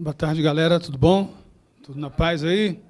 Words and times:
Boa 0.00 0.14
tarde, 0.14 0.40
galera. 0.40 0.78
Tudo 0.78 0.96
bom? 0.96 1.36
Tudo 1.82 1.98
na 1.98 2.08
paz 2.08 2.44
aí? 2.44 2.80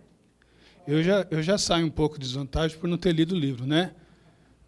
Eu 0.86 1.02
já, 1.02 1.26
eu 1.30 1.42
já 1.42 1.56
saio 1.56 1.86
um 1.86 1.90
pouco 1.90 2.18
de 2.18 2.26
desvantagem 2.26 2.76
por 2.76 2.86
não 2.86 2.98
ter 2.98 3.12
lido 3.12 3.34
o 3.34 3.38
livro, 3.38 3.64
né? 3.64 3.94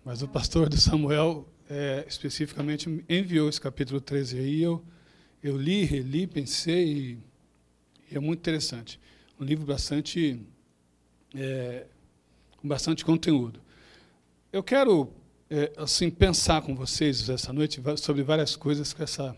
Mas 0.03 0.23
o 0.23 0.29
pastor 0.29 0.67
de 0.71 0.81
Samuel 0.81 1.47
é, 1.69 2.03
especificamente 2.09 3.05
enviou 3.11 3.47
esse 3.47 3.61
capítulo 3.61 4.01
13 4.01 4.39
aí. 4.39 4.63
Eu, 4.63 4.83
eu 5.43 5.55
li, 5.55 5.85
reli, 5.85 6.27
pensei 6.27 7.19
e, 8.11 8.17
é 8.17 8.19
muito 8.19 8.39
interessante. 8.39 8.99
Um 9.39 9.45
livro 9.45 9.67
bastante 9.67 10.41
é, 11.35 11.85
com 12.57 12.67
bastante 12.67 13.05
conteúdo. 13.05 13.61
Eu 14.51 14.63
quero 14.63 15.13
é, 15.51 15.71
assim 15.77 16.09
pensar 16.09 16.63
com 16.63 16.75
vocês 16.75 17.29
essa 17.29 17.53
noite 17.53 17.83
sobre 17.99 18.23
várias 18.23 18.57
coisas 18.57 18.95
com 18.95 19.03
essa 19.03 19.37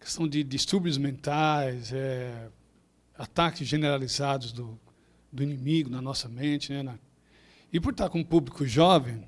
questão 0.00 0.26
de 0.28 0.42
distúrbios 0.44 0.98
mentais, 0.98 1.92
é, 1.92 2.48
ataques 3.16 3.66
generalizados 3.66 4.52
do, 4.52 4.78
do 5.32 5.42
inimigo 5.42 5.90
na 5.90 6.00
nossa 6.00 6.28
mente, 6.28 6.72
né? 6.72 6.82
Na, 6.82 6.98
e 7.72 7.80
por 7.80 7.92
estar 7.92 8.08
com 8.08 8.20
um 8.20 8.24
público 8.24 8.66
jovem, 8.66 9.24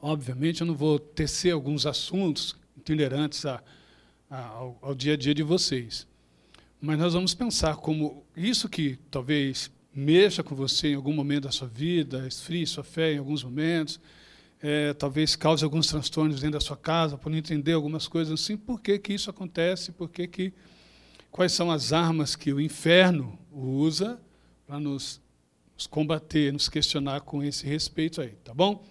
obviamente 0.00 0.60
eu 0.60 0.66
não 0.66 0.74
vou 0.74 0.98
tecer 0.98 1.52
alguns 1.52 1.86
assuntos 1.86 2.56
itinerantes 2.76 3.44
a, 3.46 3.62
a, 4.28 4.46
ao, 4.46 4.78
ao 4.82 4.94
dia 4.94 5.14
a 5.14 5.16
dia 5.16 5.34
de 5.34 5.42
vocês. 5.42 6.06
Mas 6.80 6.98
nós 6.98 7.14
vamos 7.14 7.34
pensar 7.34 7.76
como 7.76 8.24
isso 8.36 8.68
que 8.68 8.98
talvez 9.10 9.70
mexa 9.94 10.42
com 10.42 10.54
você 10.54 10.88
em 10.88 10.94
algum 10.94 11.12
momento 11.12 11.44
da 11.44 11.50
sua 11.50 11.68
vida, 11.68 12.26
esfrie 12.26 12.66
sua 12.66 12.84
fé 12.84 13.14
em 13.14 13.18
alguns 13.18 13.42
momentos, 13.42 14.00
é, 14.62 14.92
talvez 14.92 15.34
cause 15.36 15.64
alguns 15.64 15.86
transtornos 15.86 16.40
dentro 16.40 16.58
da 16.58 16.64
sua 16.64 16.76
casa, 16.76 17.16
por 17.16 17.30
não 17.30 17.38
entender 17.38 17.72
algumas 17.72 18.06
coisas 18.06 18.40
assim, 18.40 18.56
por 18.56 18.80
que, 18.80 18.98
que 18.98 19.14
isso 19.14 19.30
acontece, 19.30 19.90
por 19.92 20.10
que, 20.10 20.26
que 20.26 20.52
quais 21.30 21.52
são 21.52 21.70
as 21.70 21.92
armas 21.92 22.36
que 22.36 22.52
o 22.52 22.60
inferno 22.60 23.38
usa 23.50 24.20
para 24.66 24.78
nos, 24.78 25.20
nos, 25.74 25.86
combater, 25.86 26.52
nos 26.52 26.68
questionar 26.68 27.22
com 27.22 27.42
esse 27.42 27.66
respeito 27.66 28.20
aí, 28.20 28.30
tá 28.44 28.52
bom? 28.52 28.84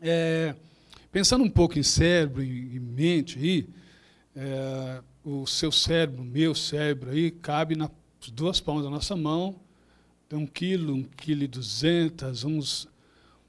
É, 0.00 0.54
pensando 1.10 1.42
um 1.42 1.50
pouco 1.50 1.78
em 1.78 1.82
cérebro 1.82 2.42
e, 2.42 2.78
mente 2.78 3.38
aí, 3.38 3.68
é, 4.36 5.02
o 5.24 5.46
seu 5.46 5.72
cérebro, 5.72 6.22
o 6.22 6.24
meu 6.24 6.54
cérebro 6.54 7.10
aí, 7.10 7.30
cabe 7.30 7.74
nas 7.74 7.90
duas 8.32 8.60
palmas 8.60 8.84
da 8.84 8.90
nossa 8.90 9.16
mão, 9.16 9.58
tem 10.28 10.38
um 10.38 10.46
quilo, 10.46 10.94
um 10.94 11.02
quilo 11.02 11.42
e 11.42 11.48
duzentas, 11.48 12.44
uns 12.44 12.88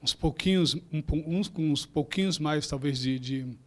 uns 0.06 0.14
pouquinhos, 0.14 0.76
um, 0.92 1.02
uns 1.26 1.48
com 1.48 1.68
uns 1.72 1.84
pouquinhos 1.84 2.38
mais, 2.38 2.68
talvez, 2.68 3.00
de, 3.00 3.18
de, 3.18 3.58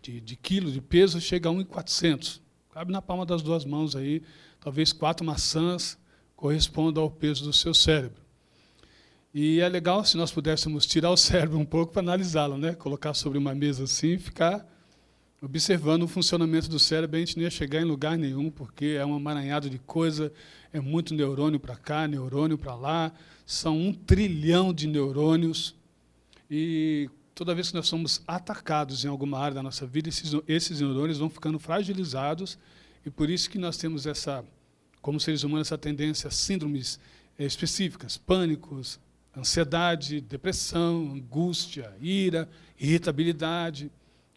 de, 0.00 0.20
de 0.20 0.36
quilo 0.36 0.70
de 0.70 0.80
peso, 0.80 1.20
chega 1.20 1.48
a 1.48 1.52
1,400. 1.52 2.40
Cabe 2.72 2.92
na 2.92 3.02
palma 3.02 3.26
das 3.26 3.42
duas 3.42 3.64
mãos 3.64 3.96
aí, 3.96 4.22
talvez 4.60 4.92
quatro 4.92 5.26
maçãs 5.26 5.98
correspondam 6.36 7.02
ao 7.02 7.10
peso 7.10 7.42
do 7.42 7.52
seu 7.52 7.74
cérebro. 7.74 8.22
E 9.32 9.58
é 9.58 9.68
legal 9.68 10.04
se 10.04 10.16
nós 10.16 10.30
pudéssemos 10.30 10.86
tirar 10.86 11.10
o 11.10 11.16
cérebro 11.18 11.58
um 11.58 11.64
pouco 11.64 11.92
para 11.92 12.02
analisá-lo, 12.02 12.56
né? 12.56 12.72
colocar 12.74 13.12
sobre 13.12 13.36
uma 13.36 13.54
mesa 13.56 13.84
assim 13.84 14.12
e 14.12 14.18
ficar 14.18 14.64
observando 15.44 16.04
o 16.04 16.08
funcionamento 16.08 16.68
do 16.68 16.78
cérebro, 16.78 17.16
a 17.16 17.20
gente 17.20 17.36
não 17.36 17.42
ia 17.42 17.50
chegar 17.50 17.80
em 17.80 17.84
lugar 17.84 18.16
nenhum, 18.16 18.50
porque 18.50 18.96
é 18.98 19.04
um 19.04 19.14
amaranhado 19.14 19.68
de 19.68 19.78
coisa, 19.78 20.32
é 20.72 20.80
muito 20.80 21.14
neurônio 21.14 21.60
para 21.60 21.76
cá, 21.76 22.08
neurônio 22.08 22.56
para 22.56 22.74
lá, 22.74 23.12
são 23.44 23.78
um 23.78 23.92
trilhão 23.92 24.72
de 24.72 24.86
neurônios, 24.86 25.74
e 26.50 27.10
toda 27.34 27.54
vez 27.54 27.68
que 27.68 27.74
nós 27.74 27.86
somos 27.86 28.22
atacados 28.26 29.04
em 29.04 29.08
alguma 29.08 29.38
área 29.38 29.56
da 29.56 29.62
nossa 29.62 29.86
vida, 29.86 30.08
esses, 30.08 30.32
esses 30.48 30.80
neurônios 30.80 31.18
vão 31.18 31.28
ficando 31.28 31.58
fragilizados, 31.58 32.58
e 33.04 33.10
por 33.10 33.28
isso 33.28 33.50
que 33.50 33.58
nós 33.58 33.76
temos 33.76 34.06
essa, 34.06 34.42
como 35.02 35.20
seres 35.20 35.42
humanos, 35.42 35.68
essa 35.68 35.76
tendência 35.76 36.28
a 36.28 36.30
síndromes 36.30 36.98
eh, 37.38 37.44
específicas, 37.44 38.16
pânicos, 38.16 38.98
ansiedade, 39.36 40.22
depressão, 40.22 41.12
angústia, 41.14 41.92
ira, 42.00 42.48
irritabilidade, 42.80 43.90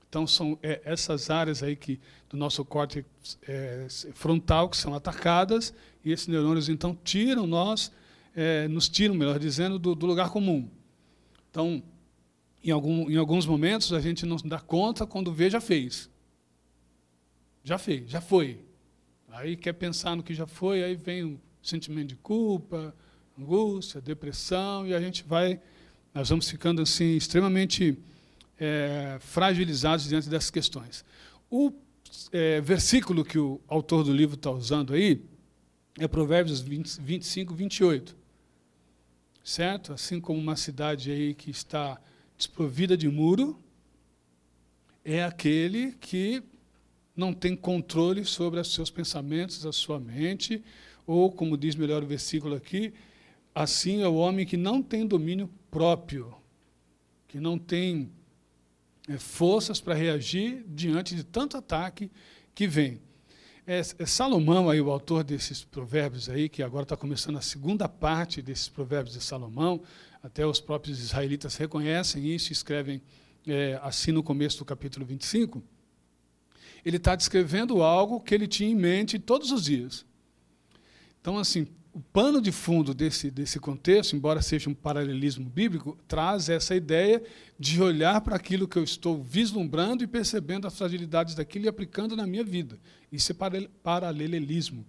então, 0.09 0.25
são 0.25 0.57
é, 0.63 0.81
essas 0.85 1.29
áreas 1.29 1.61
aí 1.61 1.75
que, 1.75 1.99
do 2.29 2.37
nosso 2.37 2.63
córtex 2.63 3.05
é, 3.47 3.87
frontal 4.13 4.69
que 4.69 4.77
são 4.77 4.93
atacadas, 4.93 5.73
e 6.03 6.11
esses 6.11 6.27
neurônios, 6.27 6.69
então, 6.69 6.97
tiram 7.03 7.45
nós, 7.45 7.91
é, 8.35 8.67
nos 8.67 8.87
tiram, 8.87 9.13
melhor 9.13 9.37
dizendo, 9.37 9.77
do, 9.77 9.93
do, 9.93 10.05
lugar 10.05 10.29
comum. 10.29 10.69
Então, 11.51 11.83
em, 12.63 12.71
algum, 12.71 13.09
em 13.09 13.17
alguns 13.17 13.45
momentos, 13.45 13.91
a 13.91 13.99
gente 13.99 14.25
não 14.25 14.37
dá 14.37 14.59
conta 14.59 15.05
quando 15.05 15.33
vê, 15.33 15.49
já 15.49 15.59
fez. 15.59 16.09
Já 17.63 17.77
fez, 17.77 18.09
já 18.09 18.21
foi. 18.21 18.61
Aí 19.29 19.57
quer 19.57 19.73
pensar 19.73 20.15
no 20.15 20.23
que 20.23 20.33
já 20.33 20.47
foi, 20.47 20.83
aí 20.83 20.95
vem 20.95 21.23
o 21.23 21.39
sentimento 21.61 22.07
de 22.07 22.15
culpa, 22.15 22.95
angústia, 23.37 23.99
depressão, 23.99 24.87
e 24.87 24.93
a 24.93 25.01
gente 25.01 25.23
vai, 25.23 25.59
nós 26.13 26.29
vamos 26.29 26.49
ficando 26.49 26.81
assim, 26.81 27.17
extremamente 27.17 27.99
é, 28.59 29.17
fragilizados 29.19 30.07
diante 30.07 30.29
dessas 30.29 30.49
questões. 30.49 31.05
O 31.49 31.71
é, 32.31 32.59
versículo 32.61 33.23
que 33.23 33.37
o 33.37 33.61
autor 33.67 34.03
do 34.03 34.13
livro 34.13 34.35
está 34.35 34.51
usando 34.51 34.93
aí 34.93 35.21
é 35.99 36.07
Provérbios 36.07 36.59
20, 36.61 37.01
25, 37.01 37.53
28. 37.53 38.15
Certo? 39.43 39.93
Assim 39.93 40.19
como 40.19 40.39
uma 40.39 40.55
cidade 40.55 41.11
aí 41.11 41.33
que 41.33 41.49
está 41.49 41.99
desprovida 42.37 42.97
de 42.97 43.07
muro, 43.07 43.57
é 45.03 45.23
aquele 45.23 45.93
que 45.93 46.43
não 47.15 47.33
tem 47.33 47.55
controle 47.55 48.23
sobre 48.25 48.59
os 48.59 48.73
seus 48.73 48.91
pensamentos, 48.91 49.65
a 49.65 49.71
sua 49.71 49.99
mente, 49.99 50.63
ou, 51.05 51.31
como 51.31 51.57
diz 51.57 51.75
melhor 51.75 52.03
o 52.03 52.05
versículo 52.05 52.55
aqui, 52.55 52.93
assim 53.55 54.01
é 54.01 54.07
o 54.07 54.15
homem 54.15 54.45
que 54.45 54.57
não 54.57 54.83
tem 54.83 55.07
domínio 55.07 55.49
próprio, 55.71 56.35
que 57.27 57.39
não 57.39 57.57
tem 57.57 58.11
forças 59.17 59.79
para 59.79 59.93
reagir 59.93 60.65
diante 60.67 61.15
de 61.15 61.23
tanto 61.23 61.57
ataque 61.57 62.11
que 62.53 62.67
vem. 62.67 62.99
É, 63.65 63.79
é 63.79 64.05
Salomão, 64.05 64.69
aí, 64.69 64.81
o 64.81 64.89
autor 64.89 65.23
desses 65.23 65.63
provérbios, 65.63 66.29
aí, 66.29 66.49
que 66.49 66.63
agora 66.63 66.83
está 66.83 66.97
começando 66.97 67.37
a 67.37 67.41
segunda 67.41 67.87
parte 67.87 68.41
desses 68.41 68.67
provérbios 68.67 69.13
de 69.13 69.21
Salomão, 69.21 69.81
até 70.23 70.45
os 70.45 70.59
próprios 70.59 70.99
israelitas 70.99 71.55
reconhecem 71.55 72.25
isso 72.33 72.51
e 72.51 72.53
escrevem 72.53 73.01
é, 73.45 73.79
assim 73.81 74.11
no 74.11 74.23
começo 74.23 74.57
do 74.57 74.65
capítulo 74.65 75.05
25. 75.05 75.63
Ele 76.83 76.97
está 76.97 77.15
descrevendo 77.15 77.81
algo 77.81 78.19
que 78.19 78.33
ele 78.33 78.47
tinha 78.47 78.69
em 78.69 78.75
mente 78.75 79.19
todos 79.19 79.51
os 79.51 79.65
dias. 79.65 80.05
Então, 81.19 81.37
assim, 81.37 81.67
o 81.97 82.01
pano 82.13 82.39
de 82.39 82.51
fundo 82.51 82.93
desse, 82.93 83.31
desse 83.31 83.59
contexto, 83.59 84.15
embora 84.15 84.39
seja 84.39 84.69
um 84.69 84.73
paralelismo 84.75 85.49
bíblico, 85.49 85.97
traz 86.07 86.47
essa 86.47 86.75
ideia 86.75 87.23
de 87.57 87.81
olhar 87.81 88.21
para 88.21 88.35
aquilo 88.35 88.67
que 88.67 88.77
eu 88.77 88.83
estou 88.83 89.23
vislumbrando 89.23 90.03
e 90.03 90.07
percebendo 90.07 90.67
as 90.67 90.77
fragilidades 90.77 91.33
daquilo 91.33 91.65
e 91.65 91.67
aplicando 91.67 92.15
na 92.15 92.27
minha 92.27 92.43
vida. 92.43 92.77
Isso 93.11 93.31
é 93.31 93.35
paralelismo. 93.81 94.85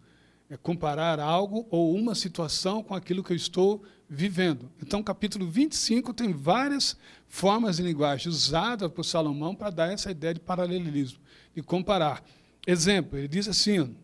É 0.51 0.59
comparar 0.59 1.19
algo 1.19 1.67
ou 1.71 1.95
uma 1.95 2.15
situação 2.15 2.83
com 2.83 2.95
aquilo 2.95 3.25
que 3.25 3.33
eu 3.33 3.37
estou 3.37 3.83
vivendo. 4.07 4.71
Então, 4.83 5.03
capítulo 5.03 5.49
25 5.49 6.13
tem 6.13 6.35
várias 6.35 6.95
formas 7.27 7.79
de 7.79 7.85
linguagem 7.85 8.29
usadas 8.29 8.93
por 8.93 9.03
Salomão 9.03 9.55
para 9.55 9.71
dar 9.71 9.91
essa 9.91 10.11
ideia 10.11 10.35
de 10.35 10.41
paralelismo, 10.41 11.21
de 11.55 11.63
comparar. 11.63 12.23
Exemplo, 12.67 13.19
ele 13.19 13.29
diz 13.29 13.49
assim, 13.49 13.97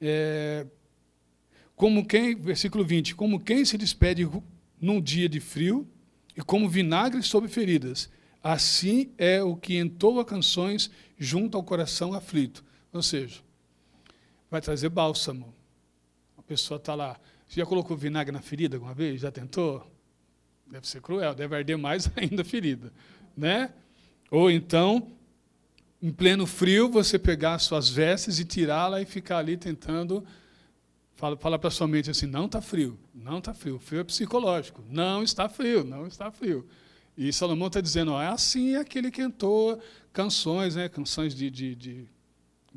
é, 0.00 0.66
como 1.76 2.06
quem, 2.06 2.34
versículo 2.34 2.82
20, 2.82 3.14
como 3.14 3.38
quem 3.38 3.64
se 3.64 3.76
despede 3.76 4.26
num 4.80 5.00
dia 5.00 5.28
de 5.28 5.38
frio 5.38 5.86
e 6.34 6.40
como 6.40 6.68
vinagre 6.68 7.22
sobre 7.22 7.50
feridas. 7.50 8.10
Assim 8.42 9.12
é 9.18 9.42
o 9.42 9.54
que 9.54 9.76
entoa 9.76 10.24
canções 10.24 10.90
junto 11.18 11.56
ao 11.56 11.62
coração 11.62 12.14
aflito. 12.14 12.64
Ou 12.92 13.02
seja, 13.02 13.40
vai 14.50 14.60
trazer 14.60 14.88
bálsamo. 14.88 15.54
A 16.38 16.42
pessoa 16.42 16.78
está 16.78 16.94
lá. 16.94 17.20
Você 17.46 17.60
já 17.60 17.66
colocou 17.66 17.96
vinagre 17.96 18.32
na 18.32 18.40
ferida 18.40 18.76
alguma 18.76 18.94
vez? 18.94 19.20
Já 19.20 19.30
tentou? 19.30 19.86
Deve 20.66 20.88
ser 20.88 21.02
cruel, 21.02 21.34
deve 21.34 21.54
arder 21.54 21.76
mais 21.76 22.10
ainda 22.16 22.42
a 22.42 22.44
ferida. 22.44 22.90
Né? 23.36 23.70
Ou 24.30 24.50
então, 24.50 25.12
em 26.00 26.10
pleno 26.10 26.46
frio, 26.46 26.90
você 26.90 27.18
pegar 27.18 27.58
suas 27.58 27.88
vestes 27.88 28.38
e 28.38 28.44
tirá-la 28.44 29.02
e 29.02 29.04
ficar 29.04 29.38
ali 29.38 29.56
tentando 29.58 30.24
Fala, 31.16 31.34
fala 31.36 31.58
para 31.58 31.70
sua 31.70 31.88
mente 31.88 32.10
assim, 32.10 32.26
não 32.26 32.44
está 32.44 32.60
frio, 32.60 32.98
não 33.14 33.38
está 33.38 33.54
frio. 33.54 33.78
Frio 33.78 34.00
é 34.00 34.04
psicológico. 34.04 34.84
Não 34.88 35.22
está 35.22 35.48
frio, 35.48 35.82
não 35.82 36.06
está 36.06 36.30
frio. 36.30 36.66
E 37.16 37.32
Salomão 37.32 37.68
está 37.68 37.80
dizendo, 37.80 38.12
ó, 38.12 38.22
é 38.22 38.28
assim 38.28 38.76
aquele 38.76 39.10
que 39.10 39.22
cantou 39.22 39.80
canções, 40.12 40.76
né, 40.76 40.90
canções 40.90 41.34
de, 41.34 41.50
de, 41.50 41.74
de 41.74 42.08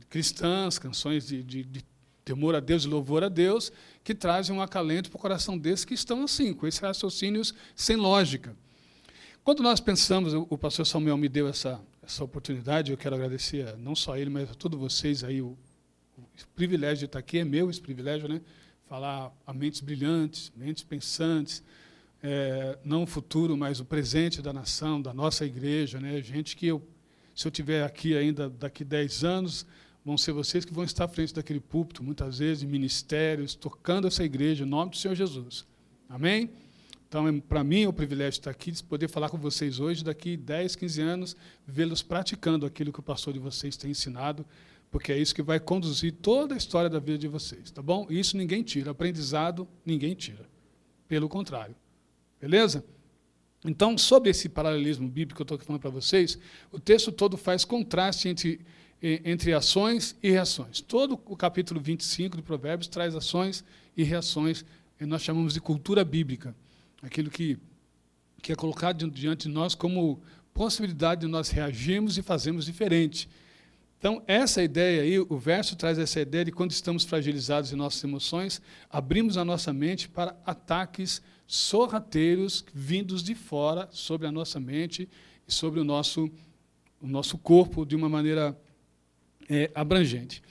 cristãs, 0.10 0.80
canções 0.80 1.28
de, 1.28 1.44
de, 1.44 1.64
de, 1.66 1.86
temor 2.24 2.56
a 2.56 2.62
Deus 2.62 2.86
e 2.86 2.88
louvor 2.88 3.24
a 3.24 3.30
Deus, 3.30 3.72
que 4.04 4.16
trazem 4.16 4.56
um 4.56 4.62
acalento 4.62 5.10
para 5.10 5.18
o 5.18 5.22
coração 5.22 5.58
desses 5.58 5.84
que 5.84 5.94
estão 5.94 6.24
assim, 6.24 6.54
com 6.54 6.66
esses 6.68 6.80
raciocínios 6.80 7.54
sem 7.76 7.98
lógica. 7.98 8.56
Quando 9.44 9.64
nós 9.64 9.80
pensamos, 9.80 10.34
o 10.34 10.58
pastor 10.58 10.86
Samuel 10.86 11.18
me 11.18 11.28
deu 11.28 11.48
essa, 11.48 11.82
essa 12.02 12.24
oportunidade, 12.24 12.92
eu 12.92 12.98
quero 12.98 13.16
agradecer 13.16 13.76
não 13.78 13.96
só 13.96 14.14
a 14.14 14.20
ele, 14.20 14.30
mas 14.30 14.50
a 14.50 14.54
todos 14.54 14.80
vocês 14.80 15.24
aí, 15.24 15.42
o, 15.42 15.58
o 16.20 16.48
privilégio 16.56 17.00
de 17.00 17.06
estar 17.06 17.20
aqui, 17.20 17.40
é 17.40 17.46
meu 17.46 17.70
esse 17.70 17.82
privilégio, 17.82 18.28
né? 18.28 18.42
Falar 18.88 19.32
a 19.46 19.54
mentes 19.54 19.82
brilhantes, 19.82 20.52
mentes 20.56 20.84
pensantes, 20.84 21.64
é, 22.22 22.78
não 22.84 23.04
o 23.04 23.08
futuro, 23.08 23.56
mas 23.56 23.80
o 23.80 23.86
presente 23.86 24.42
da 24.42 24.52
nação, 24.52 25.02
da 25.02 25.14
nossa 25.14 25.46
igreja, 25.46 26.00
né? 26.00 26.22
Gente 26.22 26.56
que 26.56 26.68
eu, 26.68 26.82
se 27.36 27.48
eu 27.48 27.52
tiver 27.52 27.84
aqui 27.84 28.16
ainda 28.16 28.50
daqui 28.50 28.84
10 28.84 29.24
anos, 29.24 29.66
vão 30.04 30.18
ser 30.18 30.32
vocês 30.32 30.66
que 30.66 30.74
vão 30.74 30.84
estar 30.84 31.06
à 31.06 31.08
frente 31.08 31.34
daquele 31.34 31.60
púlpito, 31.60 32.04
muitas 32.04 32.40
vezes, 32.40 32.64
em 32.64 32.68
ministérios, 32.68 33.56
tocando 33.56 34.08
essa 34.08 34.24
igreja, 34.24 34.64
em 34.64 34.68
nome 34.68 34.92
do 34.92 34.98
Senhor 34.98 35.16
Jesus. 35.16 35.66
Amém? 36.10 36.50
Então, 37.08 37.28
é, 37.28 37.42
para 37.42 37.64
mim, 37.64 37.84
é 37.84 37.90
um 37.90 37.94
privilégio 37.94 38.40
estar 38.40 38.52
aqui, 38.52 38.72
de 38.72 38.84
poder 38.84 39.08
falar 39.08 39.30
com 39.30 39.38
vocês 39.38 39.80
hoje, 39.80 40.04
daqui 40.04 40.38
10, 40.38 40.76
15 40.76 41.02
anos, 41.02 41.38
vê-los 41.66 42.04
praticando 42.04 42.66
aquilo 42.66 42.94
que 42.94 43.00
o 43.00 43.04
pastor 43.04 43.34
de 43.34 43.40
vocês 43.40 43.76
tem 43.76 43.92
ensinado, 43.92 44.46
porque 44.92 45.12
é 45.12 45.18
isso 45.18 45.36
que 45.36 45.42
vai 45.42 45.60
conduzir 45.60 46.14
toda 46.14 46.56
a 46.56 46.58
história 46.58 46.90
da 46.90 47.00
vida 47.00 47.18
de 47.18 47.28
vocês, 47.28 47.70
tá 47.72 47.82
bom? 47.82 48.08
Isso 48.10 48.36
ninguém 48.36 48.64
tira, 48.64 48.92
aprendizado 48.92 49.68
ninguém 49.86 50.16
tira. 50.16 50.50
Pelo 51.08 51.30
contrário. 51.30 51.76
Beleza? 52.40 52.84
Então, 53.64 53.98
sobre 53.98 54.30
esse 54.30 54.48
paralelismo 54.48 55.08
bíblico 55.08 55.36
que 55.36 55.42
eu 55.42 55.56
estou 55.56 55.68
falando 55.68 55.82
para 55.82 55.90
vocês, 55.90 56.40
o 56.72 56.80
texto 56.80 57.12
todo 57.12 57.36
faz 57.36 57.66
contraste 57.66 58.30
entre, 58.30 58.62
entre 59.02 59.54
ações 59.54 60.16
e 60.24 60.32
reações. 60.32 60.80
Todo 60.82 61.20
o 61.26 61.36
capítulo 61.36 61.80
25 61.80 62.38
de 62.38 62.44
Provérbios 62.44 62.88
traz 62.88 63.16
ações 63.16 63.64
e 63.98 64.04
reações, 64.04 64.64
e 65.00 65.06
nós 65.06 65.22
chamamos 65.22 65.54
de 65.54 65.62
cultura 65.62 66.06
bíblica. 66.06 66.56
Aquilo 67.02 67.30
que, 67.30 67.58
que 68.42 68.52
é 68.54 68.56
colocado 68.56 69.10
diante 69.10 69.48
de 69.48 69.54
nós 69.54 69.76
como 69.76 70.22
possibilidade 70.54 71.22
de 71.22 71.28
nós 71.28 71.50
reagirmos 71.50 72.18
e 72.18 72.22
fazermos 72.22 72.66
diferente. 72.66 73.30
Então, 74.00 74.24
essa 74.26 74.64
ideia 74.64 75.02
aí, 75.02 75.20
o 75.20 75.38
verso 75.38 75.76
traz 75.76 76.00
essa 76.00 76.22
ideia 76.22 76.46
de 76.46 76.54
quando 76.54 76.72
estamos 76.72 77.04
fragilizados 77.04 77.74
em 77.74 77.76
nossas 77.76 78.02
emoções, 78.02 78.62
abrimos 78.90 79.36
a 79.38 79.44
nossa 79.44 79.74
mente 79.74 80.08
para 80.08 80.38
ataques 80.46 81.22
sorrateiros 81.46 82.64
vindos 82.74 83.22
de 83.22 83.36
fora 83.36 83.90
sobre 83.92 84.26
a 84.26 84.32
nossa 84.32 84.58
mente 84.58 85.10
e 85.46 85.52
sobre 85.52 85.82
o 85.82 85.84
nosso, 85.84 86.32
o 87.02 87.08
nosso 87.08 87.38
corpo 87.38 87.86
de 87.86 87.94
uma 87.94 88.08
maneira 88.08 88.58
é, 89.50 89.70
abrangente. 89.76 90.42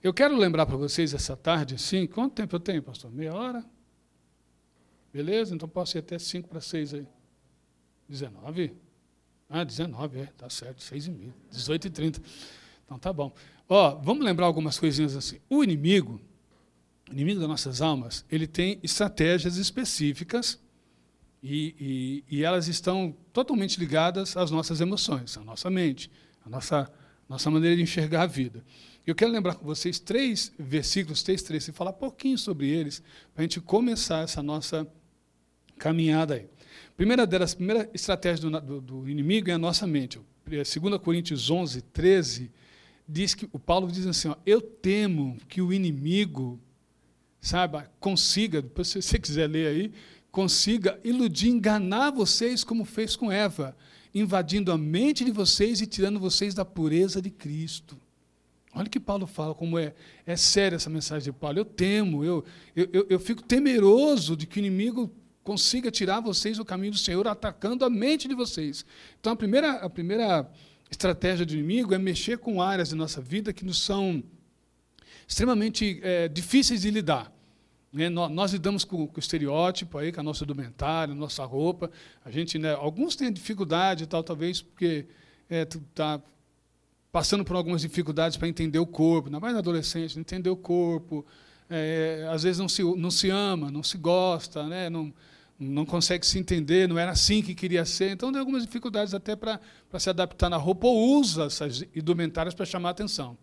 Eu 0.00 0.14
quero 0.14 0.36
lembrar 0.36 0.66
para 0.66 0.76
vocês 0.76 1.12
essa 1.12 1.36
tarde, 1.36 1.74
assim, 1.74 2.06
quanto 2.06 2.34
tempo 2.34 2.54
eu 2.54 2.60
tenho, 2.60 2.82
pastor? 2.84 3.10
Meia 3.10 3.34
hora? 3.34 3.64
Beleza? 5.12 5.54
Então 5.54 5.68
posso 5.68 5.96
ir 5.96 6.00
até 6.00 6.18
5 6.20 6.48
para 6.48 6.60
6 6.60 6.94
aí. 6.94 7.06
19? 8.08 8.76
Ah, 9.48 9.64
19, 9.64 10.20
é, 10.20 10.26
tá 10.26 10.48
certo, 10.48 10.82
6 10.82 11.06
e 11.08 11.10
meia. 11.10 11.34
18 11.50 11.86
e 11.86 11.90
30. 11.90 12.22
Então 12.84 12.98
tá 12.98 13.12
bom. 13.12 13.32
Ó, 13.68 13.96
vamos 13.96 14.24
lembrar 14.24 14.46
algumas 14.46 14.78
coisinhas 14.78 15.16
assim. 15.16 15.38
O 15.48 15.62
inimigo, 15.64 16.20
o 17.08 17.12
inimigo 17.12 17.40
das 17.40 17.48
nossas 17.48 17.80
almas, 17.80 18.24
ele 18.30 18.46
tem 18.46 18.78
estratégias 18.82 19.56
específicas 19.56 20.60
e, 21.42 22.22
e, 22.28 22.38
e 22.38 22.44
elas 22.44 22.68
estão 22.68 23.16
totalmente 23.32 23.78
ligadas 23.78 24.36
às 24.36 24.50
nossas 24.50 24.80
emoções, 24.80 25.36
à 25.36 25.40
nossa 25.42 25.68
mente, 25.70 26.10
à 26.44 26.48
nossa, 26.48 26.92
nossa 27.28 27.50
maneira 27.50 27.76
de 27.76 27.82
enxergar 27.82 28.22
a 28.22 28.26
vida. 28.26 28.64
Eu 29.04 29.14
quero 29.14 29.32
lembrar 29.32 29.56
com 29.56 29.64
vocês 29.64 29.98
três 29.98 30.52
versículos, 30.56 31.22
três 31.22 31.42
três, 31.42 31.66
e 31.66 31.72
falar 31.72 31.92
pouquinho 31.92 32.38
sobre 32.38 32.68
eles, 32.68 33.02
para 33.34 33.42
a 33.42 33.42
gente 33.42 33.60
começar 33.60 34.22
essa 34.22 34.42
nossa 34.42 34.86
caminhada 35.76 36.34
aí. 36.34 36.46
Primeira 36.96 37.26
delas, 37.26 37.54
primeira 37.54 37.90
estratégia 37.92 38.48
do, 38.48 38.60
do, 38.60 38.80
do 38.80 39.08
inimigo 39.08 39.50
é 39.50 39.54
a 39.54 39.58
nossa 39.58 39.86
mente. 39.86 40.20
2 40.46 40.98
Coríntios 41.02 41.50
11, 41.50 41.82
13, 41.82 42.50
diz 43.12 43.34
que 43.34 43.48
o 43.52 43.58
Paulo 43.58 43.90
diz 43.92 44.06
assim: 44.06 44.28
ó, 44.28 44.36
Eu 44.46 44.60
temo 44.60 45.36
que 45.48 45.60
o 45.60 45.72
inimigo, 45.72 46.58
sabe, 47.40 47.84
consiga, 48.00 48.62
depois 48.62 48.88
se 48.88 49.00
você 49.00 49.18
quiser 49.18 49.48
ler 49.48 49.66
aí, 49.68 49.92
consiga 50.30 50.98
iludir, 51.04 51.50
enganar 51.50 52.10
vocês 52.10 52.64
como 52.64 52.84
fez 52.84 53.14
com 53.14 53.30
Eva, 53.30 53.76
invadindo 54.14 54.72
a 54.72 54.78
mente 54.78 55.24
de 55.24 55.30
vocês 55.30 55.80
e 55.80 55.86
tirando 55.86 56.18
vocês 56.18 56.54
da 56.54 56.64
pureza 56.64 57.20
de 57.20 57.30
Cristo. 57.30 57.98
Olha 58.74 58.86
o 58.86 58.90
que 58.90 58.98
Paulo 58.98 59.26
fala, 59.26 59.54
como 59.54 59.78
é, 59.78 59.94
é 60.24 60.34
séria 60.34 60.76
essa 60.76 60.88
mensagem 60.88 61.30
de 61.30 61.38
Paulo. 61.38 61.58
Eu 61.58 61.64
temo, 61.66 62.24
eu, 62.24 62.42
eu, 62.74 63.06
eu 63.10 63.20
fico 63.20 63.42
temeroso 63.42 64.34
de 64.34 64.46
que 64.46 64.58
o 64.58 64.60
inimigo 64.60 65.10
consiga 65.44 65.90
tirar 65.90 66.20
vocês 66.20 66.56
do 66.56 66.64
caminho 66.64 66.92
do 66.92 66.98
Senhor, 66.98 67.28
atacando 67.28 67.84
a 67.84 67.90
mente 67.90 68.26
de 68.26 68.34
vocês. 68.34 68.86
Então, 69.20 69.34
a 69.34 69.36
primeira, 69.36 69.72
a 69.72 69.90
primeira 69.90 70.50
estratégia 70.92 71.44
do 71.44 71.52
inimigo 71.54 71.94
é 71.94 71.98
mexer 71.98 72.38
com 72.38 72.62
áreas 72.62 72.90
da 72.90 72.96
nossa 72.96 73.20
vida 73.20 73.52
que 73.52 73.64
nos 73.64 73.80
são 73.80 74.22
extremamente 75.26 76.00
é, 76.02 76.28
difíceis 76.28 76.82
de 76.82 76.90
lidar. 76.90 77.32
Né? 77.92 78.08
Nós, 78.08 78.30
nós, 78.30 78.52
lidamos 78.52 78.84
com, 78.84 79.06
com, 79.06 79.16
o 79.16 79.20
estereótipo, 79.20 79.98
aí, 79.98 80.12
com 80.12 80.20
a 80.20 80.22
nossa 80.22 80.44
indumentária, 80.44 81.14
nossa 81.14 81.44
roupa. 81.44 81.90
A 82.24 82.30
gente, 82.30 82.58
né, 82.58 82.74
alguns 82.74 83.16
têm 83.16 83.32
dificuldade, 83.32 84.06
tal, 84.06 84.22
talvez 84.22 84.60
porque 84.60 85.06
está 85.48 86.14
é, 86.14 86.20
passando 87.10 87.44
por 87.44 87.56
algumas 87.56 87.80
dificuldades 87.80 88.36
para 88.36 88.48
entender 88.48 88.78
o 88.78 88.86
corpo, 88.86 89.28
ainda 89.28 89.40
mais 89.40 89.56
adolescente, 89.56 90.18
entender 90.18 90.50
o 90.50 90.56
corpo. 90.56 91.24
É, 91.70 92.28
às 92.30 92.42
vezes 92.42 92.58
não 92.58 92.68
se, 92.68 92.82
não 92.82 93.10
se 93.10 93.30
ama, 93.30 93.70
não 93.70 93.82
se 93.82 93.96
gosta, 93.96 94.66
né? 94.66 94.90
não, 94.90 95.12
não 95.62 95.86
consegue 95.86 96.26
se 96.26 96.38
entender, 96.38 96.88
não 96.88 96.98
era 96.98 97.12
assim 97.12 97.42
que 97.42 97.54
queria 97.54 97.84
ser. 97.84 98.10
Então, 98.10 98.30
tem 98.32 98.40
algumas 98.40 98.64
dificuldades 98.64 99.14
até 99.14 99.36
para 99.36 99.60
se 99.98 100.10
adaptar 100.10 100.50
na 100.50 100.56
roupa, 100.56 100.86
ou 100.86 101.18
usa 101.18 101.44
essas 101.44 101.84
indumentárias 101.94 102.54
para 102.54 102.66
chamar 102.66 102.90
a 102.90 102.92
atenção. 102.92 103.36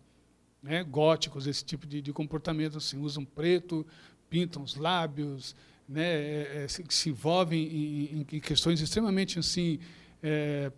Né? 0.62 0.84
Góticos, 0.84 1.46
esse 1.46 1.64
tipo 1.64 1.86
de, 1.86 2.02
de 2.02 2.12
comportamento, 2.12 2.78
assim, 2.78 2.98
usam 2.98 3.24
preto, 3.24 3.86
pintam 4.28 4.62
os 4.62 4.76
lábios, 4.76 5.56
né? 5.88 6.04
É, 6.04 6.62
é, 6.64 6.68
se, 6.68 6.84
se, 6.88 7.08
envolvem 7.08 7.62
em, 7.62 8.26
em, 8.32 8.40
questões 8.40 8.80
extremamente 8.80 9.40
assim, 9.40 9.80
é, 10.22 10.70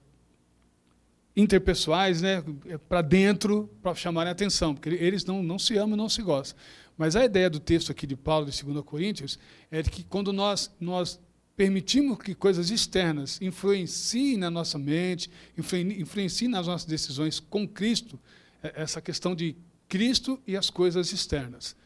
interpessoais, 1.37 2.23
né? 2.23 2.43
É, 2.67 2.79
para 2.79 3.03
dentro, 3.03 3.69
para 3.83 3.95
chamarem 3.95 4.31
a 4.31 4.33
atenção, 4.33 4.75
porque 4.75 4.89
eles 4.89 5.25
não, 5.25 5.43
não 5.43 5.59
se 5.59 5.77
amam, 5.77 5.97
não 5.97 6.09
se 6.09 6.23
gostam. 6.23 6.59
Mas 6.97 7.15
a 7.15 7.25
ideia 7.25 7.51
do 7.51 7.61
texto 7.61 7.93
aqui 7.93 8.07
de 8.07 8.17
Paulo, 8.17 8.51
de 8.51 8.65
2 8.65 8.85
Coríntios, 8.85 9.39
é 9.71 9.83
que 9.83 10.03
quando 10.05 10.33
nós, 10.33 10.75
nós 10.81 11.21
permitimos 11.57 12.19
que 12.19 12.35
coisas 12.35 12.71
externas 12.71 13.41
influenciem 13.41 14.37
na 14.37 14.51
nossa 14.51 14.79
mente, 14.79 15.31
influenciem 15.57 16.51
nas 16.51 16.67
nossas 16.67 16.87
decisões 16.87 17.41
com 17.41 17.67
Cristo, 17.69 18.19
é, 18.63 18.83
essa 18.83 19.01
questão 19.01 19.35
de 19.35 19.57
Cristo 19.89 20.41
e 20.47 20.57
as 20.57 20.71
coisas 20.71 21.13
externas. 21.13 21.77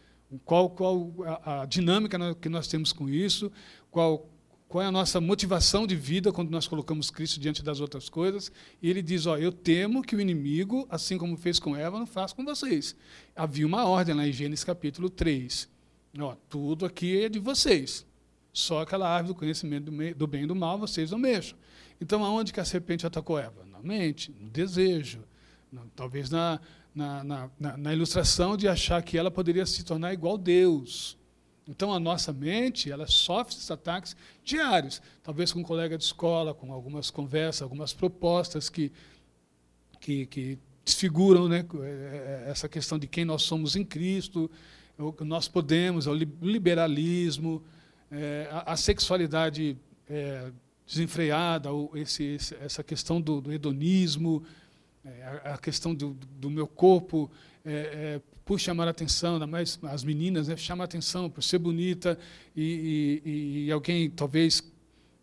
Qual, 0.44 0.70
qual 0.70 1.12
a, 1.24 1.62
a 1.62 1.66
dinâmica 1.66 2.34
que 2.34 2.48
nós 2.48 2.66
temos 2.68 2.92
com 2.92 3.08
isso, 3.08 3.50
qual, 3.90 4.28
qual 4.68 4.82
é 4.82 4.86
a 4.86 4.92
nossa 4.92 5.20
motivação 5.20 5.86
de 5.86 5.94
vida 5.94 6.32
quando 6.32 6.50
nós 6.50 6.66
colocamos 6.66 7.10
Cristo 7.10 7.38
diante 7.38 7.62
das 7.62 7.80
outras 7.80 8.08
coisas. 8.08 8.50
E 8.82 8.90
ele 8.90 9.02
diz: 9.02 9.26
ó, 9.26 9.36
Eu 9.36 9.52
temo 9.52 10.02
que 10.02 10.16
o 10.16 10.20
inimigo, 10.20 10.86
assim 10.90 11.16
como 11.16 11.36
fez 11.36 11.58
com 11.60 11.76
Eva, 11.76 11.98
não 11.98 12.06
faça 12.06 12.34
com 12.34 12.44
vocês. 12.44 12.96
Havia 13.34 13.66
uma 13.66 13.84
ordem 13.84 14.14
lá 14.14 14.26
em 14.26 14.32
Gênesis 14.32 14.64
capítulo 14.64 15.08
3. 15.08 15.68
Ó, 16.18 16.34
tudo 16.48 16.86
aqui 16.86 17.22
é 17.22 17.28
de 17.28 17.38
vocês. 17.38 18.04
Só 18.56 18.80
aquela 18.80 19.06
árvore 19.06 19.34
do 19.34 19.38
conhecimento 19.38 19.90
do 20.16 20.26
bem 20.26 20.44
e 20.44 20.46
do 20.46 20.54
mal 20.54 20.78
vocês 20.78 21.10
não 21.10 21.18
mexam. 21.18 21.58
Então, 22.00 22.24
aonde 22.24 22.54
que 22.54 22.58
a 22.58 22.64
serpente 22.64 23.06
atacou 23.06 23.38
Eva? 23.38 23.66
Na 23.70 23.80
mente, 23.80 24.34
no 24.40 24.48
desejo, 24.48 25.22
talvez 25.94 26.30
na, 26.30 26.58
na, 26.94 27.22
na, 27.22 27.76
na, 27.76 27.92
ilustração 27.92 28.56
de 28.56 28.66
achar 28.66 29.02
que 29.02 29.18
ela 29.18 29.30
poderia 29.30 29.66
se 29.66 29.84
tornar 29.84 30.14
igual 30.14 30.38
Deus. 30.38 31.18
Então, 31.68 31.92
a 31.92 32.00
nossa 32.00 32.32
mente 32.32 32.90
ela 32.90 33.06
sofre 33.06 33.52
esses 33.52 33.70
ataques 33.70 34.16
diários, 34.42 35.02
talvez 35.22 35.52
com 35.52 35.60
um 35.60 35.62
colega 35.62 35.98
de 35.98 36.04
escola, 36.04 36.54
com 36.54 36.72
algumas 36.72 37.10
conversas, 37.10 37.60
algumas 37.60 37.92
propostas 37.92 38.70
que, 38.70 38.90
que, 40.00 40.24
que 40.24 40.58
desfiguram 40.82 41.46
né, 41.46 41.62
é, 41.82 42.44
é, 42.46 42.50
essa 42.50 42.70
questão 42.70 42.98
de 42.98 43.06
quem 43.06 43.26
nós 43.26 43.42
somos 43.42 43.76
em 43.76 43.84
Cristo, 43.84 44.50
o 44.96 45.12
que 45.12 45.24
nós 45.24 45.46
podemos, 45.46 46.06
o 46.06 46.14
liberalismo, 46.14 47.62
é, 48.10 48.48
a, 48.50 48.72
a, 48.72 48.76
sexualidade 48.76 49.76
é, 50.08 50.50
desenfreada, 50.86 51.72
ou 51.72 51.90
esse, 51.96 52.22
esse, 52.22 52.54
essa 52.56 52.82
questão 52.82 53.20
do, 53.20 53.40
do 53.40 53.52
hedonismo, 53.52 54.42
é, 55.04 55.40
a, 55.44 55.54
a, 55.54 55.58
questão 55.58 55.94
do, 55.94 56.16
do 56.38 56.50
meu 56.50 56.66
corpo 56.66 57.30
é, 57.64 57.72
é, 57.72 58.20
por 58.44 58.60
chamar 58.60 58.86
a 58.86 58.90
atenção, 58.90 59.44
mais 59.46 59.78
as 59.82 60.04
meninas, 60.04 60.46
né, 60.46 60.56
chamar 60.56 60.84
a 60.84 60.86
atenção 60.86 61.28
por 61.28 61.42
ser 61.42 61.58
bonita 61.58 62.16
e, 62.56 63.20
e, 63.24 63.66
e, 63.66 63.72
alguém 63.72 64.08
talvez 64.08 64.62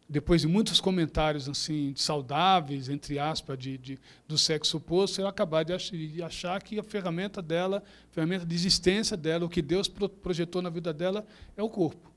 depois 0.09 0.41
de 0.41 0.47
muitos 0.47 0.81
comentários 0.81 1.47
assim 1.47 1.93
saudáveis 1.95 2.89
entre 2.89 3.17
aspas 3.17 3.57
de, 3.57 3.77
de 3.77 3.99
do 4.27 4.37
sexo 4.37 4.77
oposto, 4.77 5.21
eu 5.21 5.27
acabar 5.27 5.63
de, 5.63 5.73
ach, 5.73 5.89
de, 5.91 6.21
achar 6.21 6.61
que 6.61 6.77
a 6.77 6.83
ferramenta 6.83 7.41
dela, 7.41 7.81
a 8.11 8.13
ferramenta 8.13 8.45
de 8.45 8.53
existência 8.53 9.15
dela, 9.15 9.45
o 9.45 9.49
que 9.49 9.61
Deus 9.61 9.87
pro, 9.87 10.09
projetou 10.09 10.61
na 10.61 10.69
vida 10.69 10.93
dela 10.93 11.25
é 11.55 11.63
o 11.63 11.69
corpo. 11.69 12.12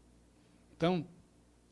Então, 0.77 1.07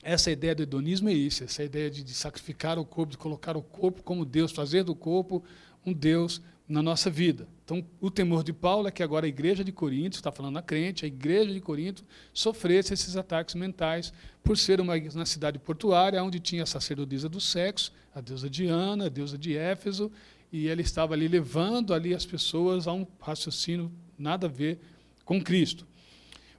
essa 0.03 0.31
ideia 0.31 0.55
do 0.55 0.63
hedonismo 0.63 1.09
é 1.09 1.13
isso, 1.13 1.45
essa 1.45 1.65
ideia 1.65 1.91
de, 1.91 2.03
de, 2.03 2.13
sacrificar 2.13 2.79
o 2.79 2.85
corpo, 2.85 3.13
de 3.13 3.19
colocar 3.19 3.57
o 3.57 3.63
corpo 3.63 4.03
como 4.03 4.25
Deus, 4.25 4.53
fazer 4.53 4.83
do 4.83 4.95
corpo 4.95 5.43
um 5.85 5.93
Deus 5.93 6.43
na 6.69 6.83
nossa 6.83 7.11
vida. 7.11 7.47
Então, 7.65 7.85
o 8.01 8.11
temor 8.11 8.43
de 8.43 8.53
Paulo 8.53 8.89
é 8.89 8.91
que 8.91 9.03
agora 9.03 9.27
a 9.27 9.29
igreja 9.29 9.65
de 9.65 9.73
Corinto, 9.73 10.17
está 10.17 10.33
falando 10.33 10.59
a 10.59 10.63
crente, 10.63 11.05
a 11.05 11.09
igreja 11.09 11.53
de 11.53 11.61
Corinto, 11.61 12.05
sofresse 12.33 12.93
esses 12.93 13.17
ataques 13.17 13.55
mentais 13.55 14.13
por 14.43 14.57
ser 14.57 14.81
uma, 14.81 14.95
uma 14.97 15.27
cidade 15.27 15.59
portuária, 15.59 16.23
onde 16.23 16.41
tinha 16.41 16.63
a 16.63 16.67
sacerdotisa 16.67 17.29
do 17.29 17.41
sexo, 17.41 17.93
a 18.15 18.21
deusa 18.21 18.49
Diana, 18.49 19.07
a 19.07 19.09
deusa 19.09 19.37
de 19.37 19.57
Éfeso, 19.57 20.11
e 20.53 20.69
ele 20.69 20.83
estava 20.83 21.15
ali 21.15 21.29
levando 21.29 21.93
ali 21.93 22.15
as 22.15 22.25
pessoas 22.25 22.87
a 22.87 22.93
um 22.93 23.07
raciocínio 23.21 23.91
nada 24.19 24.47
a 24.47 24.51
ver 24.51 24.79
com 25.25 25.43
Cristo. 25.43 25.87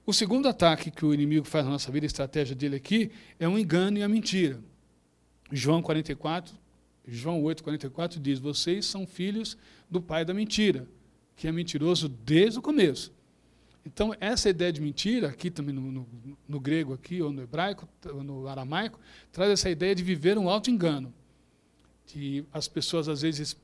O 0.05 0.13
segundo 0.13 0.47
ataque 0.47 0.91
que 0.91 1.03
o 1.03 1.13
inimigo 1.13 1.45
faz 1.45 1.65
na 1.65 1.71
nossa 1.71 1.91
vida, 1.91 2.05
a 2.05 2.07
estratégia 2.07 2.55
dele 2.55 2.75
aqui, 2.75 3.11
é 3.39 3.47
o 3.47 3.57
engano 3.57 3.97
e 3.97 4.03
a 4.03 4.07
mentira. 4.07 4.59
João 5.51 5.81
44, 5.81 6.53
João 7.07 7.41
8, 7.41 7.63
44 7.63 8.19
diz: 8.19 8.37
Vocês 8.37 8.85
são 8.85 9.07
filhos 9.07 9.57
do 9.89 9.99
pai 9.99 10.23
da 10.23 10.33
mentira, 10.33 10.87
que 11.35 11.47
é 11.47 11.51
mentiroso 11.51 12.07
desde 12.07 12.59
o 12.59 12.61
começo. 12.61 13.11
Então, 13.83 14.15
essa 14.19 14.49
ideia 14.49 14.71
de 14.71 14.81
mentira, 14.81 15.29
aqui 15.29 15.49
também 15.49 15.73
no, 15.73 15.91
no, 15.91 16.07
no 16.47 16.59
grego, 16.59 16.93
aqui, 16.93 17.21
ou 17.21 17.31
no 17.31 17.41
hebraico, 17.41 17.87
ou 18.11 18.23
no 18.23 18.47
aramaico, 18.47 18.99
traz 19.31 19.51
essa 19.51 19.69
ideia 19.69 19.93
de 19.93 20.03
viver 20.03 20.37
um 20.37 20.49
auto-engano. 20.49 21.13
De 22.07 22.43
as 22.51 22.67
pessoas, 22.67 23.07
às 23.07 23.21
vezes, 23.21 23.55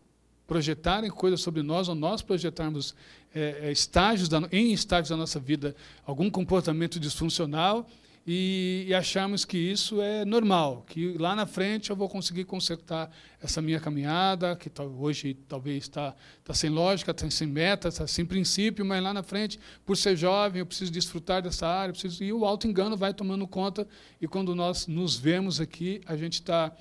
projetarem 0.51 1.09
coisas 1.09 1.39
sobre 1.39 1.63
nós, 1.63 1.87
ou 1.87 1.95
nós 1.95 2.21
projetarmos 2.21 2.93
é, 3.33 3.59
é, 3.61 3.71
estágios 3.71 4.27
da, 4.27 4.41
em 4.51 4.73
estágios 4.73 5.07
da 5.07 5.15
nossa 5.15 5.39
vida 5.39 5.73
algum 6.05 6.29
comportamento 6.29 6.99
disfuncional 6.99 7.87
e, 8.27 8.83
e 8.85 8.93
acharmos 8.93 9.45
que 9.45 9.57
isso 9.57 10.01
é 10.01 10.25
normal, 10.25 10.83
que 10.89 11.17
lá 11.17 11.37
na 11.37 11.45
frente 11.45 11.89
eu 11.89 11.95
vou 11.95 12.09
conseguir 12.09 12.43
consertar 12.43 13.09
essa 13.41 13.61
minha 13.61 13.79
caminhada, 13.79 14.53
que 14.57 14.69
hoje 14.99 15.35
talvez 15.47 15.83
está 15.83 16.13
tá 16.43 16.53
sem 16.53 16.69
lógica, 16.69 17.11
está 17.11 17.31
sem 17.31 17.47
meta, 17.47 17.87
está 17.87 18.05
sem 18.05 18.25
princípio, 18.25 18.83
mas 18.83 19.01
lá 19.01 19.13
na 19.13 19.23
frente, 19.23 19.57
por 19.85 19.95
ser 19.95 20.17
jovem, 20.17 20.59
eu 20.59 20.65
preciso 20.65 20.91
desfrutar 20.91 21.41
dessa 21.41 21.65
área, 21.65 21.93
preciso, 21.93 22.21
e 22.25 22.33
o 22.33 22.43
auto-engano 22.43 22.97
vai 22.97 23.13
tomando 23.13 23.47
conta, 23.47 23.87
e 24.19 24.27
quando 24.27 24.53
nós 24.53 24.85
nos 24.85 25.15
vemos 25.15 25.61
aqui, 25.61 26.01
a 26.05 26.17
gente 26.17 26.33
está 26.33 26.75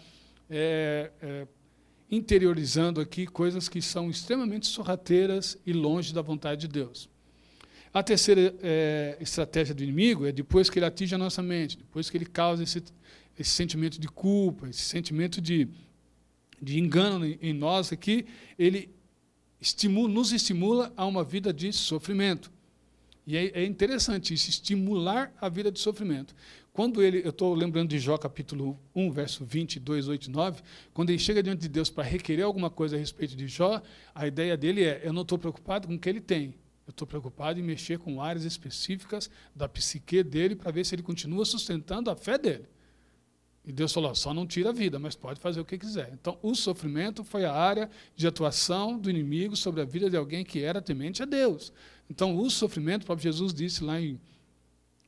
é, 0.51 1.13
é, 1.23 1.47
interiorizando 2.11 3.01
aqui 3.01 3.27
coisas 3.27 3.69
que 3.69 3.81
são 3.81 4.11
extremamente 4.11 4.67
sorrateiras 4.67 5.57
e 5.65 5.73
longe 5.73 6.13
da 6.13 6.21
vontade 6.21 6.63
de 6.63 6.69
Deus. 6.69 7.09
A 7.93 8.03
terceira 8.03 8.55
é, 8.63 9.17
estratégia 9.21 9.75
do 9.75 9.83
inimigo 9.83 10.27
é 10.27 10.33
depois 10.33 10.69
que 10.69 10.79
ele 10.79 10.87
atinge 10.87 11.15
a 11.15 11.19
nossa 11.19 11.43
mente, 11.43 11.77
depois 11.77 12.09
que 12.09 12.17
ele 12.17 12.27
causa 12.27 12.63
esse, 12.63 12.83
esse 13.39 13.51
sentimento 13.51 14.01
de 14.01 14.09
culpa, 14.09 14.69
esse 14.69 14.83
sentimento 14.83 15.41
de, 15.41 15.69
de 16.61 16.79
engano 16.79 17.27
em 17.27 17.53
nós 17.53 17.93
aqui, 17.93 18.27
ele 18.59 18.91
estimula, 19.61 20.09
nos 20.09 20.33
estimula 20.33 20.93
a 20.97 21.05
uma 21.05 21.25
vida 21.25 21.53
de 21.53 21.73
sofrimento. 21.73 22.51
E 23.27 23.37
é, 23.37 23.63
é 23.63 23.65
interessante 23.65 24.35
isso, 24.35 24.49
estimular 24.49 25.33
a 25.41 25.49
vida 25.49 25.71
de 25.71 25.79
sofrimento. 25.79 26.35
Quando 26.73 27.03
ele, 27.03 27.21
eu 27.25 27.31
estou 27.31 27.55
lembrando 27.55 27.91
de 27.91 27.99
Jó 27.99 28.17
capítulo 28.17 28.79
1, 28.95 29.11
verso 29.11 29.45
22, 29.45 30.09
8 30.09 30.27
e 30.27 30.31
9, 30.31 30.63
quando 30.95 31.11
ele 31.11 31.19
chega 31.19 31.43
diante 31.43 31.61
de 31.61 31.69
Deus 31.69 31.91
para 31.91 32.05
requerer 32.05 32.45
alguma 32.45 32.71
coisa 32.71 32.97
a 32.97 32.99
respeito 32.99 33.37
de 33.37 33.49
Jó, 33.49 33.83
a 34.15 34.27
ideia 34.27 34.57
dele 34.57 34.85
é: 34.85 35.01
eu 35.05 35.13
não 35.13 35.23
estou 35.23 35.39
preocupado 35.39 35.89
com 35.89 35.95
o 35.95 35.99
que 35.99 36.09
ele 36.09 36.21
tem, 36.21 36.55
eu 36.87 36.91
estou 36.91 37.07
preocupado 37.07 37.59
em 37.59 37.63
mexer 37.63 37.99
com 37.99 38.23
áreas 38.23 38.45
específicas 38.45 39.31
da 39.55 39.69
psique 39.69 40.23
dele 40.23 40.57
para 40.57 40.71
ver 40.71 40.85
se 40.85 40.95
ele 40.95 41.03
continua 41.03 41.45
sustentando 41.45 42.11
a 42.11 42.17
fé 42.17 42.39
dele. 42.39 42.67
E 43.65 43.73
Deus 43.73 43.93
falou: 43.93 44.15
só 44.15 44.33
não 44.33 44.47
tira 44.47 44.71
a 44.71 44.73
vida, 44.73 44.99
mas 44.99 45.15
pode 45.15 45.41
fazer 45.41 45.61
o 45.61 45.65
que 45.65 45.77
quiser. 45.77 46.11
Então, 46.13 46.39
o 46.43 46.55
sofrimento 46.55 47.23
foi 47.23 47.45
a 47.45 47.53
área 47.53 47.91
de 48.17 48.27
atuação 48.27 48.99
do 48.99 49.11
inimigo 49.11 49.55
sobre 49.55 49.81
a 49.83 49.85
vida 49.85 50.09
de 50.09 50.17
alguém 50.17 50.45
que 50.45 50.63
era 50.63 50.81
temente 50.81 51.23
a 51.23 51.27
Deus. 51.27 51.73
Então, 52.11 52.37
o 52.37 52.51
sofrimento, 52.51 53.05
o 53.05 53.07
próprio 53.07 53.31
Jesus 53.33 53.55
disse 53.55 53.85
lá 53.85 54.01
em 54.01 54.21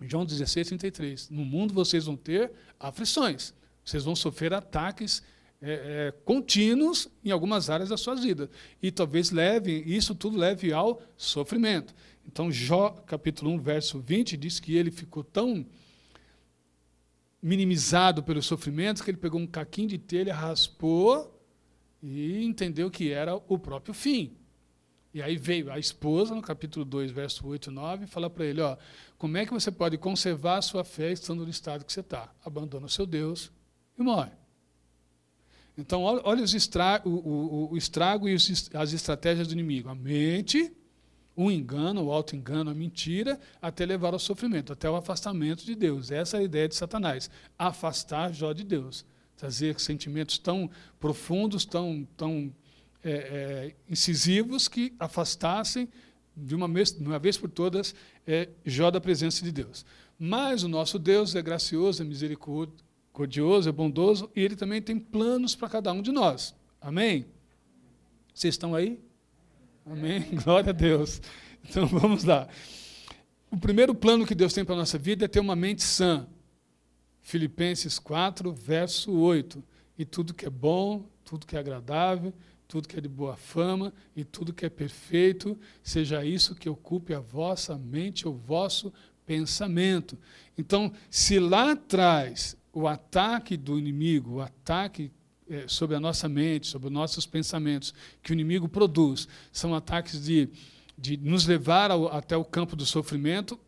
João 0.01 0.25
16, 0.25 0.69
33: 0.69 1.31
No 1.31 1.45
mundo 1.45 1.75
vocês 1.75 2.07
vão 2.07 2.17
ter 2.17 2.53
aflições, 2.79 3.53
vocês 3.85 4.05
vão 4.05 4.15
sofrer 4.15 4.55
ataques 4.55 5.21
é, 5.61 5.73
é, 5.73 6.13
contínuos 6.25 7.09
em 7.25 7.33
algumas 7.33 7.69
áreas 7.69 7.89
da 7.89 7.97
sua 7.97 8.15
vida. 8.15 8.49
E 8.81 8.93
talvez 8.93 9.33
leve, 9.33 9.83
isso 9.85 10.15
tudo 10.15 10.39
leve 10.39 10.73
ao 10.73 11.03
sofrimento. 11.17 11.93
Então, 12.25 12.53
Jó, 12.53 12.91
capítulo 12.91 13.51
1, 13.51 13.59
verso 13.59 13.99
20, 13.99 14.37
diz 14.37 14.61
que 14.61 14.77
ele 14.77 14.93
ficou 14.93 15.25
tão 15.25 15.67
minimizado 17.43 18.23
pelos 18.23 18.47
sofrimentos 18.47 19.03
que 19.03 19.11
ele 19.11 19.19
pegou 19.19 19.41
um 19.41 19.47
caquinho 19.47 19.89
de 19.89 19.99
telha, 19.99 20.33
raspou 20.33 21.41
e 22.01 22.45
entendeu 22.45 22.89
que 22.89 23.11
era 23.11 23.35
o 23.35 23.59
próprio 23.59 23.93
fim. 23.93 24.37
E 25.15 25.21
aí 25.21 25.37
veio 25.37 25.71
a 25.71 25.79
esposa, 25.79 26.35
no 26.35 26.41
capítulo 26.41 26.85
2, 26.85 27.11
verso 27.11 27.47
8 27.47 27.71
e 27.71 27.73
9, 27.73 28.05
e 28.05 28.07
fala 28.07 28.31
para 28.31 28.47
ele: 28.47 28.63
ó, 28.63 28.77
como 29.19 29.37
é 29.37 29.45
que 29.45 29.53
você 29.53 29.71
pode 29.71 29.99
conservar 29.99 30.57
a 30.57 30.63
sua 30.63 30.85
fé 30.85 31.13
estando 31.13 31.45
no 31.45 31.51
estado 31.51 31.85
que 31.85 31.93
você 31.93 32.01
está? 32.01 32.33
Abandona 32.45 32.87
o 32.87 32.89
seu 32.89 33.05
Deus 33.05 33.53
e 33.99 34.03
morre. 34.03 34.31
Então, 35.77 36.03
olha 36.03 36.43
os 36.43 36.55
estra 36.55 37.01
o, 37.05 37.11
o, 37.11 37.73
o, 37.73 37.77
estrago 37.77 38.29
e 38.29 38.35
as 38.35 38.93
estratégias 38.93 39.49
do 39.49 39.55
inimigo. 39.55 39.89
A 39.89 39.95
mente, 39.95 40.71
o 41.35 41.51
engano, 41.51 42.05
o 42.05 42.13
auto-engano, 42.13 42.71
a 42.71 42.75
mentira, 42.75 43.41
até 43.61 43.87
levar 43.87 44.13
ao 44.13 44.19
sofrimento, 44.19 44.73
até 44.73 44.89
o 44.89 44.97
afastamento 44.97 45.65
de 45.65 45.75
Deus. 45.75 46.11
Essa 46.11 46.37
é 46.37 46.41
a 46.41 46.43
ideia 46.43 46.69
de 46.69 46.75
Satanás. 46.75 47.31
Afastar 47.59 48.33
Jó 48.33 48.53
de 48.53 48.65
Deus. 48.65 49.05
Trazer 49.37 49.81
sentimentos 49.81 50.39
tão 50.39 50.71
profundos, 51.01 51.65
tão, 51.65 52.07
tão 52.17 52.53
é, 53.05 53.11
é, 53.11 53.75
incisivos, 53.89 54.69
que 54.69 54.95
afastassem, 54.99 55.89
de 56.37 56.55
uma 56.55 56.69
vez, 56.69 56.93
de 56.93 57.05
uma 57.05 57.19
vez 57.19 57.37
por 57.37 57.51
todas, 57.51 57.95
é, 58.27 58.49
Jó 58.65 58.91
da 58.91 59.01
presença 59.01 59.45
de 59.45 59.53
Deus. 59.53 59.85
Mas 60.19 60.63
o 60.63 60.69
nosso 60.69 60.99
Deus 60.99 61.35
é 61.35 61.43
gracioso, 61.43 62.03
é 62.03 62.05
misericordioso, 62.05 63.69
é 63.69 63.73
bondoso, 63.73 64.31
e 64.35 64.41
Ele 64.41 64.57
também 64.57 64.81
tem 64.81 64.99
planos 64.99 65.55
para 65.55 65.69
cada 65.69 65.93
um 65.93 66.01
de 66.01 66.13
nós. 66.13 66.55
Amém? 66.81 67.27
Vocês 68.33 68.55
estão 68.55 68.75
aí? 68.75 68.99
Amém? 69.85 70.21
Glória 70.45 70.71
a 70.71 70.73
Deus. 70.73 71.21
Então 71.69 71.87
vamos 71.87 72.25
lá. 72.25 72.49
O 73.51 73.57
primeiro 73.57 73.95
plano 73.95 74.27
que 74.27 74.35
Deus 74.35 74.53
tem 74.53 74.65
para 74.65 74.75
a 74.75 74.79
nossa 74.79 74.97
vida 74.97 75.25
é 75.27 75.29
ter 75.29 75.41
uma 75.41 75.55
mente 75.55 75.83
sã. 75.83 76.27
Filipenses 77.21 77.99
4, 77.99 78.53
verso 78.53 79.13
8. 79.13 79.63
E 79.99 80.05
tudo 80.05 80.33
que 80.33 80.47
é 80.47 80.51
bom, 80.51 81.09
tudo 81.25 81.47
que 81.47 81.57
é 81.57 81.59
agradável, 81.61 82.33
tudo 82.73 82.89
que 82.89 82.97
é 82.97 83.03
de 83.03 83.09
boa 83.09 83.37
fama 83.37 83.93
e 84.17 84.25
tudo 84.25 84.51
que 84.51 84.65
é 84.65 84.71
perfeito, 84.71 85.59
seja 85.83 86.25
isso 86.25 86.55
que 86.55 86.71
ocupe 86.71 87.13
a 87.13 87.21
vossa 87.21 87.77
mente, 87.77 88.27
o 88.27 88.33
vosso 88.33 88.91
pensamento. 89.27 90.19
Então, 90.57 90.91
se 91.11 91.39
lá 91.39 91.73
atrás 91.73 92.57
o 92.73 92.89
ataque 92.89 93.59
do 93.59 93.79
inimigo, 93.79 94.37
o 94.37 94.41
ataque 94.41 95.13
é, 95.51 95.69
sobre 95.69 95.97
a 95.97 96.01
nossa 96.01 96.31
mente, 96.31 96.67
sobre 96.67 96.89
os 96.89 96.95
nossos 96.95 97.27
pensamentos, 97.27 97.93
que 98.23 98.33
o 98.33 98.33
inimigo 98.33 98.67
produz, 98.67 99.29
são 99.53 99.75
ataques 99.75 100.25
de, 100.25 100.49
de 100.97 101.19
nos 101.19 101.45
levar 101.45 101.91
ao, 101.91 102.09
até 102.09 102.39
o 102.39 102.45
campo 102.45 102.75
do 102.75 102.87
sofrimento. 102.87 103.61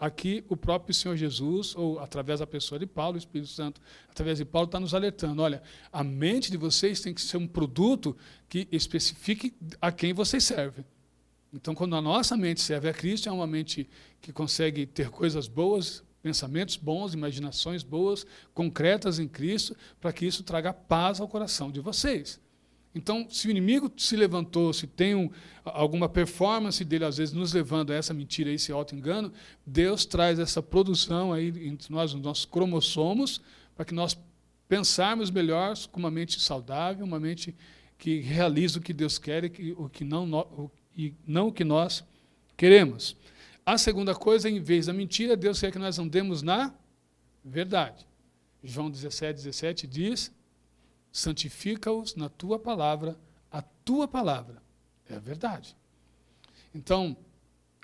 Aqui, 0.00 0.44
o 0.48 0.56
próprio 0.56 0.94
Senhor 0.94 1.16
Jesus, 1.16 1.74
ou 1.74 1.98
através 1.98 2.40
da 2.40 2.46
pessoa 2.46 2.78
de 2.78 2.86
Paulo, 2.86 3.16
o 3.16 3.18
Espírito 3.18 3.50
Santo, 3.50 3.80
através 4.08 4.38
de 4.38 4.44
Paulo, 4.44 4.66
está 4.66 4.78
nos 4.78 4.94
alertando: 4.94 5.42
olha, 5.42 5.62
a 5.92 6.04
mente 6.04 6.50
de 6.50 6.56
vocês 6.56 7.00
tem 7.00 7.12
que 7.12 7.20
ser 7.20 7.36
um 7.36 7.46
produto 7.46 8.16
que 8.48 8.68
especifique 8.70 9.54
a 9.80 9.90
quem 9.90 10.12
vocês 10.12 10.44
servem. 10.44 10.84
Então, 11.52 11.74
quando 11.74 11.96
a 11.96 12.02
nossa 12.02 12.36
mente 12.36 12.60
serve 12.60 12.88
a 12.88 12.92
Cristo, 12.92 13.28
é 13.28 13.32
uma 13.32 13.46
mente 13.46 13.88
que 14.20 14.32
consegue 14.32 14.86
ter 14.86 15.10
coisas 15.10 15.48
boas, 15.48 16.04
pensamentos 16.22 16.76
bons, 16.76 17.14
imaginações 17.14 17.82
boas, 17.82 18.26
concretas 18.52 19.18
em 19.18 19.26
Cristo, 19.26 19.74
para 20.00 20.12
que 20.12 20.26
isso 20.26 20.42
traga 20.42 20.72
paz 20.72 21.20
ao 21.20 21.28
coração 21.28 21.70
de 21.70 21.80
vocês. 21.80 22.40
Então, 22.98 23.28
se 23.30 23.46
o 23.46 23.50
inimigo 23.52 23.92
se 23.96 24.16
levantou, 24.16 24.72
se 24.72 24.84
tem 24.84 25.14
um, 25.14 25.30
alguma 25.64 26.08
performance 26.08 26.84
dele, 26.84 27.04
às 27.04 27.16
vezes, 27.16 27.32
nos 27.32 27.52
levando 27.52 27.92
a 27.92 27.94
essa 27.94 28.12
mentira, 28.12 28.50
a 28.50 28.52
esse 28.52 28.72
auto-engano, 28.72 29.32
Deus 29.64 30.04
traz 30.04 30.40
essa 30.40 30.60
produção 30.60 31.32
aí 31.32 31.46
entre 31.64 31.92
nós, 31.92 32.12
os 32.12 32.20
nossos 32.20 32.44
cromossomos, 32.44 33.40
para 33.76 33.84
que 33.84 33.94
nós 33.94 34.18
pensarmos 34.68 35.30
melhor 35.30 35.76
com 35.92 36.00
uma 36.00 36.10
mente 36.10 36.40
saudável, 36.40 37.06
uma 37.06 37.20
mente 37.20 37.54
que 37.96 38.18
realiza 38.18 38.80
o 38.80 38.82
que 38.82 38.92
Deus 38.92 39.16
quer 39.16 39.44
e, 39.44 39.50
que, 39.50 39.72
o 39.78 39.88
que 39.88 40.02
não, 40.02 40.28
o, 40.32 40.68
e 40.96 41.14
não 41.24 41.48
o 41.48 41.52
que 41.52 41.62
nós 41.62 42.02
queremos. 42.56 43.16
A 43.64 43.78
segunda 43.78 44.12
coisa, 44.12 44.50
em 44.50 44.60
vez 44.60 44.86
da 44.86 44.92
mentira, 44.92 45.36
Deus 45.36 45.60
quer 45.60 45.70
que 45.70 45.78
nós 45.78 46.00
andemos 46.00 46.42
na 46.42 46.74
verdade. 47.44 48.04
João 48.60 48.90
17, 48.90 49.36
17 49.36 49.86
diz: 49.86 50.36
santifica-os 51.12 52.14
na 52.14 52.28
tua 52.28 52.58
palavra, 52.58 53.18
a 53.50 53.62
tua 53.62 54.06
palavra 54.06 54.62
é 55.08 55.14
a 55.14 55.18
verdade. 55.18 55.76
Então, 56.74 57.16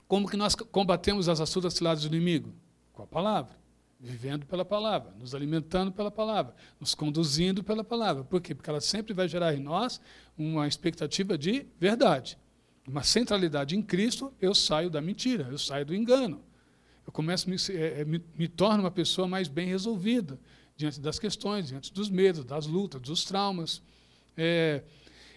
como 0.06 0.28
que 0.28 0.36
nós 0.36 0.54
combatemos 0.54 1.28
as 1.28 1.40
astutas 1.40 1.74
ciladas 1.74 2.04
do 2.04 2.14
inimigo? 2.14 2.54
Com 2.92 3.02
a 3.02 3.06
palavra. 3.06 3.64
vivendo 3.98 4.44
pela 4.44 4.66
palavra, 4.66 5.14
nos 5.18 5.34
alimentando 5.34 5.90
pela 5.90 6.10
palavra, 6.10 6.54
nos 6.78 6.94
conduzindo 6.94 7.64
pela 7.64 7.82
palavra. 7.82 8.22
Por 8.22 8.38
quê? 8.38 8.54
Porque 8.54 8.68
ela 8.68 8.80
sempre 8.80 9.14
vai 9.14 9.26
gerar 9.26 9.54
em 9.54 9.60
nós 9.60 9.98
uma 10.36 10.68
expectativa 10.68 11.38
de 11.38 11.66
verdade. 11.80 12.36
Uma 12.86 13.02
centralidade 13.02 13.74
em 13.74 13.80
Cristo, 13.80 14.30
eu 14.38 14.54
saio 14.54 14.90
da 14.90 15.00
mentira, 15.00 15.48
eu 15.50 15.56
saio 15.56 15.86
do 15.86 15.94
engano. 15.94 16.44
Eu 17.06 17.12
começo 17.12 17.48
me, 17.48 17.56
é, 17.70 18.04
me, 18.04 18.22
me 18.36 18.46
torno 18.46 18.82
uma 18.82 18.90
pessoa 18.90 19.26
mais 19.26 19.48
bem 19.48 19.68
resolvida 19.68 20.38
diante 20.76 21.00
das 21.00 21.18
questões, 21.18 21.68
diante 21.68 21.92
dos 21.92 22.10
medos, 22.10 22.44
das 22.44 22.66
lutas, 22.66 23.00
dos 23.00 23.24
traumas. 23.24 23.82
É, 24.36 24.82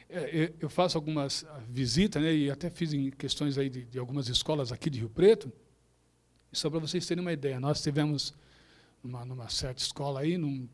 é, 0.10 0.53
eu 0.60 0.70
faço 0.70 0.98
algumas 0.98 1.46
visitas, 1.70 2.22
né, 2.22 2.34
e 2.34 2.50
até 2.50 2.70
fiz 2.70 2.94
em 2.94 3.12
questões 3.12 3.58
aí 3.58 3.70
de, 3.70 3.86
de 3.86 4.00
algumas 4.00 4.29
escolas 4.29 4.72
aqui 4.72 4.89
de 4.89 5.00
Rio 5.00 5.10
Preto, 5.10 5.51
só 6.51 6.70
para 6.70 6.79
vocês 6.79 7.06
terem 7.06 7.22
uma 7.22 7.34
ideia, 7.34 7.60
nós 7.60 7.82
tivemos 7.82 8.34
numa, 9.03 9.25
numa 9.25 9.50
certa 9.50 9.82
escola 9.82 10.22
aí, 10.22 10.38
num, 10.38 10.67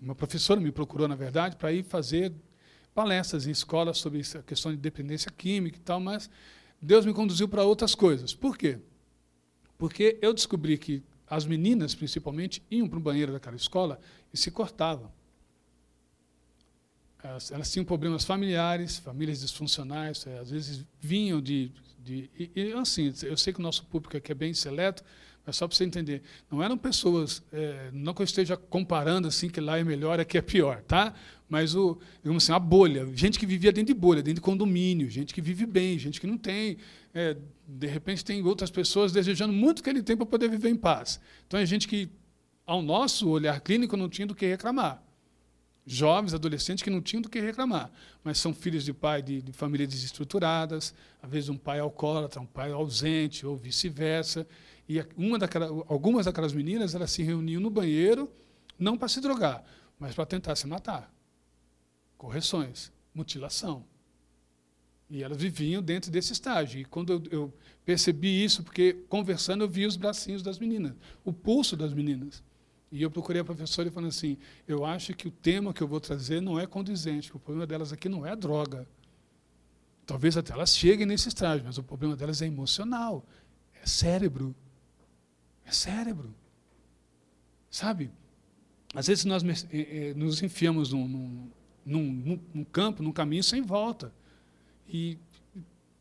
uma 0.00 0.14
professora 0.14 0.60
me 0.60 0.72
procurou, 0.72 1.06
na 1.06 1.14
verdade, 1.14 1.56
para 1.56 1.70
ir 1.72 1.84
fazer 1.84 2.32
palestras 2.94 3.46
em 3.46 3.50
escolas 3.50 3.98
sobre 3.98 4.22
a 4.36 4.42
questão 4.42 4.72
de 4.72 4.78
dependência 4.78 5.30
química 5.30 5.76
e 5.76 5.80
tal, 5.80 6.00
mas 6.00 6.30
Deus 6.80 7.04
me 7.04 7.12
conduziu 7.12 7.46
para 7.46 7.62
outras 7.62 7.94
coisas. 7.94 8.34
Por 8.34 8.56
quê? 8.56 8.78
Porque 9.76 10.18
eu 10.22 10.32
descobri 10.32 10.76
que 10.78 11.02
as 11.30 11.46
meninas, 11.46 11.94
principalmente, 11.94 12.60
iam 12.68 12.88
para 12.88 12.98
o 12.98 13.00
banheiro 13.00 13.32
daquela 13.32 13.54
escola 13.54 14.00
e 14.34 14.36
se 14.36 14.50
cortavam. 14.50 15.12
Elas, 17.22 17.52
elas 17.52 17.70
tinham 17.70 17.84
problemas 17.84 18.24
familiares, 18.24 18.98
famílias 18.98 19.40
disfuncionais, 19.40 20.26
é, 20.26 20.38
às 20.38 20.50
vezes 20.50 20.84
vinham 21.00 21.40
de. 21.40 21.70
de 22.00 22.28
e, 22.36 22.50
e, 22.56 22.72
assim, 22.72 23.14
eu 23.22 23.36
sei 23.36 23.52
que 23.52 23.60
o 23.60 23.62
nosso 23.62 23.84
público 23.84 24.16
aqui 24.16 24.32
é 24.32 24.34
bem 24.34 24.52
seleto, 24.52 25.04
mas 25.50 25.56
só 25.56 25.66
para 25.66 25.76
você 25.76 25.82
entender, 25.82 26.22
não 26.48 26.62
eram 26.62 26.78
pessoas, 26.78 27.42
é, 27.52 27.90
não 27.92 28.14
que 28.14 28.22
eu 28.22 28.24
esteja 28.24 28.56
comparando 28.56 29.26
assim 29.26 29.48
que 29.48 29.60
lá 29.60 29.80
é 29.80 29.82
melhor, 29.82 30.20
aqui 30.20 30.38
é 30.38 30.40
pior, 30.40 30.80
tá? 30.82 31.12
Mas 31.48 31.74
o, 31.74 31.98
digamos 32.22 32.44
assim, 32.44 32.52
a 32.52 32.58
bolha, 32.60 33.04
gente 33.16 33.36
que 33.36 33.44
vivia 33.44 33.72
dentro 33.72 33.92
de 33.92 34.00
bolha, 34.00 34.22
dentro 34.22 34.36
de 34.36 34.40
condomínio, 34.42 35.10
gente 35.10 35.34
que 35.34 35.40
vive 35.40 35.66
bem, 35.66 35.98
gente 35.98 36.20
que 36.20 36.26
não 36.28 36.38
tem, 36.38 36.76
é, 37.12 37.36
de 37.66 37.86
repente 37.88 38.24
tem 38.24 38.40
outras 38.44 38.70
pessoas 38.70 39.10
desejando 39.10 39.52
muito 39.52 39.82
que 39.82 39.90
ele 39.90 40.04
tem 40.04 40.16
para 40.16 40.24
poder 40.24 40.48
viver 40.48 40.68
em 40.68 40.76
paz. 40.76 41.20
Então 41.48 41.58
é 41.58 41.66
gente 41.66 41.88
que, 41.88 42.08
ao 42.64 42.80
nosso 42.80 43.28
olhar 43.28 43.60
clínico, 43.60 43.96
não 43.96 44.08
tinha 44.08 44.28
do 44.28 44.36
que 44.36 44.46
reclamar. 44.46 45.02
Jovens, 45.84 46.32
adolescentes 46.32 46.84
que 46.84 46.90
não 46.90 47.00
tinham 47.00 47.22
do 47.22 47.28
que 47.28 47.40
reclamar, 47.40 47.90
mas 48.22 48.38
são 48.38 48.54
filhos 48.54 48.84
de 48.84 48.92
pai 48.92 49.20
de, 49.20 49.42
de 49.42 49.52
famílias 49.52 49.88
desestruturadas, 49.88 50.94
às 51.20 51.28
vezes 51.28 51.48
um 51.48 51.56
pai 51.56 51.80
alcoólatra, 51.80 52.40
um 52.40 52.46
pai 52.46 52.70
ausente, 52.70 53.44
ou 53.44 53.56
vice-versa. 53.56 54.46
E 54.90 55.06
uma 55.16 55.38
daquelas, 55.38 55.70
algumas 55.86 56.26
daquelas 56.26 56.52
meninas 56.52 56.96
elas 56.96 57.12
se 57.12 57.22
reuniam 57.22 57.60
no 57.60 57.70
banheiro, 57.70 58.28
não 58.76 58.98
para 58.98 59.06
se 59.06 59.20
drogar, 59.20 59.64
mas 59.96 60.16
para 60.16 60.26
tentar 60.26 60.56
se 60.56 60.66
matar. 60.66 61.14
Correções, 62.18 62.90
mutilação. 63.14 63.84
E 65.08 65.22
elas 65.22 65.38
viviam 65.38 65.80
dentro 65.80 66.10
desse 66.10 66.32
estágio. 66.32 66.80
E 66.80 66.84
quando 66.84 67.12
eu, 67.12 67.22
eu 67.30 67.54
percebi 67.84 68.42
isso, 68.42 68.64
porque 68.64 68.94
conversando 69.08 69.62
eu 69.62 69.68
vi 69.68 69.86
os 69.86 69.96
bracinhos 69.96 70.42
das 70.42 70.58
meninas, 70.58 70.96
o 71.24 71.32
pulso 71.32 71.76
das 71.76 71.94
meninas. 71.94 72.42
E 72.90 73.00
eu 73.00 73.12
procurei 73.12 73.42
a 73.42 73.44
professora 73.44 73.86
e 73.86 73.92
falei 73.92 74.08
assim: 74.08 74.36
eu 74.66 74.84
acho 74.84 75.14
que 75.14 75.28
o 75.28 75.30
tema 75.30 75.72
que 75.72 75.84
eu 75.84 75.86
vou 75.86 76.00
trazer 76.00 76.42
não 76.42 76.58
é 76.58 76.66
condizente, 76.66 77.30
o 77.30 77.38
problema 77.38 77.64
delas 77.64 77.92
aqui 77.92 78.08
não 78.08 78.26
é 78.26 78.34
droga. 78.34 78.88
Talvez 80.04 80.36
até 80.36 80.52
elas 80.52 80.76
cheguem 80.76 81.06
nesse 81.06 81.28
estágio, 81.28 81.64
mas 81.64 81.78
o 81.78 81.82
problema 81.84 82.16
delas 82.16 82.42
é 82.42 82.46
emocional, 82.46 83.24
é 83.80 83.86
cérebro. 83.86 84.52
É 85.70 85.72
cérebro. 85.72 86.34
Sabe? 87.70 88.10
Às 88.92 89.06
vezes 89.06 89.24
nós 89.24 89.44
eh, 89.44 89.54
eh, 89.72 90.14
nos 90.16 90.42
enfiamos 90.42 90.92
num, 90.92 91.06
num, 91.06 91.50
num, 91.86 92.40
num 92.52 92.64
campo, 92.64 93.04
num 93.04 93.12
caminho 93.12 93.44
sem 93.44 93.62
volta. 93.62 94.12
E 94.88 95.16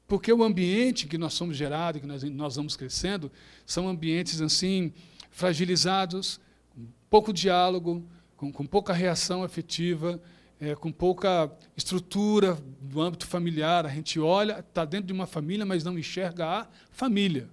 porque 0.08 0.34
o 0.34 0.44
ambiente 0.44 1.06
que 1.06 1.20
nós 1.20 1.36
somos 1.36 1.56
gerados, 1.56 2.02
que 2.02 2.08
nós, 2.08 2.24
nós 2.24 2.56
vamos 2.56 2.76
crescendo, 2.76 3.32
são 3.64 3.88
ambientes 3.88 4.42
assim 4.42 4.92
fragilizados, 5.30 6.42
com 6.74 6.88
pouco 7.08 7.32
diálogo, 7.32 8.04
com, 8.36 8.52
com 8.52 8.66
pouca 8.66 8.92
reação 8.92 9.44
afetiva, 9.44 10.20
é, 10.60 10.74
com 10.74 10.92
pouca 10.92 11.56
estrutura 11.78 12.58
do 12.82 13.00
âmbito 13.00 13.28
familiar. 13.28 13.86
A 13.86 13.90
gente 13.90 14.20
olha, 14.20 14.66
está 14.68 14.84
dentro 14.84 15.06
de 15.06 15.14
uma 15.14 15.28
família, 15.28 15.64
mas 15.64 15.84
não 15.84 15.96
enxerga 15.96 16.48
a 16.48 16.68
família. 16.90 17.48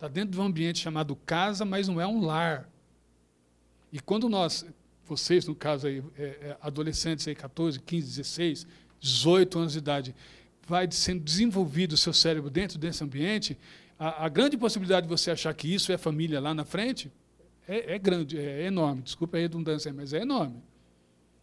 Está 0.00 0.08
dentro 0.08 0.30
de 0.30 0.40
um 0.40 0.44
ambiente 0.44 0.78
chamado 0.78 1.14
casa, 1.14 1.62
mas 1.62 1.86
não 1.86 2.00
é 2.00 2.06
um 2.06 2.24
lar. 2.24 2.66
E 3.92 4.00
quando 4.00 4.30
nós, 4.30 4.64
vocês, 5.04 5.46
no 5.46 5.54
caso, 5.54 5.88
aí, 5.88 6.02
é, 6.16 6.22
é, 6.22 6.56
adolescentes, 6.62 7.28
aí, 7.28 7.34
14, 7.34 7.78
15, 7.78 8.06
16, 8.06 8.66
18 8.98 9.58
anos 9.58 9.72
de 9.72 9.78
idade, 9.78 10.14
vai 10.66 10.90
sendo 10.90 11.22
desenvolvido 11.22 11.92
o 11.92 11.96
seu 11.98 12.14
cérebro 12.14 12.48
dentro 12.48 12.78
desse 12.78 13.04
ambiente, 13.04 13.58
a, 13.98 14.24
a, 14.24 14.28
grande 14.30 14.56
possibilidade 14.56 15.06
de 15.06 15.10
você 15.10 15.32
achar 15.32 15.52
que 15.52 15.68
isso 15.68 15.92
é 15.92 15.98
família 15.98 16.40
lá 16.40 16.54
na 16.54 16.64
frente 16.64 17.12
é, 17.68 17.96
é 17.96 17.98
grande, 17.98 18.38
é, 18.38 18.62
é 18.62 18.66
enorme. 18.68 19.02
Desculpa 19.02 19.36
a 19.36 19.40
redundância, 19.40 19.92
mas 19.92 20.14
é 20.14 20.22
enorme. 20.22 20.62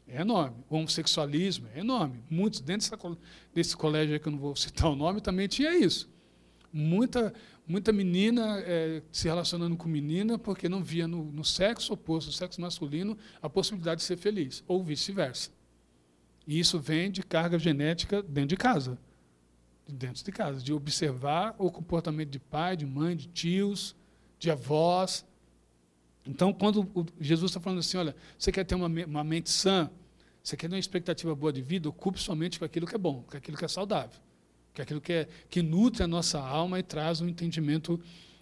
É 0.07 0.21
enorme. 0.21 0.55
O 0.67 0.77
homossexualismo 0.77 1.67
é 1.75 1.81
enorme. 1.81 2.23
Muitos 2.27 2.59
dentro 2.59 2.89
dessa, 2.89 3.17
desse 3.53 3.77
colégio 3.77 4.19
que 4.19 4.27
eu 4.27 4.31
não 4.31 4.39
vou 4.39 4.55
citar 4.55 4.89
o 4.89 4.95
nome 4.95 5.21
também 5.21 5.47
tinha 5.47 5.77
isso. 5.77 6.09
Muita, 6.73 7.31
muita 7.67 7.91
menina 7.91 8.59
é, 8.61 9.01
se 9.11 9.27
relacionando 9.27 9.75
com 9.75 9.89
menina 9.89 10.39
porque 10.39 10.69
não 10.69 10.81
via 10.81 11.07
no, 11.07 11.25
no 11.25 11.43
sexo 11.43 11.93
oposto, 11.93 12.27
no 12.27 12.33
sexo 12.33 12.61
masculino, 12.61 13.17
a 13.41 13.49
possibilidade 13.49 13.99
de 13.99 14.05
ser 14.05 14.17
feliz, 14.17 14.63
ou 14.67 14.83
vice-versa. 14.83 15.51
E 16.47 16.57
isso 16.57 16.79
vem 16.79 17.11
de 17.11 17.21
carga 17.21 17.59
genética 17.59 18.23
dentro 18.23 18.49
de 18.49 18.57
casa. 18.57 18.97
Dentro 19.87 20.23
de 20.23 20.31
casa, 20.31 20.61
de 20.61 20.71
observar 20.71 21.55
o 21.57 21.69
comportamento 21.69 22.29
de 22.29 22.39
pai, 22.39 22.77
de 22.77 22.85
mãe, 22.85 23.15
de 23.15 23.27
tios, 23.27 23.95
de 24.39 24.49
avós. 24.49 25.25
Então, 26.25 26.53
quando 26.53 27.05
Jesus 27.19 27.51
está 27.51 27.59
falando 27.59 27.79
assim, 27.79 27.97
olha, 27.97 28.15
você 28.37 28.51
quer 28.51 28.65
ter 28.65 28.75
uma, 28.75 28.87
uma 28.87 29.23
mente 29.23 29.49
sã, 29.49 29.89
você 30.43 30.55
quer 30.55 30.67
ter 30.69 30.75
uma 30.75 30.79
expectativa 30.79 31.33
boa 31.35 31.51
de 31.51 31.61
vida, 31.61 31.89
ocupe 31.89 32.19
somente 32.19 32.59
com 32.59 32.65
aquilo 32.65 32.87
que 32.87 32.95
é 32.95 32.97
bom, 32.97 33.23
com 33.23 33.35
aquilo 33.35 33.57
que 33.57 33.65
é 33.65 33.67
saudável 33.67 34.26
que 34.77 34.81
é 34.81 34.83
aquilo 34.83 35.01
que, 35.01 35.13
é, 35.13 35.27
que 35.49 35.63
nutre 35.63 36.03
a 36.03 36.07
nossa 36.07 36.39
alma 36.39 36.77
e 36.77 36.83
traz 36.83 37.19
um 37.19 37.27
entendimento, 37.27 37.99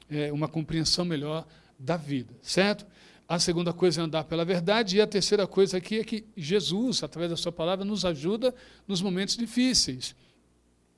é, 0.09 0.33
uma 0.33 0.49
compreensão 0.49 1.05
melhor 1.05 1.47
da 1.79 1.95
vida, 1.95 2.33
certo? 2.41 2.85
A 3.25 3.39
segunda 3.39 3.71
coisa 3.71 4.01
é 4.01 4.03
andar 4.03 4.25
pela 4.25 4.43
verdade, 4.43 4.97
e 4.97 5.01
a 5.01 5.07
terceira 5.07 5.47
coisa 5.47 5.77
aqui 5.77 5.97
é 5.97 6.03
que 6.03 6.25
Jesus, 6.35 7.03
através 7.03 7.31
da 7.31 7.37
Sua 7.37 7.53
palavra, 7.53 7.85
nos 7.85 8.03
ajuda 8.03 8.53
nos 8.85 9.01
momentos 9.01 9.37
difíceis. 9.37 10.13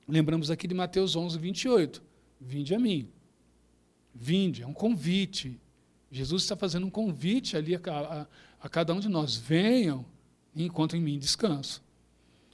Lembramos 0.08 0.50
aqui 0.50 0.66
de 0.66 0.74
Mateus 0.74 1.14
11, 1.14 1.38
28. 1.38 2.02
Vinde 2.40 2.74
a 2.74 2.78
mim. 2.78 3.08
Vinde, 4.12 4.62
é 4.64 4.66
um 4.66 4.74
convite. 4.74 5.56
Jesus 6.10 6.42
está 6.42 6.56
fazendo 6.56 6.84
um 6.84 6.90
convite 6.90 7.56
ali 7.56 7.76
a, 7.76 7.80
a, 7.86 8.26
a 8.60 8.68
cada 8.68 8.92
um 8.92 8.98
de 8.98 9.08
nós. 9.08 9.36
Venham 9.36 10.04
e 10.52 10.64
encontrem 10.64 11.00
em 11.00 11.04
mim 11.04 11.18
descanso. 11.18 11.80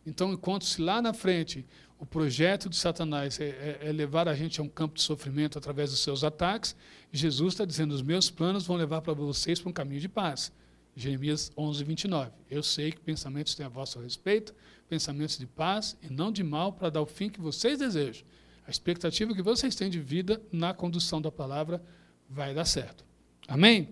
Então, 0.07 0.33
enquanto 0.33 0.65
se 0.67 0.83
lá 0.83 1.01
na 1.01 1.15
frente 1.15 1.65
o 1.99 2.05
projeto 2.05 2.69
de 2.69 2.77
Satanás 2.77 3.41
é, 3.41 3.45
é, 3.45 3.79
é, 3.89 3.93
levar 3.93 4.29
a 4.29 4.35
gente 4.35 4.61
a 4.61 4.63
um 4.63 4.69
campo 4.69 4.97
de 4.97 5.03
sofrimento 5.03 5.59
através 5.59 5.91
dos 5.91 6.01
seus 6.01 6.25
ataques. 6.25 6.75
Jesus 7.13 7.55
está 7.55 7.65
dizendo: 7.65 7.93
os 7.93 8.03
meus 8.03 8.31
planos 8.31 8.67
vão 8.67 8.77
levar 8.77 9.01
para 9.01 9.13
vocês 9.13 9.61
para 9.61 9.71
um 9.71 9.73
caminho 9.73 10.01
de 10.01 10.09
paz. 10.09 10.53
Jeremias 10.97 11.51
11, 11.57 11.83
29. 11.83 12.31
Eu 12.51 12.63
sei 12.63 12.93
que 12.93 13.01
pensamentos 13.01 13.55
têm 13.55 13.67
a 13.67 13.69
vosso 13.69 13.99
respeito, 13.99 14.55
pensamentos 14.89 15.39
de 15.39 15.47
paz 15.47 15.97
e 16.03 16.13
não 16.13 16.31
de 16.31 16.45
mal, 16.45 16.73
para 16.73 16.91
dar 16.91 17.01
o 17.01 17.07
fim 17.07 17.29
que 17.29 17.41
vocês 17.41 17.79
desejam. 17.79 18.25
A 18.67 18.71
expectativa 18.71 19.35
que 19.35 19.43
vocês 19.43 19.75
têm 19.75 19.91
de 19.91 20.01
vida 20.01 20.41
na 20.53 20.73
condução 20.73 21.21
da 21.21 21.31
palavra 21.31 21.83
vai 22.29 22.55
dar 22.55 22.65
certo. 22.65 23.05
Amém? 23.47 23.89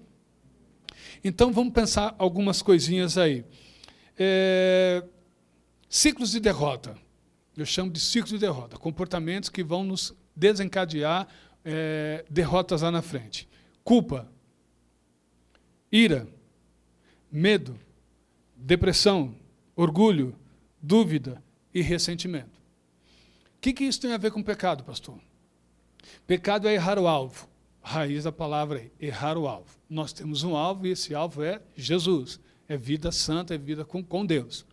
Então 1.23 1.53
vamos 1.53 1.73
pensar 1.73 2.15
algumas 2.19 2.63
coisinhas 2.63 3.19
aí. 3.19 3.45
É, 4.17 5.05
ciclos 5.89 6.31
de 6.31 6.41
derrota 6.41 6.97
eu 7.57 7.67
chamo 7.67 7.91
de 7.91 8.01
ciclo 8.01 8.29
de 8.31 8.39
derrota, 8.39 8.77
comportamentos 8.77 9.49
que 9.49 9.63
vão 9.63 9.85
nos 9.85 10.15
desencadear 10.35 11.29
é, 11.65 12.25
derrotas 12.31 12.83
lá 12.83 12.91
na 12.91 13.03
frente. 13.03 13.49
Culpa, 13.85 14.31
ira, 15.91 16.27
medo, 17.31 17.79
depressão, 18.57 19.35
orgulho, 19.77 20.35
dúvida 20.81 21.43
e 21.75 21.81
ressentimento. 21.83 22.61
O 23.57 23.61
que, 23.61 23.73
que 23.73 23.85
isso 23.85 24.01
tem 24.01 24.13
a 24.13 24.19
ver 24.19 24.33
com 24.33 24.43
pecado, 24.43 24.83
pastor? 24.83 25.19
Pecado 26.27 26.69
é 26.69 26.75
errar 26.75 26.99
o 26.99 27.07
alvo. 27.07 27.49
raiz 27.81 28.25
da 28.25 28.33
palavra 28.33 28.91
errar 28.99 29.37
o 29.37 29.47
alvo. 29.47 29.79
Nós 29.89 30.13
temos 30.13 30.43
um 30.43 30.57
alvo 30.57 30.87
e 30.87 30.91
esse 30.91 31.15
alvo 31.15 31.43
é 31.43 31.61
Jesus. 31.77 32.41
É 32.69 32.77
vida 32.77 33.13
santa, 33.13 33.55
é 33.55 33.59
vida 33.59 33.85
com, 33.85 34.03
com 34.03 34.25
Deus. 34.25 34.65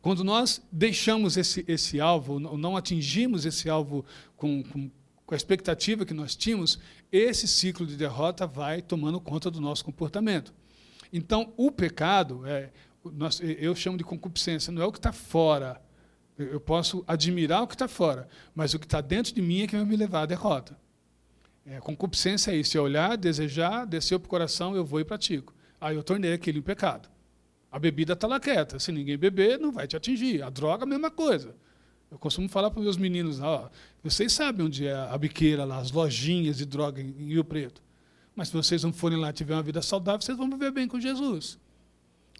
Quando 0.00 0.24
nós 0.24 0.62
deixamos 0.70 1.36
esse, 1.36 1.64
esse 1.68 2.00
alvo, 2.00 2.38
não 2.38 2.76
atingimos 2.76 3.44
esse 3.44 3.68
alvo 3.68 4.04
com, 4.36 4.62
com, 4.62 4.90
com 5.26 5.34
a 5.34 5.36
expectativa 5.36 6.04
que 6.04 6.14
nós 6.14 6.34
tínhamos, 6.34 6.78
esse 7.12 7.46
ciclo 7.46 7.86
de 7.86 7.96
derrota 7.96 8.46
vai 8.46 8.82
tomando 8.82 9.20
conta 9.20 9.50
do 9.50 9.60
nosso 9.60 9.84
comportamento. 9.84 10.52
Então, 11.12 11.52
o 11.56 11.70
pecado, 11.70 12.46
é, 12.46 12.70
nós, 13.04 13.40
eu 13.42 13.74
chamo 13.74 13.96
de 13.96 14.04
concupiscência, 14.04 14.72
não 14.72 14.82
é 14.82 14.86
o 14.86 14.92
que 14.92 14.98
está 14.98 15.12
fora. 15.12 15.80
Eu 16.38 16.60
posso 16.60 17.04
admirar 17.06 17.62
o 17.62 17.66
que 17.66 17.74
está 17.74 17.88
fora, 17.88 18.28
mas 18.54 18.72
o 18.72 18.78
que 18.78 18.86
está 18.86 19.00
dentro 19.00 19.34
de 19.34 19.42
mim 19.42 19.62
é 19.62 19.66
que 19.66 19.76
vai 19.76 19.84
me 19.84 19.96
levar 19.96 20.22
à 20.22 20.26
derrota. 20.26 20.76
É, 21.66 21.78
concupiscência 21.80 22.52
é 22.52 22.56
isso, 22.56 22.76
é 22.78 22.80
olhar, 22.80 23.16
desejar, 23.16 23.84
desceu 23.84 24.18
para 24.18 24.26
o 24.26 24.30
coração, 24.30 24.74
eu 24.74 24.84
vou 24.84 25.00
e 25.00 25.04
pratico. 25.04 25.54
Aí 25.80 25.94
eu 25.94 26.02
tornei 26.02 26.32
aquilo 26.32 26.58
em 26.58 26.62
pecado. 26.62 27.08
A 27.70 27.78
bebida 27.78 28.14
está 28.14 28.26
lá 28.26 28.40
quieta. 28.40 28.78
Se 28.78 28.90
ninguém 28.90 29.16
beber, 29.16 29.58
não 29.58 29.70
vai 29.70 29.86
te 29.86 29.96
atingir. 29.96 30.42
A 30.42 30.50
droga, 30.50 30.84
a 30.84 30.86
mesma 30.86 31.10
coisa. 31.10 31.54
Eu 32.10 32.18
costumo 32.18 32.48
falar 32.48 32.70
para 32.70 32.80
os 32.80 32.84
meus 32.84 32.96
meninos, 32.96 33.40
ó, 33.40 33.70
vocês 34.02 34.32
sabem 34.32 34.66
onde 34.66 34.84
é 34.84 34.94
a 34.94 35.16
biqueira 35.16 35.64
lá, 35.64 35.78
as 35.78 35.92
lojinhas 35.92 36.58
de 36.58 36.66
droga 36.66 37.00
em 37.00 37.28
Rio 37.28 37.44
Preto. 37.44 37.80
Mas 38.34 38.48
se 38.48 38.54
vocês 38.54 38.82
não 38.82 38.92
forem 38.92 39.16
lá 39.16 39.30
e 39.30 39.32
tiverem 39.32 39.58
uma 39.58 39.62
vida 39.62 39.80
saudável, 39.80 40.20
vocês 40.20 40.36
vão 40.36 40.50
viver 40.50 40.72
bem 40.72 40.88
com 40.88 40.98
Jesus. 40.98 41.56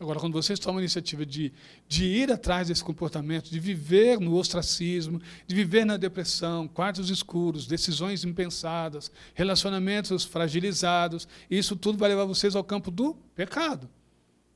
Agora, 0.01 0.19
quando 0.19 0.33
vocês 0.33 0.59
tomam 0.59 0.79
a 0.79 0.81
iniciativa 0.81 1.27
de, 1.27 1.53
de 1.87 2.05
ir 2.07 2.33
atrás 2.33 2.69
desse 2.69 2.83
comportamento, 2.83 3.51
de 3.51 3.61
viver 3.61 4.19
no 4.19 4.35
ostracismo, 4.35 5.21
de 5.47 5.55
viver 5.55 5.85
na 5.85 5.99
depressão, 5.99 6.67
quartos 6.67 7.11
escuros, 7.11 7.67
decisões 7.67 8.25
impensadas, 8.25 9.13
relacionamentos 9.35 10.25
fragilizados, 10.25 11.29
isso 11.51 11.77
tudo 11.77 11.99
vai 11.99 12.09
levar 12.09 12.25
vocês 12.25 12.57
ao 12.57 12.65
campo 12.65 12.91
do 12.91 13.15
pecado. 13.37 13.89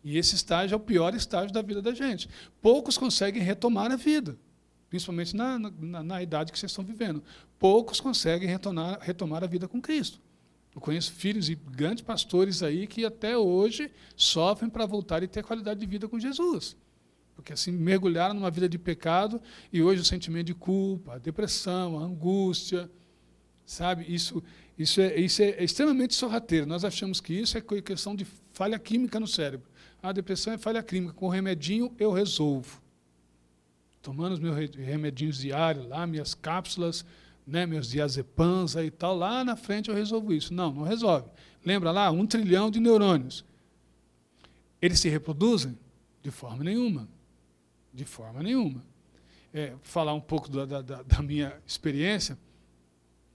E 0.04 0.18
esse 0.18 0.34
estágio 0.34 0.74
é 0.74 0.76
o 0.76 0.80
pior 0.80 1.14
estágio 1.14 1.52
da 1.52 1.62
vida 1.62 1.80
da 1.80 1.94
gente. 1.94 2.28
Poucos 2.60 2.98
conseguem 2.98 3.42
retomar 3.42 3.90
a 3.90 3.96
vida, 3.96 4.36
principalmente 4.90 5.34
na, 5.34 5.58
na, 5.58 6.02
na 6.02 6.22
idade 6.22 6.52
que 6.52 6.58
vocês 6.58 6.70
estão 6.70 6.84
vivendo. 6.84 7.22
Poucos 7.58 8.00
conseguem 8.00 8.46
retomar, 8.46 8.98
retomar 9.00 9.42
a 9.42 9.46
vida 9.46 9.66
com 9.66 9.80
Cristo. 9.80 10.20
Eu 10.74 10.80
conheço 10.80 11.12
filhos 11.12 11.48
e 11.48 11.54
grandes 11.54 12.02
pastores 12.02 12.62
aí 12.62 12.86
que 12.86 13.04
até 13.04 13.38
hoje 13.38 13.90
sofrem 14.14 14.68
para 14.68 14.84
voltar 14.84 15.22
e 15.22 15.28
ter 15.28 15.42
qualidade 15.42 15.80
de 15.80 15.86
vida 15.86 16.06
com 16.06 16.18
Jesus. 16.18 16.76
Porque 17.34 17.52
assim 17.52 17.72
mergulharam 17.72 18.34
numa 18.34 18.50
vida 18.50 18.68
de 18.68 18.78
pecado 18.78 19.40
e 19.72 19.82
hoje 19.82 20.02
o 20.02 20.04
sentimento 20.04 20.46
de 20.46 20.54
culpa, 20.54 21.14
a 21.14 21.18
depressão, 21.18 21.98
a 21.98 22.02
angústia, 22.02 22.90
sabe? 23.64 24.04
Isso, 24.12 24.42
isso, 24.78 25.00
é, 25.00 25.18
isso 25.18 25.42
é 25.42 25.62
extremamente 25.62 26.14
sorrateiro. 26.14 26.66
Nós 26.66 26.84
achamos 26.84 27.20
que 27.20 27.32
isso 27.32 27.56
é 27.56 27.60
questão 27.60 28.14
de 28.14 28.26
falha 28.52 28.78
química 28.78 29.18
no 29.18 29.26
cérebro. 29.26 29.68
A 30.04 30.12
depressão 30.12 30.52
é 30.52 30.58
falha 30.58 30.82
química. 30.82 31.14
Com 31.14 31.30
remedinho 31.30 31.90
eu 31.98 32.12
resolvo. 32.12 32.78
Tomando 34.02 34.34
os 34.34 34.38
meus 34.38 34.54
remedinhos 34.76 35.38
diários 35.38 35.88
lá, 35.88 36.06
minhas 36.06 36.34
cápsulas, 36.34 37.06
né, 37.46 37.64
meus 37.64 37.88
diazepams 37.88 38.74
e 38.74 38.90
tal, 38.90 39.16
lá 39.16 39.42
na 39.42 39.56
frente 39.56 39.88
eu 39.88 39.96
resolvo 39.96 40.34
isso. 40.34 40.52
Não, 40.52 40.74
não 40.74 40.82
resolve. 40.82 41.26
Lembra 41.64 41.90
lá, 41.90 42.10
um 42.10 42.26
trilhão 42.26 42.70
de 42.70 42.80
neurônios. 42.80 43.46
Eles 44.82 45.00
se 45.00 45.08
reproduzem? 45.08 45.78
De 46.22 46.30
forma 46.30 46.62
nenhuma. 46.62 47.08
De 47.90 48.04
forma 48.04 48.42
nenhuma. 48.42 48.84
É, 49.54 49.72
falar 49.82 50.12
um 50.12 50.20
pouco 50.20 50.50
da, 50.50 50.82
da, 50.82 51.02
da 51.02 51.22
minha 51.22 51.56
experiência. 51.66 52.36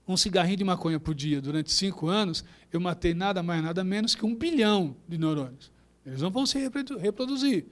Um 0.08 0.16
cigarrinho 0.16 0.58
de 0.58 0.64
maconha 0.64 1.00
por 1.00 1.16
dia 1.16 1.42
durante 1.42 1.72
cinco 1.72 2.08
anos, 2.10 2.46
eu 2.72 2.80
matei 2.80 3.16
nada 3.16 3.42
mais, 3.42 3.64
nada 3.64 3.84
menos 3.84 4.14
que 4.14 4.24
um 4.24 4.36
bilhão 4.36 4.96
de 5.08 5.18
neurônios. 5.18 5.79
Eles 6.06 6.22
não 6.22 6.32
vão 6.32 6.46
se 6.46 6.58
reproduzir. 7.00 7.68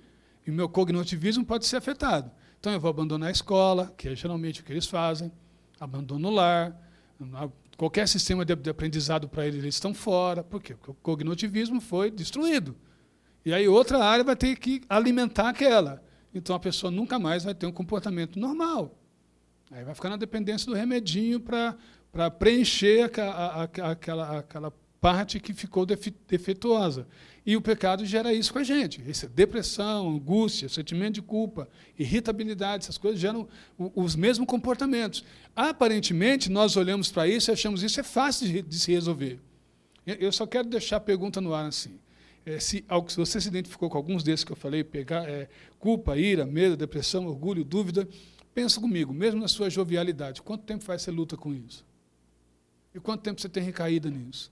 E 0.45 0.51
o 0.51 0.53
meu 0.53 0.69
cognitivismo 0.69 1.45
pode 1.45 1.65
ser 1.65 1.77
afetado. 1.77 2.31
Então 2.59 2.71
eu 2.71 2.79
vou 2.79 2.89
abandonar 2.89 3.29
a 3.29 3.31
escola, 3.31 3.93
que 3.97 4.09
é 4.09 4.15
geralmente 4.15 4.61
o 4.61 4.63
que 4.63 4.71
eles 4.71 4.85
fazem 4.85 5.31
abandono 5.79 6.29
o 6.29 6.31
lar, 6.31 6.75
qualquer 7.77 8.07
sistema 8.07 8.43
de, 8.43 8.53
aprendizado 8.69 9.27
para 9.29 9.45
eles, 9.45 9.59
eles 9.59 9.75
estão 9.75 9.93
fora. 9.93 10.43
Por 10.43 10.61
quê? 10.61 10.75
Porque 10.75 10.91
o 10.91 10.95
cognitivismo 10.95 11.79
foi 11.79 12.09
destruído. 12.09 12.75
E 13.45 13.53
aí 13.53 13.67
outra 13.67 14.03
área 14.03 14.23
vai 14.23 14.35
ter 14.35 14.57
que 14.57 14.81
alimentar 14.89 15.49
aquela. 15.49 16.03
Então 16.33 16.55
a 16.55 16.59
pessoa 16.59 16.91
nunca 16.91 17.17
mais 17.17 17.43
vai 17.43 17.53
ter 17.53 17.65
um 17.65 17.71
comportamento 17.71 18.39
normal. 18.39 18.97
Aí 19.71 19.83
vai 19.83 19.93
ficar 19.93 20.09
na 20.09 20.17
dependência 20.17 20.65
do 20.65 20.73
remedinho 20.73 21.39
para 21.39 22.31
preencher 22.31 23.03
aquela, 23.03 23.63
aquela 24.39 24.73
parte 24.99 25.39
que 25.39 25.53
ficou 25.53 25.86
defeituosa. 25.86 27.07
E 27.45 27.55
o 27.55 27.62
pecado 27.62 28.05
gera 28.05 28.33
isso 28.33 28.51
com 28.51 28.60
a 28.60 28.63
gente. 28.63 29.01
Essa 29.07 29.27
depressão, 29.27 30.10
angústia, 30.10 30.67
sentimento 30.67 31.15
de 31.15 31.21
culpa, 31.21 31.69
irritabilidade, 31.97 32.83
essas 32.83 32.97
coisas 32.97 33.19
geram 33.19 33.47
os 33.77 34.15
mesmos 34.15 34.47
comportamentos. 34.47 35.23
Aparentemente, 35.55 36.51
nós 36.51 36.75
olhamos 36.75 37.10
para 37.10 37.27
isso 37.27 37.49
e 37.49 37.53
achamos 37.53 37.83
isso 37.83 37.99
é 37.99 38.03
fácil 38.03 38.47
de, 38.47 38.62
de 38.62 38.79
se 38.79 38.91
resolver. 38.91 39.39
Eu 40.05 40.31
só 40.31 40.45
quero 40.45 40.67
deixar 40.67 40.97
a 40.97 41.01
pergunta 41.01 41.39
no 41.39 41.53
ar 41.53 41.65
assim. 41.65 41.99
É, 42.45 42.60
se, 42.60 42.86
se, 43.07 43.17
você 43.17 43.41
se 43.41 43.47
identificou 43.49 43.89
com 43.89 43.97
alguns 43.97 44.23
desses 44.23 44.43
que 44.43 44.51
eu 44.51 44.55
falei, 44.55 44.83
pegar, 44.83 45.27
é, 45.29 45.49
culpa, 45.79 46.17
ira, 46.17 46.45
medo, 46.45 46.77
depressão, 46.77 47.27
orgulho, 47.27 47.63
dúvida, 47.63 48.07
pensa 48.53 48.79
comigo, 48.79 49.13
mesmo 49.13 49.39
na 49.39 49.47
sua 49.47 49.69
jovialidade, 49.69 50.41
quanto 50.41 50.63
tempo 50.63 50.83
faz 50.83 51.01
você 51.01 51.12
luta 51.12 51.36
com 51.36 51.53
isso? 51.53 51.86
E 52.95 52.99
quanto 52.99 53.21
tempo 53.21 53.39
você 53.39 53.49
tem 53.49 53.62
recaída 53.62 54.10
nisso? 54.10 54.51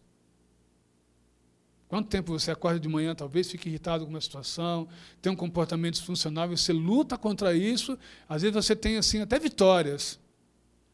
Quanto 1.95 2.09
tempo 2.09 2.37
você 2.37 2.51
acorda 2.51 2.77
de 2.77 2.89
manhã, 2.89 3.15
talvez 3.15 3.49
fique 3.49 3.69
irritado 3.69 4.03
com 4.03 4.09
uma 4.09 4.19
situação, 4.19 4.85
tem 5.21 5.31
um 5.31 5.35
comportamento 5.35 5.93
disfuncional, 5.93 6.45
você 6.49 6.73
luta 6.73 7.17
contra 7.17 7.53
isso, 7.53 7.97
às 8.27 8.41
vezes 8.41 8.53
você 8.53 8.75
tem 8.75 8.97
assim 8.97 9.21
até 9.21 9.39
vitórias. 9.39 10.19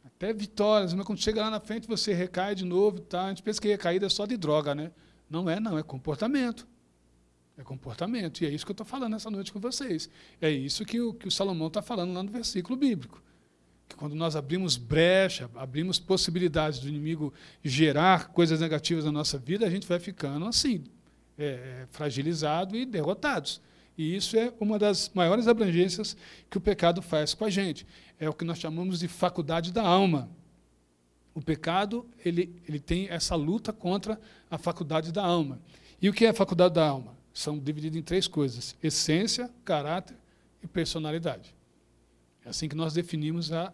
Até 0.05 0.31
vitórias, 0.31 0.93
mas 0.93 1.03
quando 1.03 1.19
chega 1.19 1.41
lá 1.41 1.49
na 1.49 1.59
frente 1.59 1.87
você 1.87 2.13
recai 2.13 2.53
de 2.53 2.63
novo, 2.63 2.99
tá? 2.99 3.25
A 3.25 3.29
gente 3.29 3.41
pensa 3.41 3.59
que 3.59 3.67
recaída 3.67 4.05
é 4.05 4.09
só 4.09 4.27
de 4.27 4.37
droga, 4.37 4.75
né? 4.75 4.91
Não 5.27 5.49
é, 5.49 5.59
não, 5.59 5.75
é 5.75 5.81
comportamento. 5.81 6.67
É 7.57 7.63
comportamento. 7.63 8.43
E 8.43 8.45
é 8.45 8.51
isso 8.51 8.63
que 8.63 8.69
eu 8.69 8.73
estou 8.73 8.85
falando 8.85 9.15
essa 9.15 9.31
noite 9.31 9.51
com 9.51 9.59
vocês. 9.59 10.07
É 10.39 10.51
isso 10.51 10.85
que 10.85 11.01
o, 11.01 11.15
que 11.15 11.27
o 11.27 11.31
Salomão 11.31 11.67
está 11.67 11.81
falando 11.81 12.13
lá 12.13 12.21
no 12.21 12.29
versículo 12.29 12.77
bíblico. 12.77 13.23
Quando 13.95 14.15
nós 14.15 14.35
abrimos 14.35 14.77
brecha, 14.77 15.49
abrimos 15.55 15.99
possibilidades 15.99 16.79
do 16.79 16.87
inimigo 16.87 17.33
gerar 17.63 18.29
coisas 18.29 18.59
negativas 18.59 19.05
na 19.05 19.11
nossa 19.11 19.37
vida, 19.37 19.65
a 19.65 19.69
gente 19.69 19.87
vai 19.87 19.99
ficando 19.99 20.45
assim, 20.45 20.83
é, 21.37 21.45
é, 21.45 21.87
fragilizado 21.91 22.75
e 22.75 22.85
derrotados. 22.85 23.61
E 23.97 24.15
isso 24.15 24.37
é 24.37 24.53
uma 24.59 24.79
das 24.79 25.11
maiores 25.13 25.47
abrangências 25.47 26.15
que 26.49 26.57
o 26.57 26.61
pecado 26.61 27.01
faz 27.01 27.33
com 27.33 27.45
a 27.45 27.49
gente. 27.49 27.85
É 28.19 28.29
o 28.29 28.33
que 28.33 28.45
nós 28.45 28.57
chamamos 28.57 28.99
de 28.99 29.07
faculdade 29.07 29.71
da 29.71 29.83
alma. 29.83 30.29
O 31.33 31.41
pecado 31.41 32.05
ele, 32.25 32.61
ele 32.67 32.79
tem 32.79 33.07
essa 33.09 33.35
luta 33.35 33.71
contra 33.71 34.19
a 34.49 34.57
faculdade 34.57 35.11
da 35.11 35.23
alma. 35.23 35.59
E 36.01 36.09
o 36.09 36.13
que 36.13 36.25
é 36.25 36.29
a 36.29 36.33
faculdade 36.33 36.73
da 36.73 36.87
alma? 36.87 37.15
São 37.33 37.57
divididas 37.57 37.97
em 37.97 38.03
três 38.03 38.27
coisas: 38.27 38.75
essência, 38.81 39.49
caráter 39.63 40.17
e 40.63 40.67
personalidade. 40.67 41.55
É 42.43 42.49
assim 42.49 42.67
que 42.67 42.75
nós 42.75 42.93
definimos 42.93 43.51
a 43.51 43.73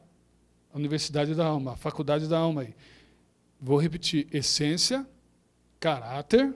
Universidade 0.77 1.35
da 1.35 1.45
Alma, 1.45 1.73
a 1.73 1.75
Faculdade 1.75 2.27
da 2.27 2.37
Alma. 2.37 2.61
Aí. 2.61 2.75
Vou 3.59 3.77
repetir: 3.77 4.27
essência, 4.31 5.05
caráter 5.79 6.53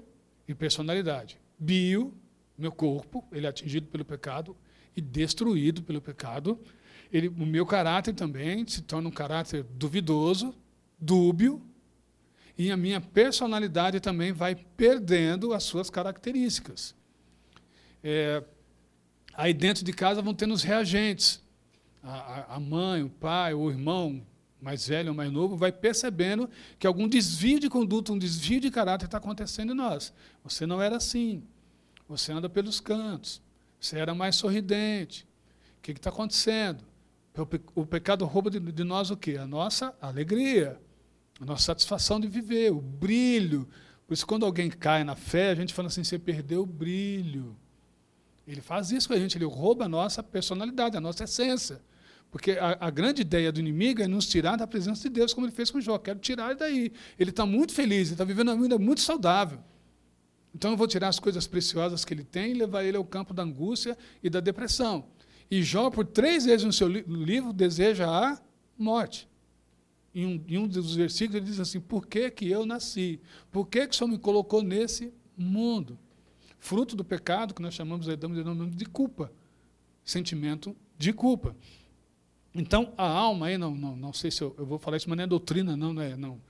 e 0.47 0.53
personalidade. 0.53 1.39
Bio, 1.57 2.13
meu 2.57 2.71
corpo, 2.71 3.23
ele 3.31 3.45
é 3.45 3.49
atingido 3.49 3.88
pelo 3.88 4.05
pecado 4.05 4.55
e 4.95 5.01
destruído 5.01 5.84
pelo 5.84 6.01
pecado. 6.01 6.60
Ele, 7.12 7.27
o 7.27 7.45
meu 7.45 7.65
caráter 7.65 8.13
também 8.13 8.65
se 8.67 8.81
torna 8.81 9.10
um 9.10 9.12
caráter 9.12 9.63
duvidoso, 9.63 10.53
dúbio, 10.97 11.62
e 12.57 12.71
a 12.71 12.77
minha 12.77 13.01
personalidade 13.01 13.99
também 13.99 14.31
vai 14.31 14.55
perdendo 14.55 15.53
as 15.53 15.63
suas 15.63 15.89
características. 15.89 16.95
É, 18.03 18.43
aí 19.34 19.53
dentro 19.53 19.84
de 19.84 19.91
casa 19.91 20.21
vão 20.21 20.34
tendo 20.34 20.53
os 20.53 20.63
reagentes 20.63 21.41
a, 22.03 22.55
a 22.55 22.59
mãe, 22.59 23.03
o 23.03 23.09
pai, 23.09 23.53
o 23.53 23.69
irmão 23.69 24.21
mais 24.61 24.87
velho 24.87 25.09
ou 25.09 25.15
mais 25.15 25.31
novo 25.31 25.57
vai 25.57 25.71
percebendo 25.71 26.49
que 26.77 26.85
algum 26.85 27.07
desvio 27.07 27.59
de 27.59 27.69
conduta, 27.69 28.13
um 28.13 28.17
desvio 28.17 28.59
de 28.59 28.69
caráter 28.69 29.05
está 29.05 29.17
acontecendo 29.17 29.71
em 29.71 29.75
nós. 29.75 30.13
Você 30.43 30.65
não 30.65 30.81
era 30.81 30.97
assim. 30.97 31.43
Você 32.07 32.31
anda 32.31 32.47
pelos 32.47 32.79
cantos. 32.79 33.41
Você 33.79 33.97
era 33.97 34.13
mais 34.13 34.35
sorridente. 34.35 35.27
O 35.79 35.81
que 35.81 35.91
está 35.91 36.11
acontecendo? 36.11 36.83
O 37.73 37.85
pecado 37.85 38.25
rouba 38.25 38.51
de, 38.51 38.83
nós 38.83 39.09
o 39.09 39.17
quê? 39.17 39.37
A 39.37 39.47
nossa 39.47 39.95
alegria, 40.01 40.79
a 41.39 41.45
nossa 41.45 41.63
satisfação 41.63 42.19
de 42.19 42.27
viver, 42.27 42.71
o 42.71 42.81
brilho. 42.81 43.67
Por 44.05 44.13
isso, 44.13 44.27
quando 44.27 44.45
alguém 44.45 44.69
cai 44.69 45.03
na 45.03 45.15
fé, 45.15 45.51
a 45.51 45.55
gente 45.55 45.73
fala 45.73 45.87
assim: 45.87 46.03
você 46.03 46.19
perdeu 46.19 46.63
o 46.63 46.65
brilho. 46.65 47.55
Ele 48.45 48.61
faz 48.61 48.91
isso 48.91 49.07
com 49.07 49.13
a 49.13 49.17
gente, 49.17 49.37
ele 49.37 49.45
rouba 49.45 49.85
a 49.85 49.89
nossa 49.89 50.21
personalidade, 50.21 50.97
a 50.97 51.01
nossa 51.01 51.23
essência. 51.23 51.81
Porque 52.32 52.52
a, 52.52 52.78
a, 52.88 52.89
grande 52.89 53.22
ideia 53.22 53.52
do 53.52 53.60
inimigo 53.60 54.02
é 54.02 54.08
nos 54.08 54.26
tirar 54.26 54.56
da 54.56 54.65
presença 54.65 55.04
de 55.04 55.10
Deus, 55.10 55.34
como 55.34 55.46
ele 55.46 55.54
fez 55.54 55.70
com 55.70 55.82
Jó. 55.82 55.98
Quero 55.98 56.17
tirar 56.17 56.52
ele 56.52 56.60
daí. 56.60 56.94
Ele 57.20 57.30
está 57.30 57.46
muito 57.46 57.74
feliz, 57.74 58.08
ele 58.08 58.13
está 58.13 58.24
vivendo 58.24 58.48
uma 58.48 58.62
vida 58.62 58.80
muito 58.80 59.02
saudável. 59.02 59.60
Então 60.56 60.72
eu 60.72 60.78
vou 60.78 60.88
tirar 60.88 61.10
as 61.10 61.20
coisas 61.20 61.46
preciosas 61.46 62.06
que 62.06 62.13
ele 62.13 62.24
tem 62.24 62.52
e 62.52 62.54
levar 62.54 62.84
ele 62.86 62.96
ao 62.96 63.04
campo 63.04 63.34
da 63.34 63.44
angústia 63.44 63.98
e 64.24 64.30
da 64.30 64.39
depressão. 64.39 65.06
E 65.50 65.62
Jó, 65.62 65.89
por 65.89 66.06
três 66.06 66.46
vezes 66.46 66.65
no 66.65 66.72
seu 66.72 66.88
livro, 66.88 67.52
deseja 67.52 68.08
a 68.10 68.41
morte. 68.78 69.28
em 70.15 70.26
um, 70.26 70.44
em 70.48 70.58
um 70.58 70.67
dos 70.67 70.96
versículos, 70.96 71.36
ele 71.36 71.46
diz 71.46 71.60
assim: 71.60 71.82
Por 71.82 72.08
que, 72.08 72.32
que 72.32 72.50
eu 72.50 72.65
nasci? 72.65 73.20
Por 73.52 73.67
que, 73.67 73.88
que 73.88 73.94
o 73.94 73.98
Senhor 73.98 74.10
me 74.10 74.17
colocou 74.17 74.63
nesse 74.63 75.13
mundo? 75.36 76.00
Fruto 76.60 76.96
do 76.96 77.04
pecado, 77.04 77.54
que 77.54 77.62
nós 77.62 77.74
chamamos 77.74 78.06
de 78.08 78.86
culpa. 78.86 79.34
Sentimento 80.06 80.76
de 80.98 81.12
culpa. 81.12 81.56
Então, 82.53 82.93
a 82.97 83.07
alma, 83.07 83.47
aí 83.47 83.57
não, 83.57 83.73
não, 83.73 83.95
não 83.95 84.13
sei 84.13 84.29
se 84.29 84.41
eu, 84.41 84.53
eu 84.57 84.65
vou 84.65 84.77
falar 84.77 84.97
isso, 84.97 85.09
mas 85.09 85.17
não 85.17 85.23
é 85.23 85.27
doutrina, 85.27 85.77
não, 85.77 85.93
não 85.93 86.01
é. 86.01 86.15
Não. 86.17 86.41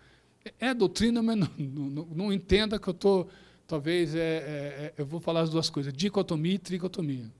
É, 0.43 0.69
é 0.69 0.73
doutrina, 0.73 1.21
mas 1.21 1.37
não, 1.37 1.49
não, 1.57 2.05
não 2.05 2.33
entenda 2.33 2.79
que 2.79 2.87
eu 2.87 2.91
estou. 2.91 3.29
Talvez 3.67 4.15
é, 4.15 4.19
é, 4.19 4.23
é, 4.23 4.93
eu 4.97 5.05
vou 5.05 5.19
falar 5.19 5.41
as 5.41 5.49
duas 5.49 5.69
coisas: 5.69 5.93
dicotomia 5.93 6.55
e 6.55 6.59
tricotomia. 6.59 7.31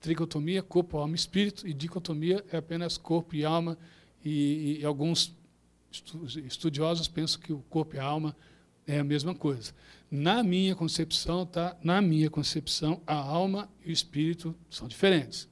Tricotomia, 0.00 0.62
corpo, 0.62 0.98
alma 0.98 1.16
espírito, 1.16 1.66
e 1.66 1.72
dicotomia 1.72 2.44
é 2.52 2.58
apenas 2.58 2.98
corpo 2.98 3.34
e 3.34 3.44
alma, 3.44 3.78
e, 4.24 4.78
e 4.80 4.84
alguns 4.84 5.34
estudiosos 6.44 7.08
pensam 7.08 7.40
que 7.40 7.52
o 7.52 7.60
corpo 7.70 7.96
e 7.96 7.98
a 7.98 8.04
alma 8.04 8.36
é 8.86 8.98
a 8.98 9.04
mesma 9.04 9.34
coisa. 9.34 9.72
Na 10.10 10.42
minha 10.42 10.76
concepção, 10.76 11.44
tá? 11.44 11.76
Na 11.82 12.00
minha 12.00 12.30
concepção, 12.30 13.00
a 13.06 13.14
alma 13.14 13.68
e 13.84 13.88
o 13.88 13.92
espírito 13.92 14.54
são 14.70 14.86
diferentes. 14.86 15.48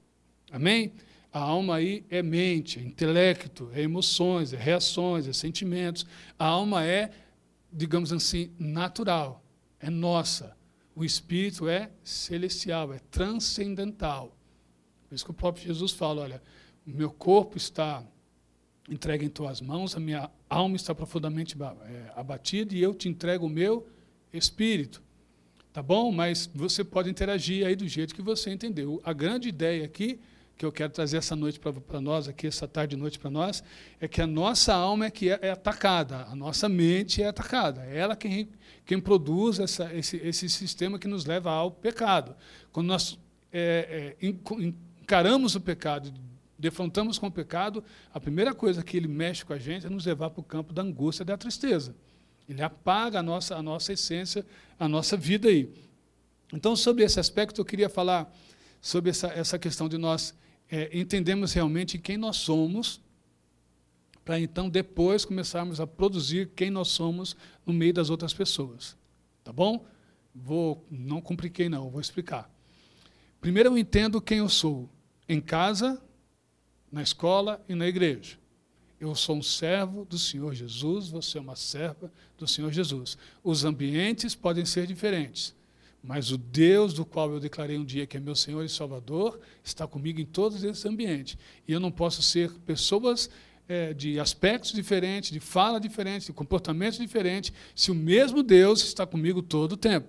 Amém? 0.52 0.92
A 1.34 1.40
alma 1.40 1.74
aí 1.74 2.06
é 2.08 2.22
mente, 2.22 2.78
é 2.78 2.82
intelecto, 2.82 3.68
é 3.74 3.80
emoções, 3.80 4.52
é 4.52 4.56
reações, 4.56 5.26
é 5.26 5.32
sentimentos. 5.32 6.06
A 6.38 6.46
alma 6.46 6.86
é, 6.86 7.10
digamos 7.72 8.12
assim, 8.12 8.52
natural, 8.56 9.44
é 9.80 9.90
nossa. 9.90 10.56
O 10.94 11.04
espírito 11.04 11.68
é 11.68 11.90
celestial, 12.04 12.92
é 12.92 13.00
transcendental. 13.10 14.32
Por 15.08 15.16
isso 15.16 15.24
que 15.24 15.32
o 15.32 15.34
próprio 15.34 15.66
Jesus 15.66 15.90
fala: 15.90 16.22
olha, 16.22 16.42
o 16.86 16.90
meu 16.90 17.10
corpo 17.10 17.56
está 17.56 18.04
entregue 18.88 19.24
em 19.24 19.28
tuas 19.28 19.60
mãos, 19.60 19.96
a 19.96 20.00
minha 20.00 20.30
alma 20.48 20.76
está 20.76 20.94
profundamente 20.94 21.56
é, 21.60 22.12
abatida 22.14 22.76
e 22.76 22.80
eu 22.80 22.94
te 22.94 23.08
entrego 23.08 23.46
o 23.46 23.50
meu 23.50 23.88
espírito. 24.32 25.02
Tá 25.72 25.82
bom? 25.82 26.12
Mas 26.12 26.48
você 26.54 26.84
pode 26.84 27.10
interagir 27.10 27.66
aí 27.66 27.74
do 27.74 27.88
jeito 27.88 28.14
que 28.14 28.22
você 28.22 28.52
entendeu. 28.52 29.00
A 29.02 29.12
grande 29.12 29.48
ideia 29.48 29.84
aqui 29.84 30.20
que 30.56 30.64
eu 30.64 30.70
quero 30.70 30.92
trazer 30.92 31.16
essa 31.16 31.34
noite 31.34 31.58
para 31.58 32.00
nós, 32.00 32.28
aqui, 32.28 32.46
essa 32.46 32.68
tarde 32.68 32.94
e 32.94 32.98
noite 32.98 33.18
para 33.18 33.30
nós, 33.30 33.62
é 34.00 34.06
que 34.06 34.22
a 34.22 34.26
nossa 34.26 34.72
alma 34.72 35.06
é 35.06 35.10
que 35.10 35.28
é, 35.28 35.38
é, 35.42 35.50
atacada, 35.50 36.26
a 36.26 36.36
nossa 36.36 36.68
mente 36.68 37.22
é 37.22 37.28
atacada. 37.28 37.84
É 37.86 37.98
ela 37.98 38.14
quem, 38.14 38.48
quem 38.84 39.00
produz 39.00 39.58
essa, 39.58 39.92
esse, 39.92 40.16
esse 40.18 40.48
sistema 40.48 40.98
que 40.98 41.08
nos 41.08 41.24
leva 41.24 41.50
ao 41.50 41.70
pecado. 41.70 42.36
Quando 42.70 42.86
nós 42.86 43.18
é, 43.52 44.16
é, 44.20 44.26
encaramos 45.02 45.56
o 45.56 45.60
pecado, 45.60 46.12
defrontamos 46.56 47.18
com 47.18 47.26
o 47.26 47.32
pecado, 47.32 47.82
a 48.12 48.20
primeira 48.20 48.54
coisa 48.54 48.82
que 48.82 48.96
ele 48.96 49.08
mexe 49.08 49.44
com 49.44 49.52
a 49.52 49.58
gente 49.58 49.86
é 49.86 49.90
nos 49.90 50.06
levar 50.06 50.30
para 50.30 50.40
o 50.40 50.44
campo 50.44 50.72
da 50.72 50.82
angústia 50.82 51.24
e 51.24 51.26
da 51.26 51.36
tristeza. 51.36 51.96
Ele 52.48 52.62
apaga 52.62 53.18
a 53.18 53.22
nossa, 53.22 53.56
a 53.56 53.62
nossa 53.62 53.92
essência, 53.92 54.46
a 54.78 54.88
nossa 54.88 55.16
vida 55.16 55.48
aí. 55.48 55.68
Então, 56.52 56.76
sobre 56.76 57.02
esse 57.02 57.18
aspecto, 57.18 57.60
eu 57.60 57.64
queria 57.64 57.88
falar 57.88 58.32
sobre 58.80 59.10
essa, 59.10 59.28
essa 59.28 59.58
questão 59.58 59.88
de 59.88 59.98
nós 59.98 60.34
é, 60.70 60.90
entendemos 60.98 61.52
realmente 61.52 61.98
quem 61.98 62.16
nós 62.16 62.36
somos, 62.36 63.00
para 64.24 64.40
então 64.40 64.70
depois 64.70 65.24
começarmos 65.24 65.80
a 65.80 65.86
produzir 65.86 66.50
quem 66.56 66.70
nós 66.70 66.88
somos 66.88 67.36
no 67.66 67.72
meio 67.72 67.92
das 67.92 68.10
outras 68.10 68.32
pessoas. 68.32 68.96
Tá 69.42 69.52
bom? 69.52 69.86
Vou, 70.34 70.84
não 70.90 71.20
compliquei 71.20 71.68
não, 71.68 71.90
vou 71.90 72.00
explicar. 72.00 72.50
Primeiro 73.40 73.68
eu 73.68 73.78
entendo 73.78 74.20
quem 74.20 74.38
eu 74.38 74.48
sou 74.48 74.88
em 75.28 75.40
casa, 75.40 76.02
na 76.90 77.02
escola 77.02 77.62
e 77.68 77.74
na 77.74 77.86
igreja. 77.86 78.38
Eu 78.98 79.14
sou 79.14 79.36
um 79.36 79.42
servo 79.42 80.04
do 80.06 80.18
Senhor 80.18 80.54
Jesus, 80.54 81.08
você 81.08 81.36
é 81.36 81.40
uma 81.40 81.56
serva 81.56 82.10
do 82.38 82.48
Senhor 82.48 82.72
Jesus. 82.72 83.18
Os 83.42 83.64
ambientes 83.64 84.34
podem 84.34 84.64
ser 84.64 84.86
diferentes. 84.86 85.54
Mas 86.06 86.30
o 86.30 86.36
Deus 86.36 86.92
do 86.92 87.02
qual 87.02 87.32
eu 87.32 87.40
declarei 87.40 87.78
um 87.78 87.84
dia 87.84 88.06
que 88.06 88.18
é 88.18 88.20
meu 88.20 88.34
Senhor 88.34 88.62
e 88.62 88.68
Salvador 88.68 89.40
está 89.64 89.86
comigo 89.86 90.20
em 90.20 90.26
todos 90.26 90.62
esses 90.62 90.84
ambientes. 90.84 91.38
E 91.66 91.72
eu 91.72 91.80
não 91.80 91.90
posso 91.90 92.22
ser 92.22 92.52
pessoas 92.66 93.30
é, 93.66 93.94
de 93.94 94.20
aspectos 94.20 94.72
diferentes, 94.72 95.30
de 95.30 95.40
fala 95.40 95.80
diferente, 95.80 96.26
de 96.26 96.32
comportamentos 96.34 96.98
diferentes, 96.98 97.54
se 97.74 97.90
o 97.90 97.94
mesmo 97.94 98.42
Deus 98.42 98.84
está 98.84 99.06
comigo 99.06 99.40
todo 99.40 99.72
o 99.72 99.76
tempo. 99.78 100.06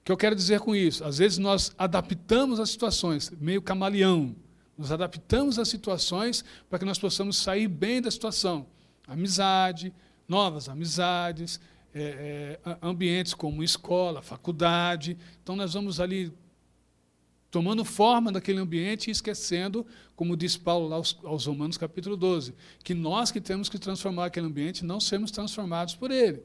O 0.00 0.04
que 0.04 0.10
eu 0.10 0.16
quero 0.16 0.34
dizer 0.34 0.58
com 0.58 0.74
isso? 0.74 1.04
Às 1.04 1.18
vezes 1.18 1.38
nós 1.38 1.72
adaptamos 1.78 2.58
as 2.58 2.68
situações, 2.68 3.30
meio 3.40 3.62
camaleão. 3.62 4.34
Nos 4.76 4.90
adaptamos 4.90 5.60
às 5.60 5.68
situações 5.68 6.44
para 6.68 6.80
que 6.80 6.84
nós 6.84 6.98
possamos 6.98 7.36
sair 7.36 7.68
bem 7.68 8.02
da 8.02 8.10
situação. 8.10 8.66
Amizade, 9.06 9.94
novas 10.26 10.68
amizades, 10.68 11.60
é, 11.98 12.60
é, 12.62 12.78
ambientes 12.82 13.32
como 13.32 13.62
escola, 13.62 14.20
faculdade. 14.20 15.16
Então, 15.42 15.56
nós 15.56 15.72
vamos 15.72 15.98
ali 15.98 16.30
tomando 17.50 17.86
forma 17.86 18.30
daquele 18.30 18.58
ambiente 18.58 19.08
e 19.08 19.10
esquecendo, 19.10 19.86
como 20.14 20.36
diz 20.36 20.58
Paulo 20.58 20.88
lá 20.88 20.96
aos, 20.96 21.18
aos 21.24 21.46
Romanos, 21.46 21.78
capítulo 21.78 22.14
12, 22.14 22.54
que 22.84 22.92
nós 22.92 23.30
que 23.30 23.40
temos 23.40 23.70
que 23.70 23.78
transformar 23.78 24.26
aquele 24.26 24.46
ambiente, 24.46 24.84
não 24.84 25.00
sermos 25.00 25.30
transformados 25.30 25.94
por 25.94 26.10
ele. 26.10 26.42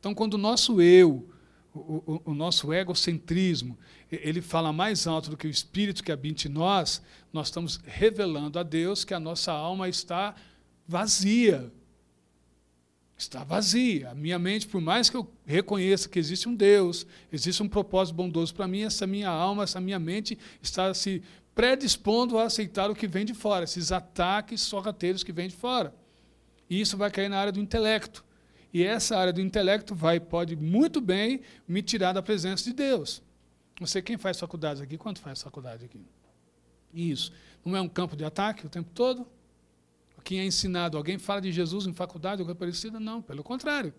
Então, 0.00 0.12
quando 0.12 0.34
o 0.34 0.38
nosso 0.38 0.82
eu, 0.82 1.28
o, 1.72 1.78
o, 1.78 2.22
o, 2.32 2.34
nosso 2.34 2.72
egocentrismo, 2.72 3.78
ele 4.10 4.42
fala 4.42 4.72
mais 4.72 5.06
alto 5.06 5.30
do 5.30 5.36
que 5.36 5.46
o 5.46 5.50
espírito 5.50 6.02
que 6.02 6.10
habita 6.10 6.48
em 6.48 6.50
nós, 6.50 7.00
nós 7.32 7.46
estamos 7.46 7.78
revelando 7.84 8.58
a 8.58 8.64
Deus 8.64 9.04
que 9.04 9.14
a 9.14 9.20
nossa 9.20 9.52
alma 9.52 9.88
está 9.88 10.34
vazia, 10.88 11.72
está 13.18 13.42
vazia. 13.42 14.10
A 14.10 14.14
minha 14.14 14.38
mente, 14.38 14.66
por 14.66 14.80
mais 14.80 15.10
que 15.10 15.16
eu 15.16 15.28
reconheça 15.44 16.08
que 16.08 16.18
existe 16.18 16.48
um 16.48 16.54
Deus, 16.54 17.04
existe 17.32 17.62
um 17.62 17.68
propósito 17.68 18.14
bondoso 18.14 18.54
para 18.54 18.68
mim, 18.68 18.82
essa 18.82 19.06
minha 19.06 19.28
alma, 19.28 19.64
essa 19.64 19.80
minha 19.80 19.98
mente 19.98 20.38
está 20.62 20.94
se 20.94 21.22
predispondo 21.54 22.38
a 22.38 22.44
aceitar 22.44 22.88
o 22.88 22.94
que 22.94 23.08
vem 23.08 23.24
de 23.24 23.34
fora, 23.34 23.64
esses 23.64 23.90
ataques 23.90 24.60
sorrateiros 24.60 25.24
que 25.24 25.32
vêm 25.32 25.48
de 25.48 25.56
fora. 25.56 25.92
E 26.70 26.80
isso 26.80 26.96
vai 26.96 27.10
cair 27.10 27.28
na 27.28 27.38
área 27.38 27.52
do 27.52 27.60
intelecto. 27.60 28.24
E 28.72 28.84
essa 28.84 29.18
área 29.18 29.32
do 29.32 29.40
intelecto 29.40 29.94
vai 29.94 30.20
pode 30.20 30.54
muito 30.54 31.00
bem 31.00 31.40
me 31.66 31.82
tirar 31.82 32.12
da 32.12 32.22
presença 32.22 32.62
de 32.62 32.72
Deus. 32.72 33.20
Você 33.80 34.00
quem 34.00 34.16
faz 34.16 34.38
faculdade 34.38 34.82
aqui? 34.82 34.96
Quanto 34.96 35.20
faz 35.20 35.42
faculdade 35.42 35.84
aqui? 35.84 36.00
Isso. 36.94 37.32
Não 37.64 37.76
é 37.76 37.80
um 37.80 37.88
campo 37.88 38.14
de 38.14 38.24
ataque 38.24 38.66
o 38.66 38.68
tempo 38.68 38.90
todo? 38.94 39.26
Quem 40.24 40.40
é 40.40 40.44
ensinado, 40.44 40.96
alguém 40.96 41.18
fala 41.18 41.40
de 41.40 41.52
Jesus 41.52 41.86
em 41.86 41.92
faculdade 41.92 42.42
coisa 42.42 42.54
parecida? 42.54 42.98
Não, 42.98 43.22
pelo 43.22 43.42
contrário. 43.42 43.94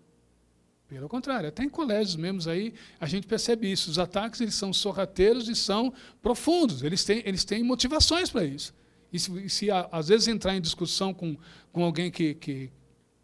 Pelo 0.87 1.07
contrário, 1.07 1.49
até 1.49 1.63
em 1.63 1.69
colégios 1.69 2.15
mesmo 2.15 2.49
aí 2.49 2.73
a 2.99 3.05
gente 3.05 3.27
percebe 3.27 3.71
isso. 3.71 3.91
Os 3.91 3.99
ataques 3.99 4.41
eles 4.41 4.55
são 4.55 4.73
sorrateiros 4.73 5.47
e 5.47 5.55
são 5.55 5.93
profundos. 6.19 6.81
Eles 6.81 7.03
têm, 7.03 7.21
eles 7.25 7.45
têm 7.45 7.63
motivações 7.63 8.31
para 8.31 8.43
isso. 8.43 8.73
E 9.13 9.19
se, 9.19 9.49
se 9.49 9.67
às 9.71 10.07
vezes 10.07 10.27
entrar 10.27 10.55
em 10.55 10.61
discussão 10.61 11.13
com, 11.13 11.37
com 11.71 11.83
alguém 11.83 12.09
que, 12.09 12.33
que, 12.33 12.71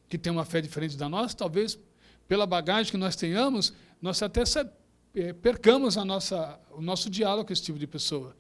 que 0.08 0.18
tem 0.18 0.32
uma 0.32 0.46
fé 0.46 0.62
diferente 0.62 0.96
da 0.96 1.10
nossa, 1.10 1.36
talvez 1.36 1.80
pela 2.28 2.46
bagagem 2.46 2.92
que 2.92 2.98
nós 2.98 3.16
tenhamos, 3.16 3.74
nós 4.00 4.22
até 4.22 4.44
é, 5.16 5.34
percamos 5.34 5.98
a 5.98 6.06
nossa, 6.06 6.60
o 6.72 6.82
nosso 6.82 7.10
diálogo 7.10 7.48
com 7.48 7.54
esse 7.54 7.64
tipo 7.64 7.80
de 7.80 7.88
pessoa. 7.88 8.36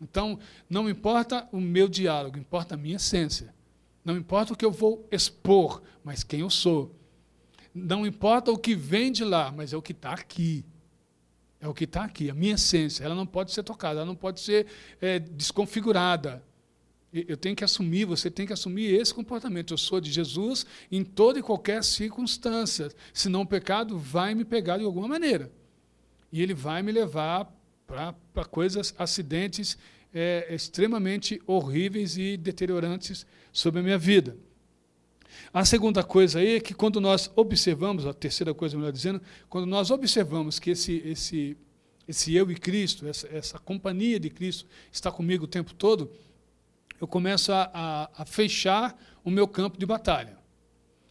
Então, 0.00 0.38
não 0.68 0.88
importa 0.88 1.46
o 1.52 1.60
meu 1.60 1.86
diálogo, 1.86 2.38
importa 2.38 2.74
a 2.74 2.78
minha 2.78 2.96
essência. 2.96 3.54
Não 4.04 4.16
importa 4.16 4.52
o 4.52 4.56
que 4.56 4.64
eu 4.64 4.72
vou 4.72 5.06
expor, 5.10 5.82
mas 6.02 6.24
quem 6.24 6.40
eu 6.40 6.50
sou. 6.50 6.94
Não 7.74 8.06
importa 8.06 8.50
o 8.50 8.58
que 8.58 8.74
vem 8.74 9.12
de 9.12 9.24
lá, 9.24 9.52
mas 9.52 9.72
é 9.72 9.76
o 9.76 9.82
que 9.82 9.92
está 9.92 10.12
aqui. 10.12 10.64
É 11.60 11.68
o 11.68 11.74
que 11.74 11.84
está 11.84 12.04
aqui, 12.04 12.30
a 12.30 12.34
minha 12.34 12.54
essência. 12.54 13.04
Ela 13.04 13.14
não 13.14 13.26
pode 13.26 13.52
ser 13.52 13.62
tocada, 13.62 14.00
ela 14.00 14.06
não 14.06 14.16
pode 14.16 14.40
ser 14.40 14.66
é, 15.00 15.18
desconfigurada. 15.18 16.42
Eu 17.12 17.36
tenho 17.36 17.56
que 17.56 17.64
assumir, 17.64 18.04
você 18.04 18.30
tem 18.30 18.46
que 18.46 18.52
assumir 18.52 18.94
esse 18.94 19.12
comportamento. 19.12 19.74
Eu 19.74 19.78
sou 19.78 20.00
de 20.00 20.10
Jesus 20.10 20.64
em 20.90 21.04
toda 21.04 21.40
e 21.40 21.42
qualquer 21.42 21.82
circunstância. 21.82 22.88
Senão 23.12 23.42
o 23.42 23.46
pecado 23.46 23.98
vai 23.98 24.32
me 24.34 24.44
pegar 24.44 24.78
de 24.78 24.84
alguma 24.84 25.08
maneira. 25.08 25.52
E 26.32 26.40
ele 26.40 26.54
vai 26.54 26.82
me 26.82 26.92
levar 26.92 27.52
para 27.84 28.44
coisas, 28.44 28.94
acidentes 28.96 29.76
é, 30.12 30.52
extremamente 30.54 31.40
horríveis 31.46 32.16
e 32.16 32.36
deteriorantes 32.36 33.26
sobre 33.52 33.80
a 33.80 33.82
minha 33.82 33.98
vida. 33.98 34.36
A 35.52 35.64
segunda 35.64 36.02
coisa 36.02 36.38
aí 36.38 36.56
é 36.56 36.60
que 36.60 36.74
quando 36.74 37.00
nós 37.00 37.30
observamos, 37.36 38.06
a 38.06 38.12
terceira 38.12 38.52
coisa, 38.52 38.76
melhor 38.76 38.92
dizendo, 38.92 39.20
quando 39.48 39.66
nós 39.66 39.90
observamos 39.90 40.58
que 40.58 40.70
esse, 40.70 41.02
esse, 41.04 41.56
esse 42.06 42.34
eu 42.34 42.50
e 42.50 42.54
Cristo, 42.54 43.06
essa, 43.06 43.28
essa 43.28 43.58
companhia 43.58 44.18
de 44.18 44.30
Cristo 44.30 44.66
está 44.92 45.10
comigo 45.10 45.44
o 45.44 45.48
tempo 45.48 45.74
todo, 45.74 46.10
eu 47.00 47.06
começo 47.06 47.52
a, 47.52 47.70
a, 47.72 48.22
a 48.22 48.24
fechar 48.24 48.96
o 49.24 49.30
meu 49.30 49.48
campo 49.48 49.78
de 49.78 49.86
batalha. 49.86 50.38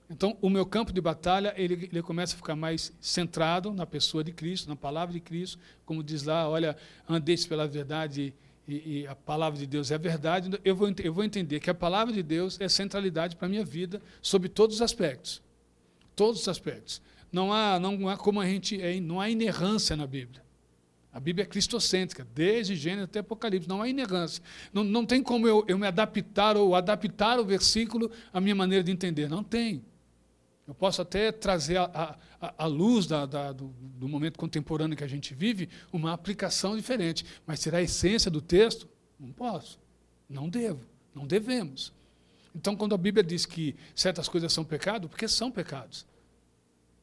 Então, 0.10 0.36
o 0.42 0.50
meu 0.50 0.66
campo 0.66 0.92
de 0.92 1.00
batalha, 1.00 1.54
ele, 1.56 1.88
ele 1.92 2.02
começa 2.02 2.34
a 2.34 2.38
ficar 2.38 2.56
mais 2.56 2.92
centrado 3.00 3.72
na 3.72 3.86
pessoa 3.86 4.24
de 4.24 4.32
Cristo, 4.32 4.68
na 4.68 4.76
palavra 4.76 5.14
de 5.14 5.20
Cristo, 5.20 5.60
como 5.86 6.04
diz 6.04 6.24
lá, 6.24 6.50
olha, 6.50 6.76
andeis 7.08 7.46
pela 7.46 7.68
verdade 7.68 8.34
e, 8.70 9.00
e, 9.00 9.08
a 9.08 9.16
palavra 9.16 9.58
de 9.58 9.66
Deus 9.66 9.90
é 9.90 9.96
a 9.96 9.98
verdade, 9.98 10.50
eu 10.64 10.76
vou, 10.76 10.94
eu 11.04 11.12
vou 11.12 11.24
entender 11.24 11.60
que 11.60 11.70
a 11.70 11.74
palavra 11.74 12.14
de 12.14 12.22
Deus 12.22 12.62
é 12.62 12.70
centralidade 12.70 13.36
para 13.36 13.48
a 13.48 13.50
minha 13.50 13.66
vida, 13.66 14.00
sob 14.22 14.48
todos 14.48 14.76
os 14.76 14.82
aspectos. 14.82 15.42
Todos 16.16 16.42
os 16.42 16.48
aspectos. 16.48 17.02
Não 17.32 17.52
há, 17.52 17.80
não 17.80 18.08
há 18.08 18.16
como 18.16 18.40
a 18.40 18.46
gente. 18.46 18.80
É, 18.80 19.00
não 19.00 19.20
há 19.20 19.30
inerrância 19.30 19.96
na 19.96 20.06
Bíblia. 20.06 20.44
A 21.12 21.20
Bíblia 21.20 21.44
é 21.44 21.48
cristocêntrica, 21.48 22.28
desde 22.36 22.76
Gênesis 22.76 23.06
até 23.06 23.20
Apocalipse, 23.20 23.68
não 23.68 23.82
há 23.82 23.90
inerrância. 23.90 24.44
Não, 24.72 24.84
não 24.84 25.06
tem 25.06 25.24
como 25.24 25.48
eu, 25.48 25.66
eu 25.68 25.78
me 25.78 25.88
adaptar 25.88 26.56
ou 26.56 26.76
adaptar 26.76 27.40
o 27.40 27.46
versículo 27.46 28.12
à 28.32 28.40
minha 28.40 28.54
maneira 28.54 28.84
de 28.84 28.92
entender. 28.92 29.28
Não 29.28 29.44
tem. 29.44 29.84
Eu 30.70 30.76
posso 30.76 31.02
até 31.02 31.32
trazer 31.32 31.78
à, 31.80 32.66
luz 32.68 33.08
da, 33.08 33.26
da, 33.26 33.52
do, 33.52 33.74
do, 33.80 34.08
momento 34.08 34.38
contemporâneo 34.38 34.96
que 34.96 35.04
a 35.04 35.08
gente 35.08 35.34
vive 35.34 35.68
uma 35.92 36.14
aplicação 36.14 36.78
diferente, 36.78 37.26
mas 37.44 37.60
tirar 37.60 37.80
a 37.80 37.82
essência 37.82 38.30
do 38.30 38.40
texto, 38.40 38.88
não 39.20 39.32
posso, 39.32 39.80
não 40.30 40.48
devo, 40.48 40.86
não 41.12 41.26
devemos. 41.26 41.92
Então, 42.54 42.76
quando 42.76 42.94
a 42.94 43.00
Bíblia 43.00 43.24
diz 43.24 43.48
que 43.48 43.76
certas 43.96 44.30
coisas 44.30 44.54
são 44.54 44.64
pecado, 44.64 45.10
porque 45.10 45.28
são 45.28 45.50
pecados. 45.50 46.06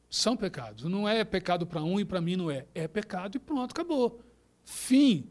São 0.09 0.37
pecados. 0.37 0.85
Não 0.85 1.05
é 1.05 1.25
pecado 1.25 1.67
para 1.67 1.83
um 1.83 1.99
e 1.99 2.05
para 2.05 2.21
mim 2.21 2.37
não 2.37 2.49
é. 2.49 2.65
É 2.73 2.87
pecado 2.87 3.35
e 3.35 3.39
pronto, 3.39 3.71
acabou. 3.71 4.21
Fim. 4.63 5.29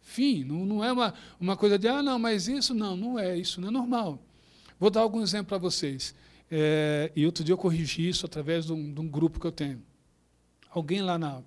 Fim. 0.00 0.42
Não, 0.42 0.64
não 0.64 0.82
é 0.82 0.90
uma, 0.90 1.12
uma 1.38 1.54
coisa 1.54 1.78
de, 1.78 1.86
ah, 1.86 2.02
não, 2.02 2.18
mas 2.18 2.48
isso 2.48 2.72
não, 2.72 2.96
não 2.96 3.18
é, 3.18 3.36
isso 3.36 3.60
não 3.60 3.68
é 3.68 3.70
normal. 3.70 4.22
Vou 4.80 4.88
dar 4.88 5.00
algum 5.02 5.20
exemplo 5.20 5.48
para 5.48 5.58
vocês. 5.58 6.14
É, 6.50 7.10
e 7.14 7.26
outro 7.26 7.42
dia 7.42 7.52
eu 7.52 7.58
corrigi 7.58 8.08
isso 8.08 8.24
através 8.24 8.66
de 8.66 8.72
um, 8.72 8.92
de 8.92 9.00
um, 9.00 9.08
grupo 9.08 9.40
que 9.40 9.46
eu 9.46 9.52
tenho. 9.52 9.82
Alguém 10.70 11.02
lá 11.02 11.18
na 11.18 11.42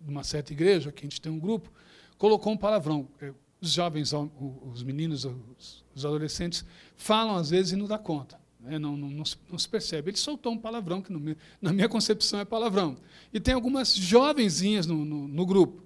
numa 0.00 0.22
certa 0.22 0.52
igreja, 0.52 0.92
que 0.92 1.00
a 1.04 1.08
gente 1.08 1.20
tem 1.20 1.30
um 1.30 1.38
grupo, 1.38 1.72
colocou 2.16 2.52
um 2.52 2.56
palavrão. 2.56 3.08
É, 3.20 3.32
os 3.60 3.72
jovens, 3.72 4.12
os 4.12 4.82
meninos, 4.84 5.24
os, 5.24 6.04
adolescentes 6.04 6.64
falam 6.96 7.36
às 7.36 7.50
vezes 7.50 7.72
e 7.72 7.76
não 7.76 7.86
dá 7.86 7.98
conta. 7.98 8.38
Né? 8.60 8.78
Não, 8.78 8.96
não, 8.96 9.10
não, 9.10 9.24
se, 9.24 9.36
não, 9.50 9.58
se, 9.58 9.68
percebe. 9.68 10.10
Ele 10.10 10.16
soltou 10.16 10.52
um 10.52 10.58
palavrão, 10.58 11.02
que 11.02 11.12
na 11.60 11.72
minha 11.72 11.88
concepção 11.88 12.38
é 12.38 12.44
palavrão. 12.44 12.96
E 13.32 13.40
tem 13.40 13.54
algumas 13.54 13.94
jovenzinhas 13.96 14.86
no, 14.86 15.04
no, 15.04 15.26
no 15.26 15.46
grupo. 15.46 15.82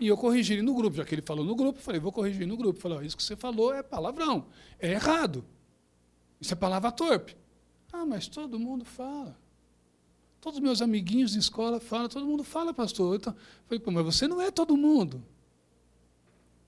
E 0.00 0.08
eu 0.08 0.16
corrigi 0.16 0.60
no 0.60 0.74
grupo, 0.74 0.96
já 0.96 1.04
que 1.04 1.14
ele 1.14 1.22
falou 1.22 1.44
no 1.44 1.54
grupo, 1.54 1.78
eu 1.78 1.82
falei, 1.82 2.00
vou 2.00 2.12
corrigir 2.12 2.46
no 2.46 2.56
grupo. 2.56 2.78
Falei, 2.78 2.98
oh, 2.98 3.02
isso 3.02 3.16
que 3.16 3.22
você 3.22 3.36
falou 3.36 3.72
é 3.72 3.82
palavrão, 3.82 4.46
é 4.78 4.92
errado. 4.92 5.44
Isso 6.40 6.52
é 6.52 6.56
palavra 6.56 6.90
torpe. 6.90 7.36
Ah, 7.94 8.04
mas 8.04 8.26
todo 8.26 8.58
mundo 8.58 8.84
fala. 8.84 9.38
Todos 10.40 10.58
os 10.58 10.62
meus 10.62 10.82
amiguinhos 10.82 11.32
de 11.32 11.38
escola 11.38 11.78
falam, 11.78 12.08
todo 12.08 12.26
mundo 12.26 12.42
fala, 12.42 12.74
pastor. 12.74 13.16
Então, 13.16 13.32
eu 13.32 13.64
falei, 13.66 13.78
Pô, 13.78 13.90
mas 13.92 14.04
você 14.04 14.26
não 14.26 14.42
é 14.42 14.50
todo 14.50 14.76
mundo. 14.76 15.22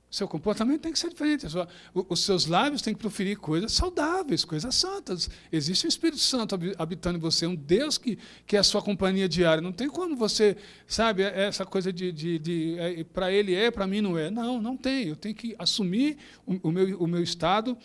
Seu 0.09 0.29
comportamento 0.29 0.83
tem 0.83 0.93
que 0.93 0.99
ser 0.99 1.11
diferente. 1.11 1.47
Os 1.93 2.21
seus 2.21 2.47
lábios 2.47 2.81
têm 2.81 2.95
que 2.95 3.01
proferir 3.01 3.37
coisas 3.37 3.73
saudáveis, 3.73 4.45
coisas 4.45 4.73
santas. 4.75 5.29
Existe 5.51 5.85
um 5.85 5.89
Espírito 5.89 6.21
Santo 6.21 6.57
habitando 6.79 7.19
em 7.19 7.21
você, 7.21 7.45
um 7.45 7.57
Deus 7.57 7.99
que, 7.99 8.17
que 8.47 8.57
é 8.57 8.61
a 8.61 8.63
sua 8.63 8.81
companhia 8.81 9.29
diária. 9.29 9.61
Não 9.61 9.73
tem 9.73 9.89
como 9.89 10.17
você, 10.17 10.57
sabe, 10.87 11.25
é, 11.25 11.47
essa 11.47 11.67
coisa 11.67 11.93
de. 11.93 12.13
de, 12.13 12.39
de 12.39 12.77
é, 12.79 13.05
para 13.05 13.33
ele 13.33 13.53
é, 13.53 13.71
para 13.71 13.87
mim 13.87 14.01
não 14.01 14.17
é. 14.17 14.31
Não, 14.31 14.63
não 14.63 14.77
tem. 14.77 15.09
Eu 15.09 15.17
tenho 15.17 15.35
que 15.35 15.57
assumir 15.59 16.17
o, 16.47 16.69
o 16.69 16.73
meu, 16.73 16.99
o 17.03 17.07
meu 17.07 17.23
estado 17.23 17.77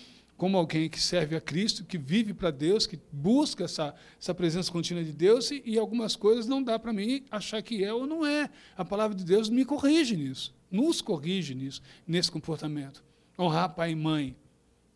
como 0.42 0.58
alguém 0.58 0.90
que 0.90 1.00
serve 1.00 1.36
a 1.36 1.40
Cristo, 1.40 1.86
que 1.86 2.00
vive 2.00 2.34
para 2.34 2.50
Deus, 2.50 2.88
que 2.88 3.00
busca 3.12 3.66
essa, 3.66 3.94
essa 4.20 4.34
presença 4.34 4.72
contínua 4.72 5.04
de 5.04 5.12
Deus, 5.12 5.52
e, 5.52 5.62
e 5.64 5.78
algumas 5.78 6.16
coisas 6.16 6.48
não 6.48 6.64
dá 6.64 6.80
para 6.80 6.92
mim 6.92 7.24
achar 7.30 7.62
que 7.62 7.84
é 7.84 7.94
ou 7.94 8.08
não 8.08 8.26
é. 8.26 8.50
A 8.76 8.84
palavra 8.84 9.16
de 9.16 9.24
Deus 9.24 9.50
me 9.50 9.64
corrige 9.64 10.18
nisso, 10.18 10.52
nos 10.72 11.00
corrige 11.00 11.54
nisso, 11.54 11.84
nesse 12.08 12.32
comportamento. 12.32 13.04
Honrar 13.38 13.76
pai 13.76 13.92
e 13.92 13.96
mãe. 13.96 14.36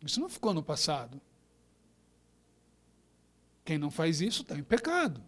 Isso 0.04 0.18
não 0.18 0.28
ficou 0.28 0.52
no 0.52 0.64
passado. 0.64 1.20
Quem 3.64 3.78
não 3.78 3.88
faz 3.88 4.20
isso 4.20 4.42
está 4.42 4.58
em 4.58 4.64
pecado. 4.64 5.22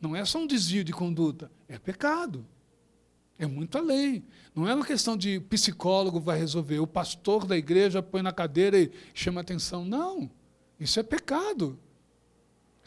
Não 0.00 0.16
é 0.16 0.24
só 0.24 0.38
um 0.38 0.46
desvio 0.46 0.82
de 0.82 0.94
conduta, 0.94 1.52
é 1.68 1.78
pecado. 1.78 2.46
É 3.38 3.46
muito 3.46 3.76
além. 3.76 4.24
Não 4.54 4.68
é 4.68 4.74
uma 4.74 4.86
questão 4.86 5.16
de 5.16 5.40
psicólogo 5.40 6.20
vai 6.20 6.38
resolver, 6.38 6.78
o 6.78 6.86
pastor 6.86 7.44
da 7.44 7.56
igreja 7.56 8.02
põe 8.02 8.22
na 8.22 8.32
cadeira 8.32 8.78
e 8.78 8.92
chama 9.12 9.40
atenção. 9.40 9.84
Não. 9.84 10.30
Isso 10.78 11.00
é 11.00 11.02
pecado. 11.02 11.78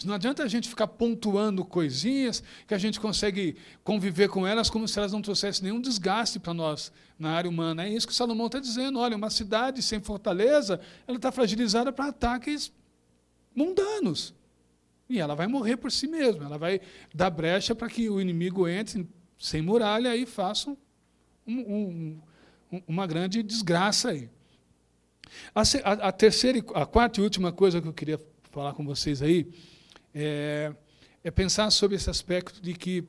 Não 0.05 0.13
adianta 0.13 0.43
a 0.43 0.47
gente 0.47 0.69
ficar 0.69 0.87
pontuando 0.87 1.65
coisinhas 1.65 2.43
que 2.67 2.73
a 2.73 2.77
gente 2.77 2.99
consegue 2.99 3.55
conviver 3.83 4.29
com 4.29 4.45
elas 4.45 4.69
como 4.69 4.87
se 4.87 4.99
elas 4.99 5.11
não 5.11 5.21
trouxessem 5.21 5.63
nenhum 5.63 5.81
desgaste 5.81 6.39
para 6.39 6.53
nós 6.53 6.91
na 7.17 7.31
área 7.31 7.49
humana. 7.49 7.83
É 7.83 7.89
isso 7.89 8.07
que 8.07 8.13
Salomão 8.13 8.45
está 8.45 8.59
dizendo. 8.59 8.99
Olha, 8.99 9.17
uma 9.17 9.31
cidade 9.31 9.81
sem 9.81 9.99
fortaleza, 9.99 10.79
ela 11.07 11.17
está 11.17 11.31
fragilizada 11.31 11.91
para 11.91 12.09
ataques 12.09 12.71
mundanos. 13.55 14.35
E 15.09 15.19
ela 15.19 15.33
vai 15.33 15.47
morrer 15.47 15.77
por 15.77 15.91
si 15.91 16.05
mesma. 16.05 16.45
Ela 16.45 16.57
vai 16.59 16.79
dar 17.13 17.31
brecha 17.31 17.73
para 17.73 17.89
que 17.89 18.07
o 18.07 18.21
inimigo 18.21 18.67
entre 18.67 19.07
sem 19.37 19.61
muralha 19.61 20.15
e 20.15 20.25
façam 20.25 20.77
um, 21.45 22.19
um, 22.71 22.81
uma 22.87 23.05
grande 23.07 23.41
desgraça 23.43 24.09
aí. 24.09 24.29
A, 25.53 25.61
a, 25.61 25.91
a, 26.07 26.11
terceira, 26.11 26.59
a 26.73 26.85
quarta 26.85 27.19
e 27.19 27.23
última 27.23 27.51
coisa 27.51 27.81
que 27.81 27.87
eu 27.87 27.93
queria 27.93 28.19
falar 28.51 28.73
com 28.73 28.85
vocês 28.85 29.21
aí 29.21 29.51
é, 30.13 30.73
é 31.23 31.31
pensar 31.31 31.69
sobre 31.71 31.95
esse 31.95 32.09
aspecto 32.09 32.61
de 32.61 32.73
que 32.73 33.07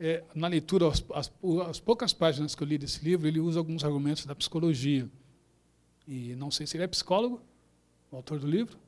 é, 0.00 0.22
na 0.34 0.46
leitura, 0.46 0.88
as, 0.88 1.04
as, 1.12 1.32
as, 1.68 1.80
poucas 1.80 2.12
páginas 2.12 2.54
que 2.54 2.62
eu 2.62 2.66
li 2.66 2.78
desse 2.78 3.04
livro, 3.04 3.26
ele 3.26 3.40
usa 3.40 3.58
alguns 3.58 3.84
argumentos 3.84 4.24
da 4.26 4.34
psicologia. 4.34 5.08
E 6.06 6.34
não 6.36 6.50
sei 6.50 6.66
se 6.66 6.76
ele 6.76 6.84
é 6.84 6.86
psicólogo, 6.86 7.42
o 8.10 8.16
autor 8.16 8.38
do 8.38 8.46
livro, 8.46 8.78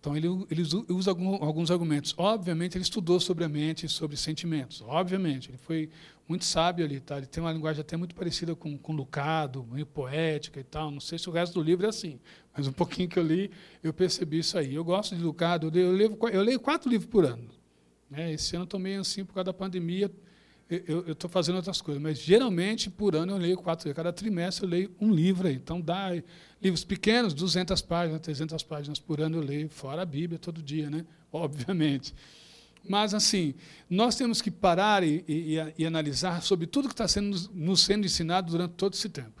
então, 0.00 0.16
ele, 0.16 0.26
ele 0.50 0.62
usa 0.88 1.10
alguns 1.10 1.70
argumentos. 1.70 2.14
Obviamente, 2.16 2.74
ele 2.74 2.82
estudou 2.82 3.20
sobre 3.20 3.44
a 3.44 3.48
mente 3.48 3.84
e 3.84 3.88
sobre 3.88 4.16
sentimentos. 4.16 4.82
Obviamente, 4.86 5.50
ele 5.50 5.58
foi 5.58 5.90
muito 6.26 6.46
sábio 6.46 6.86
ali. 6.86 7.00
Tá? 7.00 7.18
Ele 7.18 7.26
tem 7.26 7.42
uma 7.42 7.52
linguagem 7.52 7.82
até 7.82 7.98
muito 7.98 8.14
parecida 8.14 8.56
com, 8.56 8.78
com 8.78 8.94
Lucado, 8.94 9.66
meio 9.70 9.84
poética 9.84 10.58
e 10.58 10.64
tal. 10.64 10.90
Não 10.90 11.00
sei 11.00 11.18
se 11.18 11.28
o 11.28 11.32
resto 11.32 11.52
do 11.52 11.62
livro 11.62 11.84
é 11.84 11.90
assim, 11.90 12.18
mas 12.56 12.66
um 12.66 12.72
pouquinho 12.72 13.10
que 13.10 13.18
eu 13.18 13.22
li, 13.22 13.50
eu 13.82 13.92
percebi 13.92 14.38
isso 14.38 14.56
aí. 14.56 14.74
Eu 14.74 14.82
gosto 14.82 15.14
de 15.14 15.22
Lucado, 15.22 15.66
eu 15.66 15.92
leio, 15.92 16.18
eu 16.32 16.42
leio, 16.42 16.58
quatro 16.58 16.88
livros 16.88 17.10
por 17.10 17.26
ano. 17.26 17.50
Né? 18.08 18.32
Esse 18.32 18.56
ano 18.56 18.66
eu 18.72 19.00
assim 19.02 19.22
por 19.22 19.34
causa 19.34 19.44
da 19.44 19.52
pandemia, 19.52 20.10
eu 20.70 21.12
estou 21.12 21.28
fazendo 21.28 21.56
outras 21.56 21.82
coisas, 21.82 22.00
mas 22.00 22.18
geralmente 22.18 22.88
por 22.88 23.16
ano 23.16 23.32
eu 23.32 23.36
leio 23.36 23.56
quatro, 23.56 23.92
cada 23.92 24.12
trimestre 24.12 24.64
eu 24.64 24.70
leio 24.70 24.90
um 25.00 25.10
livro 25.12 25.48
aí. 25.48 25.54
Então 25.54 25.80
dá 25.80 26.10
livros 26.62 26.84
pequenos, 26.84 27.34
200 27.34 27.82
páginas, 27.82 28.20
300 28.20 28.62
páginas 28.62 29.00
por 29.00 29.20
ano 29.20 29.38
eu 29.38 29.42
leio, 29.42 29.68
fora 29.68 30.02
a 30.02 30.06
Bíblia 30.06 30.38
todo 30.38 30.62
dia, 30.62 30.88
né? 30.88 31.04
Obviamente. 31.32 32.14
Mas 32.88 33.12
assim, 33.12 33.54
nós 33.88 34.14
temos 34.14 34.40
que 34.40 34.50
parar 34.50 35.02
e, 35.02 35.24
e, 35.26 35.56
e 35.78 35.84
analisar 35.84 36.40
sobre 36.40 36.66
tudo 36.66 36.86
que 36.86 36.94
está 36.94 37.08
sendo, 37.08 37.36
nos 37.52 37.80
sendo 37.80 38.06
ensinado 38.06 38.52
durante 38.52 38.74
todo 38.74 38.94
esse 38.94 39.08
tempo. 39.08 39.40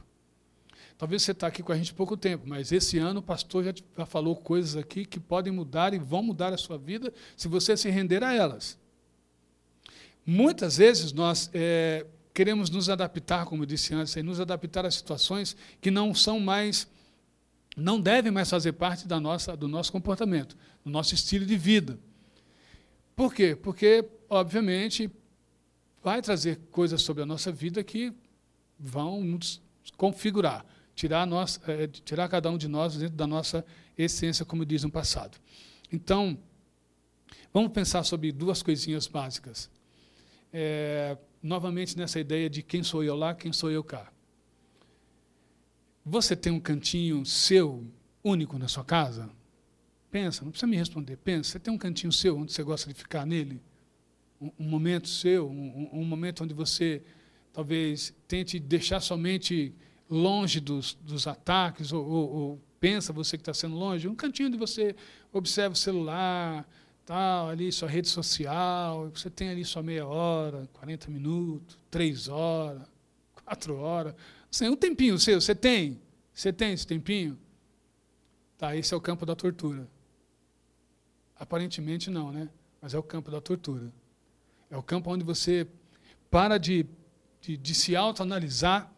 Talvez 0.98 1.22
você 1.22 1.30
está 1.30 1.46
aqui 1.46 1.62
com 1.62 1.72
a 1.72 1.76
gente 1.76 1.94
pouco 1.94 2.16
tempo, 2.16 2.44
mas 2.46 2.72
esse 2.72 2.98
ano 2.98 3.20
o 3.20 3.22
pastor 3.22 3.64
já, 3.64 3.72
já 3.96 4.04
falou 4.04 4.36
coisas 4.36 4.76
aqui 4.76 5.06
que 5.06 5.18
podem 5.18 5.52
mudar 5.52 5.94
e 5.94 5.98
vão 5.98 6.22
mudar 6.22 6.52
a 6.52 6.58
sua 6.58 6.76
vida 6.76 7.12
se 7.36 7.48
você 7.48 7.76
se 7.76 7.88
render 7.88 8.22
a 8.22 8.34
elas. 8.34 8.78
Muitas 10.24 10.76
vezes 10.76 11.12
nós 11.12 11.50
é, 11.52 12.06
queremos 12.32 12.70
nos 12.70 12.88
adaptar, 12.88 13.44
como 13.46 13.62
eu 13.62 13.66
disse 13.66 13.94
antes, 13.94 14.14
nos 14.16 14.40
adaptar 14.40 14.86
a 14.86 14.90
situações 14.90 15.56
que 15.80 15.90
não 15.90 16.14
são 16.14 16.38
mais, 16.38 16.88
não 17.76 18.00
devem 18.00 18.30
mais 18.30 18.48
fazer 18.48 18.72
parte 18.72 19.06
da 19.06 19.18
nossa, 19.18 19.56
do 19.56 19.66
nosso 19.66 19.90
comportamento, 19.90 20.56
do 20.84 20.90
nosso 20.90 21.14
estilo 21.14 21.44
de 21.44 21.56
vida. 21.56 21.98
Por 23.16 23.34
quê? 23.34 23.56
Porque, 23.56 24.08
obviamente, 24.28 25.10
vai 26.02 26.22
trazer 26.22 26.60
coisas 26.70 27.02
sobre 27.02 27.22
a 27.22 27.26
nossa 27.26 27.50
vida 27.50 27.82
que 27.82 28.12
vão 28.78 29.22
nos 29.22 29.60
configurar, 29.96 30.64
tirar, 30.94 31.26
nós, 31.26 31.60
é, 31.66 31.86
tirar 31.86 32.28
cada 32.28 32.50
um 32.50 32.56
de 32.56 32.68
nós 32.68 32.96
dentro 32.96 33.16
da 33.16 33.26
nossa 33.26 33.64
essência, 33.98 34.44
como 34.44 34.64
diz 34.64 34.82
no 34.82 34.90
passado. 34.90 35.38
Então, 35.92 36.38
vamos 37.52 37.72
pensar 37.72 38.04
sobre 38.04 38.32
duas 38.32 38.62
coisinhas 38.62 39.06
básicas 39.06 39.68
é, 40.52 41.16
novamente 41.42 41.96
nessa 41.96 42.20
ideia 42.20 42.48
de 42.48 42.62
quem 42.62 42.82
sou 42.82 43.02
eu 43.02 43.16
lá, 43.16 43.34
quem 43.34 43.52
sou 43.52 43.70
eu 43.70 43.82
cá. 43.82 44.12
Você 46.04 46.34
tem 46.34 46.52
um 46.52 46.60
cantinho 46.60 47.24
seu, 47.24 47.86
único 48.22 48.58
na 48.58 48.68
sua 48.68 48.84
casa? 48.84 49.30
Pensa, 50.10 50.44
não 50.44 50.50
precisa 50.50 50.66
me 50.66 50.76
responder. 50.76 51.16
Pensa, 51.16 51.52
você 51.52 51.58
tem 51.58 51.72
um 51.72 51.78
cantinho 51.78 52.12
seu 52.12 52.36
onde 52.36 52.52
você 52.52 52.62
gosta 52.62 52.88
de 52.88 52.94
ficar 52.94 53.26
nele? 53.26 53.60
Um, 54.40 54.50
um 54.58 54.68
momento 54.68 55.08
seu, 55.08 55.48
um, 55.48 55.88
um, 55.92 56.04
momento 56.04 56.42
onde 56.42 56.54
você 56.54 57.02
talvez 57.52 58.14
tente 58.26 58.58
deixar 58.58 59.00
somente 59.00 59.74
longe 60.08 60.58
dos, 60.58 60.94
dos 60.94 61.26
ataques, 61.26 61.92
ou, 61.92 62.04
ou, 62.04 62.30
ou 62.30 62.62
pensa 62.80 63.12
você 63.12 63.36
que 63.36 63.42
está 63.42 63.54
sendo 63.54 63.76
longe, 63.76 64.08
um 64.08 64.14
cantinho 64.14 64.48
onde 64.48 64.58
você 64.58 64.96
observa 65.32 65.74
o 65.74 65.78
celular, 65.78 66.68
tal, 67.10 67.48
ali 67.48 67.72
sua 67.72 67.88
rede 67.88 68.06
social, 68.06 69.10
você 69.10 69.28
tem 69.28 69.48
ali 69.48 69.64
só 69.64 69.82
meia 69.82 70.06
hora, 70.06 70.68
40 70.74 71.10
minutos, 71.10 71.76
três 71.90 72.28
horas, 72.28 72.82
quatro 73.44 73.76
horas. 73.78 74.14
Assim, 74.48 74.68
um 74.68 74.76
tempinho 74.76 75.18
seu, 75.18 75.40
você 75.40 75.52
tem? 75.52 76.00
Você 76.32 76.52
tem 76.52 76.72
esse 76.72 76.86
tempinho? 76.86 77.36
Tá, 78.56 78.76
esse 78.76 78.94
é 78.94 78.96
o 78.96 79.00
campo 79.00 79.26
da 79.26 79.34
tortura. 79.34 79.88
Aparentemente 81.36 82.10
não, 82.10 82.30
né? 82.30 82.48
Mas 82.80 82.94
é 82.94 82.98
o 82.98 83.02
campo 83.02 83.28
da 83.28 83.40
tortura. 83.40 83.92
É 84.70 84.76
o 84.76 84.82
campo 84.82 85.10
onde 85.10 85.24
você 85.24 85.66
para 86.30 86.58
de, 86.58 86.86
de, 87.40 87.56
de 87.56 87.74
se 87.74 87.96
autoanalisar 87.96 88.88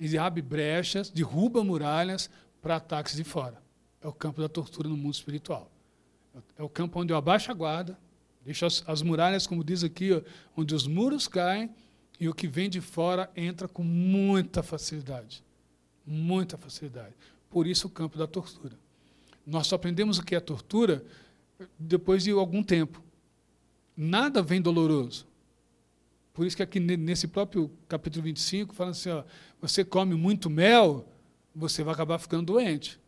e 0.00 0.18
abre 0.18 0.42
brechas, 0.42 1.10
derruba 1.10 1.62
muralhas 1.62 2.28
para 2.60 2.74
ataques 2.74 3.14
de 3.14 3.22
fora. 3.22 3.62
É 4.00 4.08
o 4.08 4.12
campo 4.12 4.40
da 4.40 4.48
tortura 4.48 4.88
no 4.88 4.96
mundo 4.96 5.14
espiritual. 5.14 5.70
É 6.58 6.62
o 6.62 6.68
campo 6.68 7.00
onde 7.00 7.12
eu 7.12 7.16
abaixo 7.16 7.50
a 7.50 7.54
guarda, 7.54 7.98
deixo 8.44 8.66
as, 8.66 8.84
as 8.86 9.02
muralhas, 9.02 9.46
como 9.46 9.64
diz 9.64 9.82
aqui, 9.82 10.12
ó, 10.12 10.20
onde 10.56 10.74
os 10.74 10.86
muros 10.86 11.26
caem 11.28 11.70
e 12.18 12.28
o 12.28 12.34
que 12.34 12.46
vem 12.46 12.68
de 12.68 12.80
fora 12.80 13.30
entra 13.36 13.68
com 13.68 13.82
muita 13.82 14.62
facilidade. 14.62 15.42
Muita 16.06 16.56
facilidade. 16.56 17.14
Por 17.50 17.66
isso 17.66 17.86
o 17.86 17.90
campo 17.90 18.16
da 18.18 18.26
tortura. 18.26 18.74
Nós 19.46 19.66
só 19.66 19.76
aprendemos 19.76 20.18
o 20.18 20.24
que 20.24 20.34
é 20.34 20.40
tortura 20.40 21.04
depois 21.78 22.24
de 22.24 22.30
algum 22.30 22.62
tempo. 22.62 23.02
Nada 23.96 24.42
vem 24.42 24.60
doloroso. 24.60 25.26
Por 26.34 26.46
isso 26.46 26.56
que 26.56 26.62
aqui 26.62 26.78
nesse 26.78 27.26
próprio 27.26 27.70
capítulo 27.88 28.24
25 28.24 28.74
fala 28.74 28.90
assim, 28.90 29.08
ó, 29.08 29.24
você 29.60 29.84
come 29.84 30.14
muito 30.14 30.50
mel, 30.50 31.08
você 31.54 31.82
vai 31.82 31.94
acabar 31.94 32.18
ficando 32.18 32.44
doente. 32.52 33.00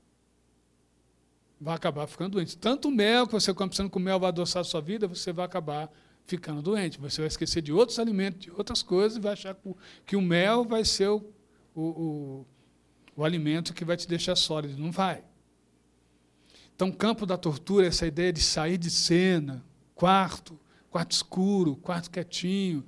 Vai 1.60 1.74
acabar 1.74 2.06
ficando 2.06 2.32
doente. 2.32 2.56
Tanto 2.56 2.90
mel 2.90 3.26
que 3.26 3.32
você 3.32 3.52
come 3.52 3.70
pensando 3.70 3.90
que 3.90 3.96
o 3.96 4.00
mel 4.00 4.20
vai 4.20 4.28
adoçar 4.28 4.60
a 4.60 4.64
sua 4.64 4.80
vida, 4.80 5.08
você 5.08 5.32
vai 5.32 5.44
acabar 5.44 5.90
ficando 6.24 6.62
doente. 6.62 7.00
Você 7.00 7.20
vai 7.20 7.28
esquecer 7.28 7.62
de 7.62 7.72
outros 7.72 7.98
alimentos, 7.98 8.40
de 8.40 8.50
outras 8.50 8.82
coisas, 8.82 9.16
e 9.16 9.20
vai 9.20 9.32
achar 9.32 9.56
que 10.06 10.14
o 10.14 10.22
mel 10.22 10.64
vai 10.64 10.84
ser 10.84 11.08
o, 11.08 11.24
o, 11.74 11.82
o, 11.82 12.46
o 13.16 13.24
alimento 13.24 13.74
que 13.74 13.84
vai 13.84 13.96
te 13.96 14.06
deixar 14.06 14.36
sólido. 14.36 14.80
Não 14.80 14.92
vai. 14.92 15.24
Então, 16.76 16.92
campo 16.92 17.26
da 17.26 17.36
tortura 17.36 17.86
é 17.86 17.88
essa 17.88 18.06
ideia 18.06 18.32
de 18.32 18.40
sair 18.40 18.78
de 18.78 18.88
cena, 18.88 19.64
quarto, 19.96 20.56
quarto 20.88 21.10
escuro, 21.10 21.74
quarto 21.74 22.08
quietinho, 22.08 22.84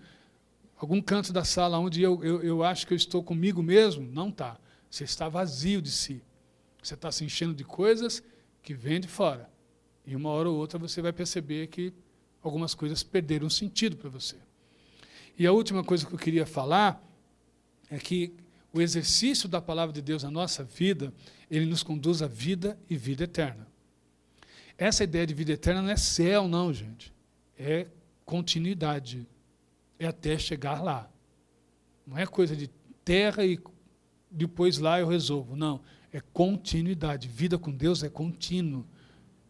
algum 0.77 1.03
canto 1.03 1.33
da 1.33 1.45
sala 1.45 1.77
onde 1.77 2.01
eu, 2.01 2.23
eu, 2.23 2.41
eu 2.41 2.63
acho 2.63 2.87
que 2.87 2.93
eu 2.93 2.97
estou 2.97 3.21
comigo 3.21 3.61
mesmo. 3.65 4.07
Não 4.13 4.29
está. 4.29 4.59
Você 4.89 5.03
está 5.03 5.29
vazio 5.29 5.83
de 5.83 5.91
si. 5.91 6.23
Você 6.81 6.95
está 6.95 7.11
se 7.11 7.25
enchendo 7.25 7.53
de 7.53 7.65
coisas 7.65 8.23
que 8.63 8.75
vêm 8.75 9.01
de 9.01 9.09
fora. 9.09 9.51
E 10.07 10.17
uma 10.17 10.31
hora 10.31 10.49
ou 10.49 10.57
outra 10.57 10.79
você 10.79 11.01
vai 11.01 11.13
perceber 11.13 11.67
que 11.69 11.93
algumas 12.43 12.75
coisas 12.75 13.03
perderam 13.03 13.49
sentido 13.51 13.97
para 13.97 14.09
você. 14.09 14.37
E 15.39 15.47
a 15.47 15.53
última 15.53 15.85
coisa 15.85 16.07
que 16.07 16.15
eu 16.15 16.19
queria 16.19 16.47
falar 16.47 17.03
é 17.91 17.99
que 17.99 18.35
o 18.73 18.81
exercício 18.81 19.49
da 19.49 19.61
palavra 19.61 19.93
de 19.93 20.01
Deus 20.01 20.23
na 20.23 20.31
nossa 20.31 20.63
vida, 20.63 21.13
ele 21.51 21.67
nos 21.67 21.83
conduz 21.83 22.23
à 22.23 22.27
vida 22.27 22.79
e 22.89 22.97
vida 22.97 23.25
eterna. 23.25 23.67
Essa 24.79 25.05
ideia 25.05 25.27
de 25.27 25.35
vida 25.35 25.53
eterna 25.53 25.83
não 25.83 25.91
é 25.91 25.97
céu, 25.97 26.49
não, 26.49 26.73
gente. 26.73 27.13
É 27.59 27.87
continuidade. 28.25 29.27
É 29.99 30.07
até 30.07 30.39
chegar 30.39 30.83
lá. 30.83 31.11
Não 32.07 32.17
é 32.17 32.27
coisa 32.27 32.57
de 32.57 32.69
terra 33.05 33.45
e 33.45 33.59
depois 34.31 34.79
lá 34.79 35.01
eu 35.01 35.09
resolvo. 35.09 35.57
Não. 35.57 35.81
É 36.13 36.21
continuidade. 36.21 37.29
Vida 37.29 37.59
com 37.59 37.71
Deus 37.71 38.03
é 38.03 38.09
contínuo. 38.09 38.87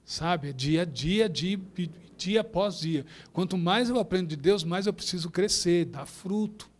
Sabe? 0.04 0.50
É 0.50 0.52
dia 0.52 0.82
a 0.82 0.84
dia, 0.84 1.28
dia, 1.28 1.60
dia 2.16 2.40
após 2.40 2.80
dia. 2.80 3.06
Quanto 3.32 3.56
mais 3.56 3.88
eu 3.88 3.98
aprendo 3.98 4.28
de 4.28 4.36
Deus, 4.36 4.64
mais 4.64 4.86
eu 4.86 4.92
preciso 4.92 5.30
crescer, 5.30 5.84
dar 5.84 6.06
fruto. 6.06 6.70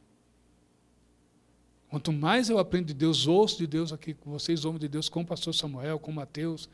Quanto 1.88 2.12
mais 2.12 2.48
eu 2.48 2.58
aprendo 2.58 2.86
de 2.86 2.94
Deus, 2.94 3.26
ouço 3.26 3.58
de 3.58 3.66
Deus 3.66 3.92
aqui 3.92 4.14
com 4.14 4.30
vocês, 4.30 4.64
ouço 4.64 4.78
de 4.78 4.88
Deus 4.88 5.08
com 5.08 5.22
o 5.22 5.26
pastor 5.26 5.52
Samuel, 5.54 5.98
com 5.98 6.12
o 6.12 6.14
Mateus, 6.14 6.68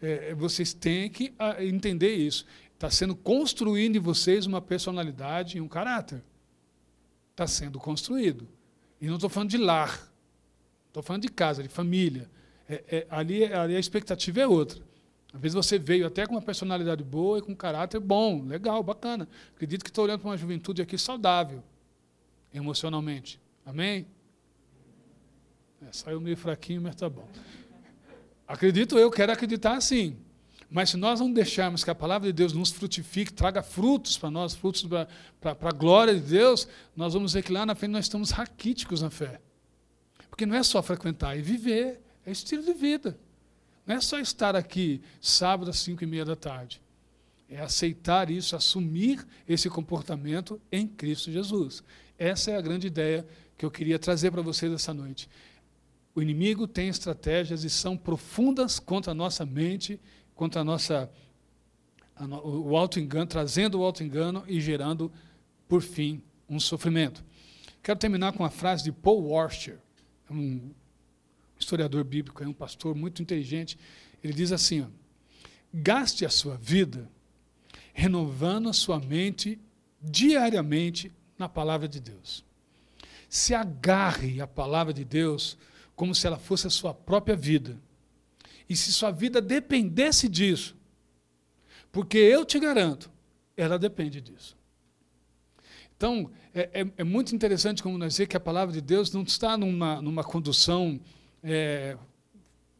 é, 0.00 0.30
é, 0.30 0.34
vocês 0.34 0.72
têm 0.72 1.08
que 1.08 1.32
ah, 1.38 1.64
entender 1.64 2.14
isso. 2.14 2.44
Está 2.74 2.90
sendo 2.90 3.16
construído 3.16 3.96
em 3.96 4.00
vocês 4.00 4.46
uma 4.46 4.60
personalidade 4.60 5.58
e 5.58 5.60
um 5.60 5.66
caráter. 5.66 6.22
Está 7.30 7.46
sendo 7.46 7.78
construído. 7.78 8.46
E 9.00 9.06
não 9.06 9.14
estou 9.14 9.30
falando 9.30 9.50
de 9.50 9.56
lar. 9.56 10.12
Estou 10.86 11.02
falando 11.02 11.22
de 11.22 11.28
casa, 11.28 11.62
de 11.62 11.68
família. 11.68 12.30
É, 12.68 12.84
é, 12.88 13.06
ali, 13.08 13.44
ali 13.44 13.74
a 13.74 13.78
expectativa 13.78 14.40
é 14.40 14.46
outra. 14.46 14.78
Às 15.32 15.40
vezes 15.40 15.54
você 15.54 15.78
veio 15.78 16.06
até 16.06 16.26
com 16.26 16.34
uma 16.34 16.42
personalidade 16.42 17.02
boa 17.02 17.38
e 17.38 17.42
com 17.42 17.52
um 17.52 17.56
caráter 17.56 18.00
bom, 18.00 18.42
legal, 18.44 18.82
bacana. 18.82 19.28
Acredito 19.54 19.84
que 19.84 19.90
estou 19.90 20.04
olhando 20.04 20.20
para 20.20 20.30
uma 20.30 20.36
juventude 20.36 20.80
aqui 20.80 20.96
saudável, 20.96 21.62
emocionalmente. 22.52 23.40
Amém? 23.64 24.06
É, 25.82 25.92
saiu 25.92 26.20
meio 26.20 26.36
fraquinho, 26.36 26.82
mas 26.82 26.94
está 26.94 27.08
bom. 27.08 27.28
Acredito 28.46 28.98
eu, 28.98 29.10
quero 29.10 29.32
acreditar 29.32 29.76
assim. 29.76 30.16
Mas 30.70 30.90
se 30.90 30.96
nós 30.96 31.20
não 31.20 31.32
deixarmos 31.32 31.82
que 31.82 31.90
a 31.90 31.94
palavra 31.94 32.26
de 32.26 32.32
Deus 32.32 32.52
nos 32.52 32.70
frutifique, 32.70 33.32
traga 33.32 33.62
frutos 33.62 34.18
para 34.18 34.30
nós, 34.30 34.54
frutos 34.54 34.86
para 35.40 35.56
a 35.60 35.72
glória 35.72 36.14
de 36.14 36.20
Deus, 36.20 36.68
nós 36.94 37.14
vamos 37.14 37.32
ver 37.32 37.42
que 37.42 37.52
lá 37.52 37.64
na 37.64 37.74
frente 37.74 37.92
nós 37.92 38.04
estamos 38.04 38.30
raquíticos 38.30 39.00
na 39.00 39.08
fé. 39.08 39.40
Porque 40.28 40.44
não 40.44 40.54
é 40.54 40.62
só 40.62 40.82
frequentar 40.82 41.36
e 41.38 41.42
viver, 41.42 42.00
é 42.28 42.32
estilo 42.32 42.62
de 42.62 42.74
vida. 42.74 43.18
Não 43.86 43.96
é 43.96 44.00
só 44.00 44.18
estar 44.18 44.54
aqui 44.54 45.00
sábado 45.20 45.70
às 45.70 45.78
cinco 45.78 46.04
e 46.04 46.06
meia 46.06 46.24
da 46.24 46.36
tarde. 46.36 46.82
É 47.48 47.58
aceitar 47.58 48.30
isso, 48.30 48.54
assumir 48.54 49.26
esse 49.48 49.70
comportamento 49.70 50.60
em 50.70 50.86
Cristo 50.86 51.32
Jesus. 51.32 51.82
Essa 52.18 52.50
é 52.50 52.56
a 52.56 52.60
grande 52.60 52.86
ideia 52.86 53.26
que 53.56 53.64
eu 53.64 53.70
queria 53.70 53.98
trazer 53.98 54.30
para 54.30 54.42
vocês 54.42 54.70
essa 54.70 54.92
noite. 54.92 55.28
O 56.14 56.20
inimigo 56.20 56.68
tem 56.68 56.88
estratégias 56.88 57.64
e 57.64 57.70
são 57.70 57.96
profundas 57.96 58.78
contra 58.78 59.12
a 59.12 59.14
nossa 59.14 59.46
mente, 59.46 59.98
contra 60.34 60.60
a 60.60 60.64
nossa 60.64 61.10
a 62.14 62.26
no, 62.26 62.68
o 62.68 62.76
auto-engano, 62.76 63.26
trazendo 63.26 63.80
o 63.80 63.84
auto-engano 63.84 64.44
e 64.46 64.60
gerando, 64.60 65.10
por 65.66 65.80
fim, 65.80 66.22
um 66.46 66.60
sofrimento. 66.60 67.24
Quero 67.82 67.98
terminar 67.98 68.34
com 68.34 68.44
a 68.44 68.50
frase 68.50 68.84
de 68.84 68.92
Paul 68.92 69.28
Washer, 69.28 69.78
um 70.30 70.72
historiador 71.58 72.04
bíblico, 72.04 72.42
é 72.42 72.48
um 72.48 72.52
pastor 72.52 72.94
muito 72.94 73.22
inteligente. 73.22 73.78
Ele 74.22 74.32
diz 74.32 74.52
assim: 74.52 74.82
ó, 74.82 74.86
gaste 75.72 76.24
a 76.24 76.30
sua 76.30 76.56
vida 76.56 77.10
renovando 77.92 78.68
a 78.68 78.72
sua 78.72 79.00
mente 79.00 79.58
diariamente 80.00 81.12
na 81.36 81.48
palavra 81.48 81.88
de 81.88 82.00
Deus. 82.00 82.44
Se 83.28 83.54
agarre 83.54 84.40
à 84.40 84.46
palavra 84.46 84.92
de 84.92 85.04
Deus 85.04 85.58
como 85.96 86.14
se 86.14 86.26
ela 86.26 86.38
fosse 86.38 86.66
a 86.66 86.70
sua 86.70 86.94
própria 86.94 87.34
vida. 87.34 87.76
E 88.68 88.76
se 88.76 88.92
sua 88.92 89.10
vida 89.10 89.40
dependesse 89.40 90.28
disso, 90.28 90.76
porque 91.90 92.18
eu 92.18 92.44
te 92.44 92.60
garanto, 92.60 93.10
ela 93.56 93.78
depende 93.78 94.20
disso. 94.20 94.56
Então, 95.96 96.30
é, 96.54 96.82
é, 96.82 96.86
é 96.98 97.04
muito 97.04 97.34
interessante 97.34 97.82
como 97.82 97.98
nós 97.98 98.16
vemos 98.16 98.30
que 98.30 98.36
a 98.36 98.40
palavra 98.40 98.72
de 98.72 98.80
Deus 98.80 99.10
não 99.12 99.22
está 99.22 99.58
numa, 99.58 100.00
numa 100.00 100.22
condução 100.22 101.00
é, 101.42 101.96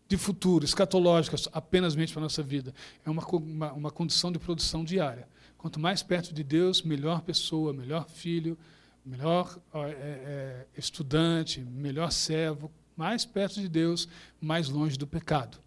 de 0.09 0.17
futuro, 0.17 0.65
escatológica, 0.65 1.37
apenas 1.53 1.95
para 1.95 2.05
a 2.17 2.21
nossa 2.21 2.43
vida. 2.43 2.75
É 3.05 3.11
uma, 3.11 3.25
uma, 3.27 3.73
uma 3.73 3.91
condição 3.91 4.33
de 4.33 4.39
produção 4.39 4.85
diária. 4.85 5.29
Quanto 5.59 5.79
mais 5.79 6.03
perto 6.03 6.33
de 6.33 6.43
Deus, 6.43 6.83
melhor 6.83 7.21
pessoa, 7.23 7.73
melhor 7.73 8.09
filho, 8.09 8.57
melhor 9.05 9.59
é, 9.75 9.89
é, 9.91 10.67
estudante, 10.77 11.61
melhor 11.61 12.13
servo, 12.13 12.71
mais 12.97 13.25
perto 13.25 13.61
de 13.61 13.69
Deus, 13.69 14.09
mais 14.41 14.69
longe 14.69 14.97
do 14.97 15.07
pecado. 15.07 15.59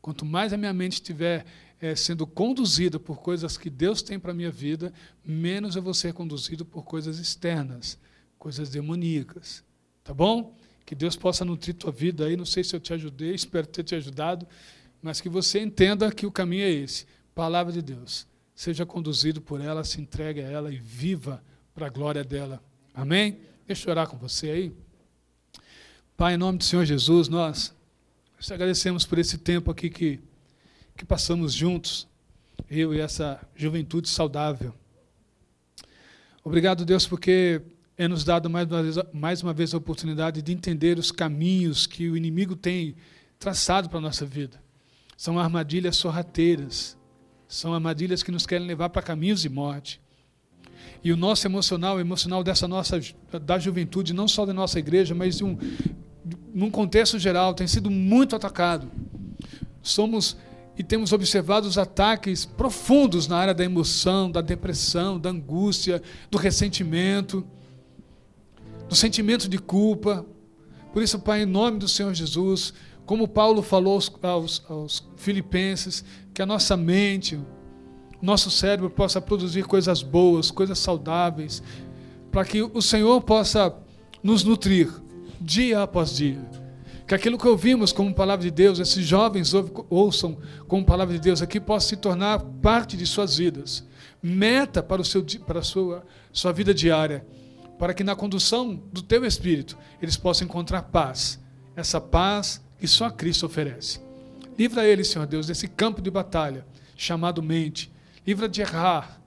Quanto 0.00 0.24
mais 0.24 0.52
a 0.52 0.56
minha 0.56 0.72
mente 0.72 0.94
estiver 0.94 1.44
é, 1.80 1.94
sendo 1.94 2.26
conduzida 2.26 2.98
por 2.98 3.20
coisas 3.20 3.56
que 3.56 3.70
Deus 3.70 4.02
tem 4.02 4.18
para 4.18 4.32
a 4.32 4.34
minha 4.34 4.50
vida, 4.50 4.92
menos 5.24 5.76
eu 5.76 5.82
vou 5.82 5.94
ser 5.94 6.12
conduzido 6.12 6.64
por 6.64 6.84
coisas 6.84 7.18
externas, 7.18 7.98
coisas 8.38 8.70
demoníacas. 8.70 9.62
Tá 10.02 10.14
bom? 10.14 10.56
Que 10.88 10.94
Deus 10.94 11.16
possa 11.16 11.44
nutrir 11.44 11.74
tua 11.74 11.92
vida 11.92 12.24
aí. 12.24 12.34
Não 12.34 12.46
sei 12.46 12.64
se 12.64 12.74
eu 12.74 12.80
te 12.80 12.94
ajudei, 12.94 13.34
espero 13.34 13.66
ter 13.66 13.84
te 13.84 13.94
ajudado, 13.94 14.48
mas 15.02 15.20
que 15.20 15.28
você 15.28 15.60
entenda 15.60 16.10
que 16.10 16.24
o 16.24 16.32
caminho 16.32 16.62
é 16.62 16.70
esse. 16.70 17.04
Palavra 17.34 17.70
de 17.70 17.82
Deus. 17.82 18.26
Seja 18.54 18.86
conduzido 18.86 19.38
por 19.38 19.60
ela, 19.60 19.84
se 19.84 20.00
entregue 20.00 20.40
a 20.40 20.48
ela 20.48 20.72
e 20.72 20.78
viva 20.78 21.44
para 21.74 21.88
a 21.88 21.90
glória 21.90 22.24
dela. 22.24 22.64
Amém? 22.94 23.38
Deixa 23.66 23.86
eu 23.86 23.90
orar 23.90 24.08
com 24.08 24.16
você 24.16 24.48
aí. 24.48 24.72
Pai, 26.16 26.32
em 26.32 26.38
nome 26.38 26.56
do 26.56 26.64
Senhor 26.64 26.86
Jesus, 26.86 27.28
nós 27.28 27.74
te 28.40 28.54
agradecemos 28.54 29.04
por 29.04 29.18
esse 29.18 29.36
tempo 29.36 29.70
aqui 29.70 29.90
que, 29.90 30.18
que 30.96 31.04
passamos 31.04 31.52
juntos, 31.52 32.08
eu 32.70 32.94
e 32.94 33.00
essa 33.00 33.46
juventude 33.54 34.08
saudável. 34.08 34.74
Obrigado, 36.42 36.86
Deus, 36.86 37.06
porque 37.06 37.60
é 37.98 38.06
nos 38.06 38.22
dado 38.22 38.48
mais 38.48 38.70
uma, 38.70 38.82
vez, 38.82 38.96
mais 39.12 39.42
uma 39.42 39.52
vez 39.52 39.74
a 39.74 39.76
oportunidade 39.76 40.40
de 40.40 40.52
entender 40.52 41.00
os 41.00 41.10
caminhos 41.10 41.84
que 41.84 42.08
o 42.08 42.16
inimigo 42.16 42.54
tem 42.54 42.94
traçado 43.40 43.88
para 43.88 43.98
a 43.98 44.00
nossa 44.00 44.24
vida. 44.24 44.62
São 45.16 45.36
armadilhas 45.36 45.96
sorrateiras, 45.96 46.96
são 47.48 47.74
armadilhas 47.74 48.22
que 48.22 48.30
nos 48.30 48.46
querem 48.46 48.68
levar 48.68 48.90
para 48.90 49.02
caminhos 49.02 49.42
de 49.42 49.48
morte. 49.48 50.00
E 51.02 51.10
o 51.10 51.16
nosso 51.16 51.44
emocional, 51.48 51.96
o 51.96 52.00
emocional 52.00 52.44
dessa 52.44 52.68
nossa 52.68 53.00
da 53.42 53.58
juventude, 53.58 54.14
não 54.14 54.28
só 54.28 54.46
da 54.46 54.52
nossa 54.52 54.78
igreja, 54.78 55.12
mas 55.12 55.38
de 55.38 55.44
um, 55.44 55.58
num 56.54 56.70
contexto 56.70 57.18
geral, 57.18 57.52
tem 57.52 57.66
sido 57.66 57.90
muito 57.90 58.36
atacado. 58.36 58.88
Somos 59.82 60.36
e 60.76 60.84
temos 60.84 61.12
observado 61.12 61.66
os 61.66 61.76
ataques 61.76 62.44
profundos 62.44 63.26
na 63.26 63.38
área 63.38 63.54
da 63.54 63.64
emoção, 63.64 64.30
da 64.30 64.40
depressão, 64.40 65.18
da 65.18 65.30
angústia, 65.30 66.00
do 66.30 66.38
ressentimento, 66.38 67.44
do 68.88 68.94
sentimento 68.94 69.48
de 69.48 69.58
culpa. 69.58 70.24
Por 70.92 71.02
isso, 71.02 71.18
Pai, 71.18 71.42
em 71.42 71.46
nome 71.46 71.78
do 71.78 71.88
Senhor 71.88 72.14
Jesus, 72.14 72.72
como 73.04 73.28
Paulo 73.28 73.62
falou 73.62 73.94
aos, 73.94 74.12
aos, 74.22 74.64
aos 74.68 75.08
filipenses, 75.16 76.04
que 76.32 76.42
a 76.42 76.46
nossa 76.46 76.76
mente, 76.76 77.36
o 77.36 77.44
nosso 78.20 78.50
cérebro 78.50 78.90
possa 78.90 79.20
produzir 79.20 79.64
coisas 79.64 80.02
boas, 80.02 80.50
coisas 80.50 80.78
saudáveis, 80.78 81.62
para 82.30 82.44
que 82.44 82.62
o 82.62 82.82
Senhor 82.82 83.20
possa 83.22 83.74
nos 84.22 84.44
nutrir 84.44 84.90
dia 85.40 85.82
após 85.82 86.16
dia. 86.16 86.40
Que 87.06 87.14
aquilo 87.14 87.38
que 87.38 87.48
ouvimos 87.48 87.92
como 87.92 88.12
palavra 88.12 88.44
de 88.44 88.50
Deus, 88.50 88.78
esses 88.78 89.06
jovens 89.06 89.52
ouçam 89.88 90.36
como 90.66 90.84
palavra 90.84 91.14
de 91.14 91.20
Deus 91.20 91.40
aqui, 91.40 91.58
possa 91.58 91.88
se 91.88 91.96
tornar 91.96 92.38
parte 92.60 92.96
de 92.96 93.06
suas 93.06 93.38
vidas. 93.38 93.86
Meta 94.22 94.82
para, 94.82 95.00
o 95.00 95.04
seu, 95.04 95.24
para 95.46 95.60
a 95.60 95.62
sua, 95.62 96.04
sua 96.30 96.52
vida 96.52 96.74
diária. 96.74 97.24
Para 97.78 97.94
que 97.94 98.02
na 98.02 98.16
condução 98.16 98.74
do 98.92 99.02
teu 99.02 99.24
espírito 99.24 99.78
eles 100.02 100.16
possam 100.16 100.46
encontrar 100.46 100.82
paz. 100.82 101.38
Essa 101.76 102.00
paz 102.00 102.60
que 102.78 102.88
só 102.88 103.10
Cristo 103.10 103.46
oferece. 103.46 104.00
Livra 104.58 104.86
eles, 104.86 105.08
Senhor 105.08 105.26
Deus, 105.26 105.46
desse 105.46 105.68
campo 105.68 106.02
de 106.02 106.10
batalha 106.10 106.66
chamado 106.96 107.42
mente. 107.42 107.90
Livra 108.26 108.48
de 108.48 108.60
errar. 108.60 109.20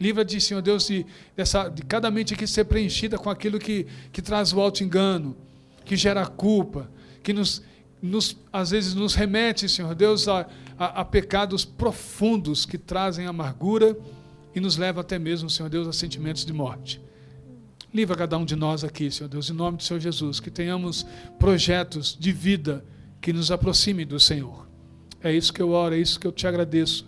Livra 0.00 0.24
de, 0.24 0.40
Senhor 0.40 0.60
Deus, 0.60 0.88
de, 0.88 1.06
dessa, 1.36 1.68
de 1.68 1.82
cada 1.82 2.10
mente 2.10 2.34
aqui 2.34 2.44
ser 2.44 2.64
preenchida 2.64 3.16
com 3.16 3.30
aquilo 3.30 3.60
que, 3.60 3.86
que 4.10 4.20
traz 4.20 4.52
o 4.52 4.60
auto-engano, 4.60 5.36
que 5.84 5.94
gera 5.96 6.26
culpa, 6.26 6.90
que 7.22 7.32
nos, 7.32 7.62
nos, 8.02 8.36
às 8.52 8.70
vezes 8.70 8.94
nos 8.94 9.14
remete, 9.14 9.68
Senhor 9.68 9.94
Deus, 9.94 10.26
a, 10.26 10.48
a, 10.76 11.02
a 11.02 11.04
pecados 11.04 11.64
profundos 11.64 12.66
que 12.66 12.76
trazem 12.76 13.28
amargura 13.28 13.96
e 14.52 14.58
nos 14.58 14.76
leva 14.76 15.02
até 15.02 15.20
mesmo, 15.20 15.48
Senhor 15.48 15.68
Deus, 15.68 15.86
a 15.86 15.92
sentimentos 15.92 16.44
de 16.44 16.52
morte. 16.52 17.00
Livra 17.92 18.16
cada 18.16 18.38
um 18.38 18.44
de 18.44 18.56
nós 18.56 18.84
aqui, 18.84 19.10
Senhor 19.10 19.28
Deus, 19.28 19.50
em 19.50 19.52
nome 19.52 19.76
do 19.76 19.82
Senhor 19.82 20.00
Jesus, 20.00 20.40
que 20.40 20.50
tenhamos 20.50 21.04
projetos 21.38 22.16
de 22.18 22.32
vida 22.32 22.84
que 23.20 23.32
nos 23.32 23.50
aproximem 23.50 24.06
do 24.06 24.18
Senhor. 24.18 24.66
É 25.22 25.32
isso 25.32 25.52
que 25.52 25.60
eu 25.60 25.70
oro, 25.70 25.94
é 25.94 25.98
isso 25.98 26.18
que 26.18 26.26
eu 26.26 26.32
te 26.32 26.46
agradeço 26.46 27.06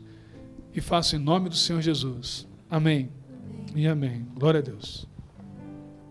e 0.74 0.80
faço 0.80 1.16
em 1.16 1.18
nome 1.18 1.49
do 1.49 1.57
Senhor 1.57 1.80
Jesus. 1.80 2.47
Amém, 2.70 3.11
amém. 3.70 3.82
e 3.82 3.87
amém. 3.87 4.26
Glória 4.37 4.61
a 4.61 4.62
Deus. 4.62 5.14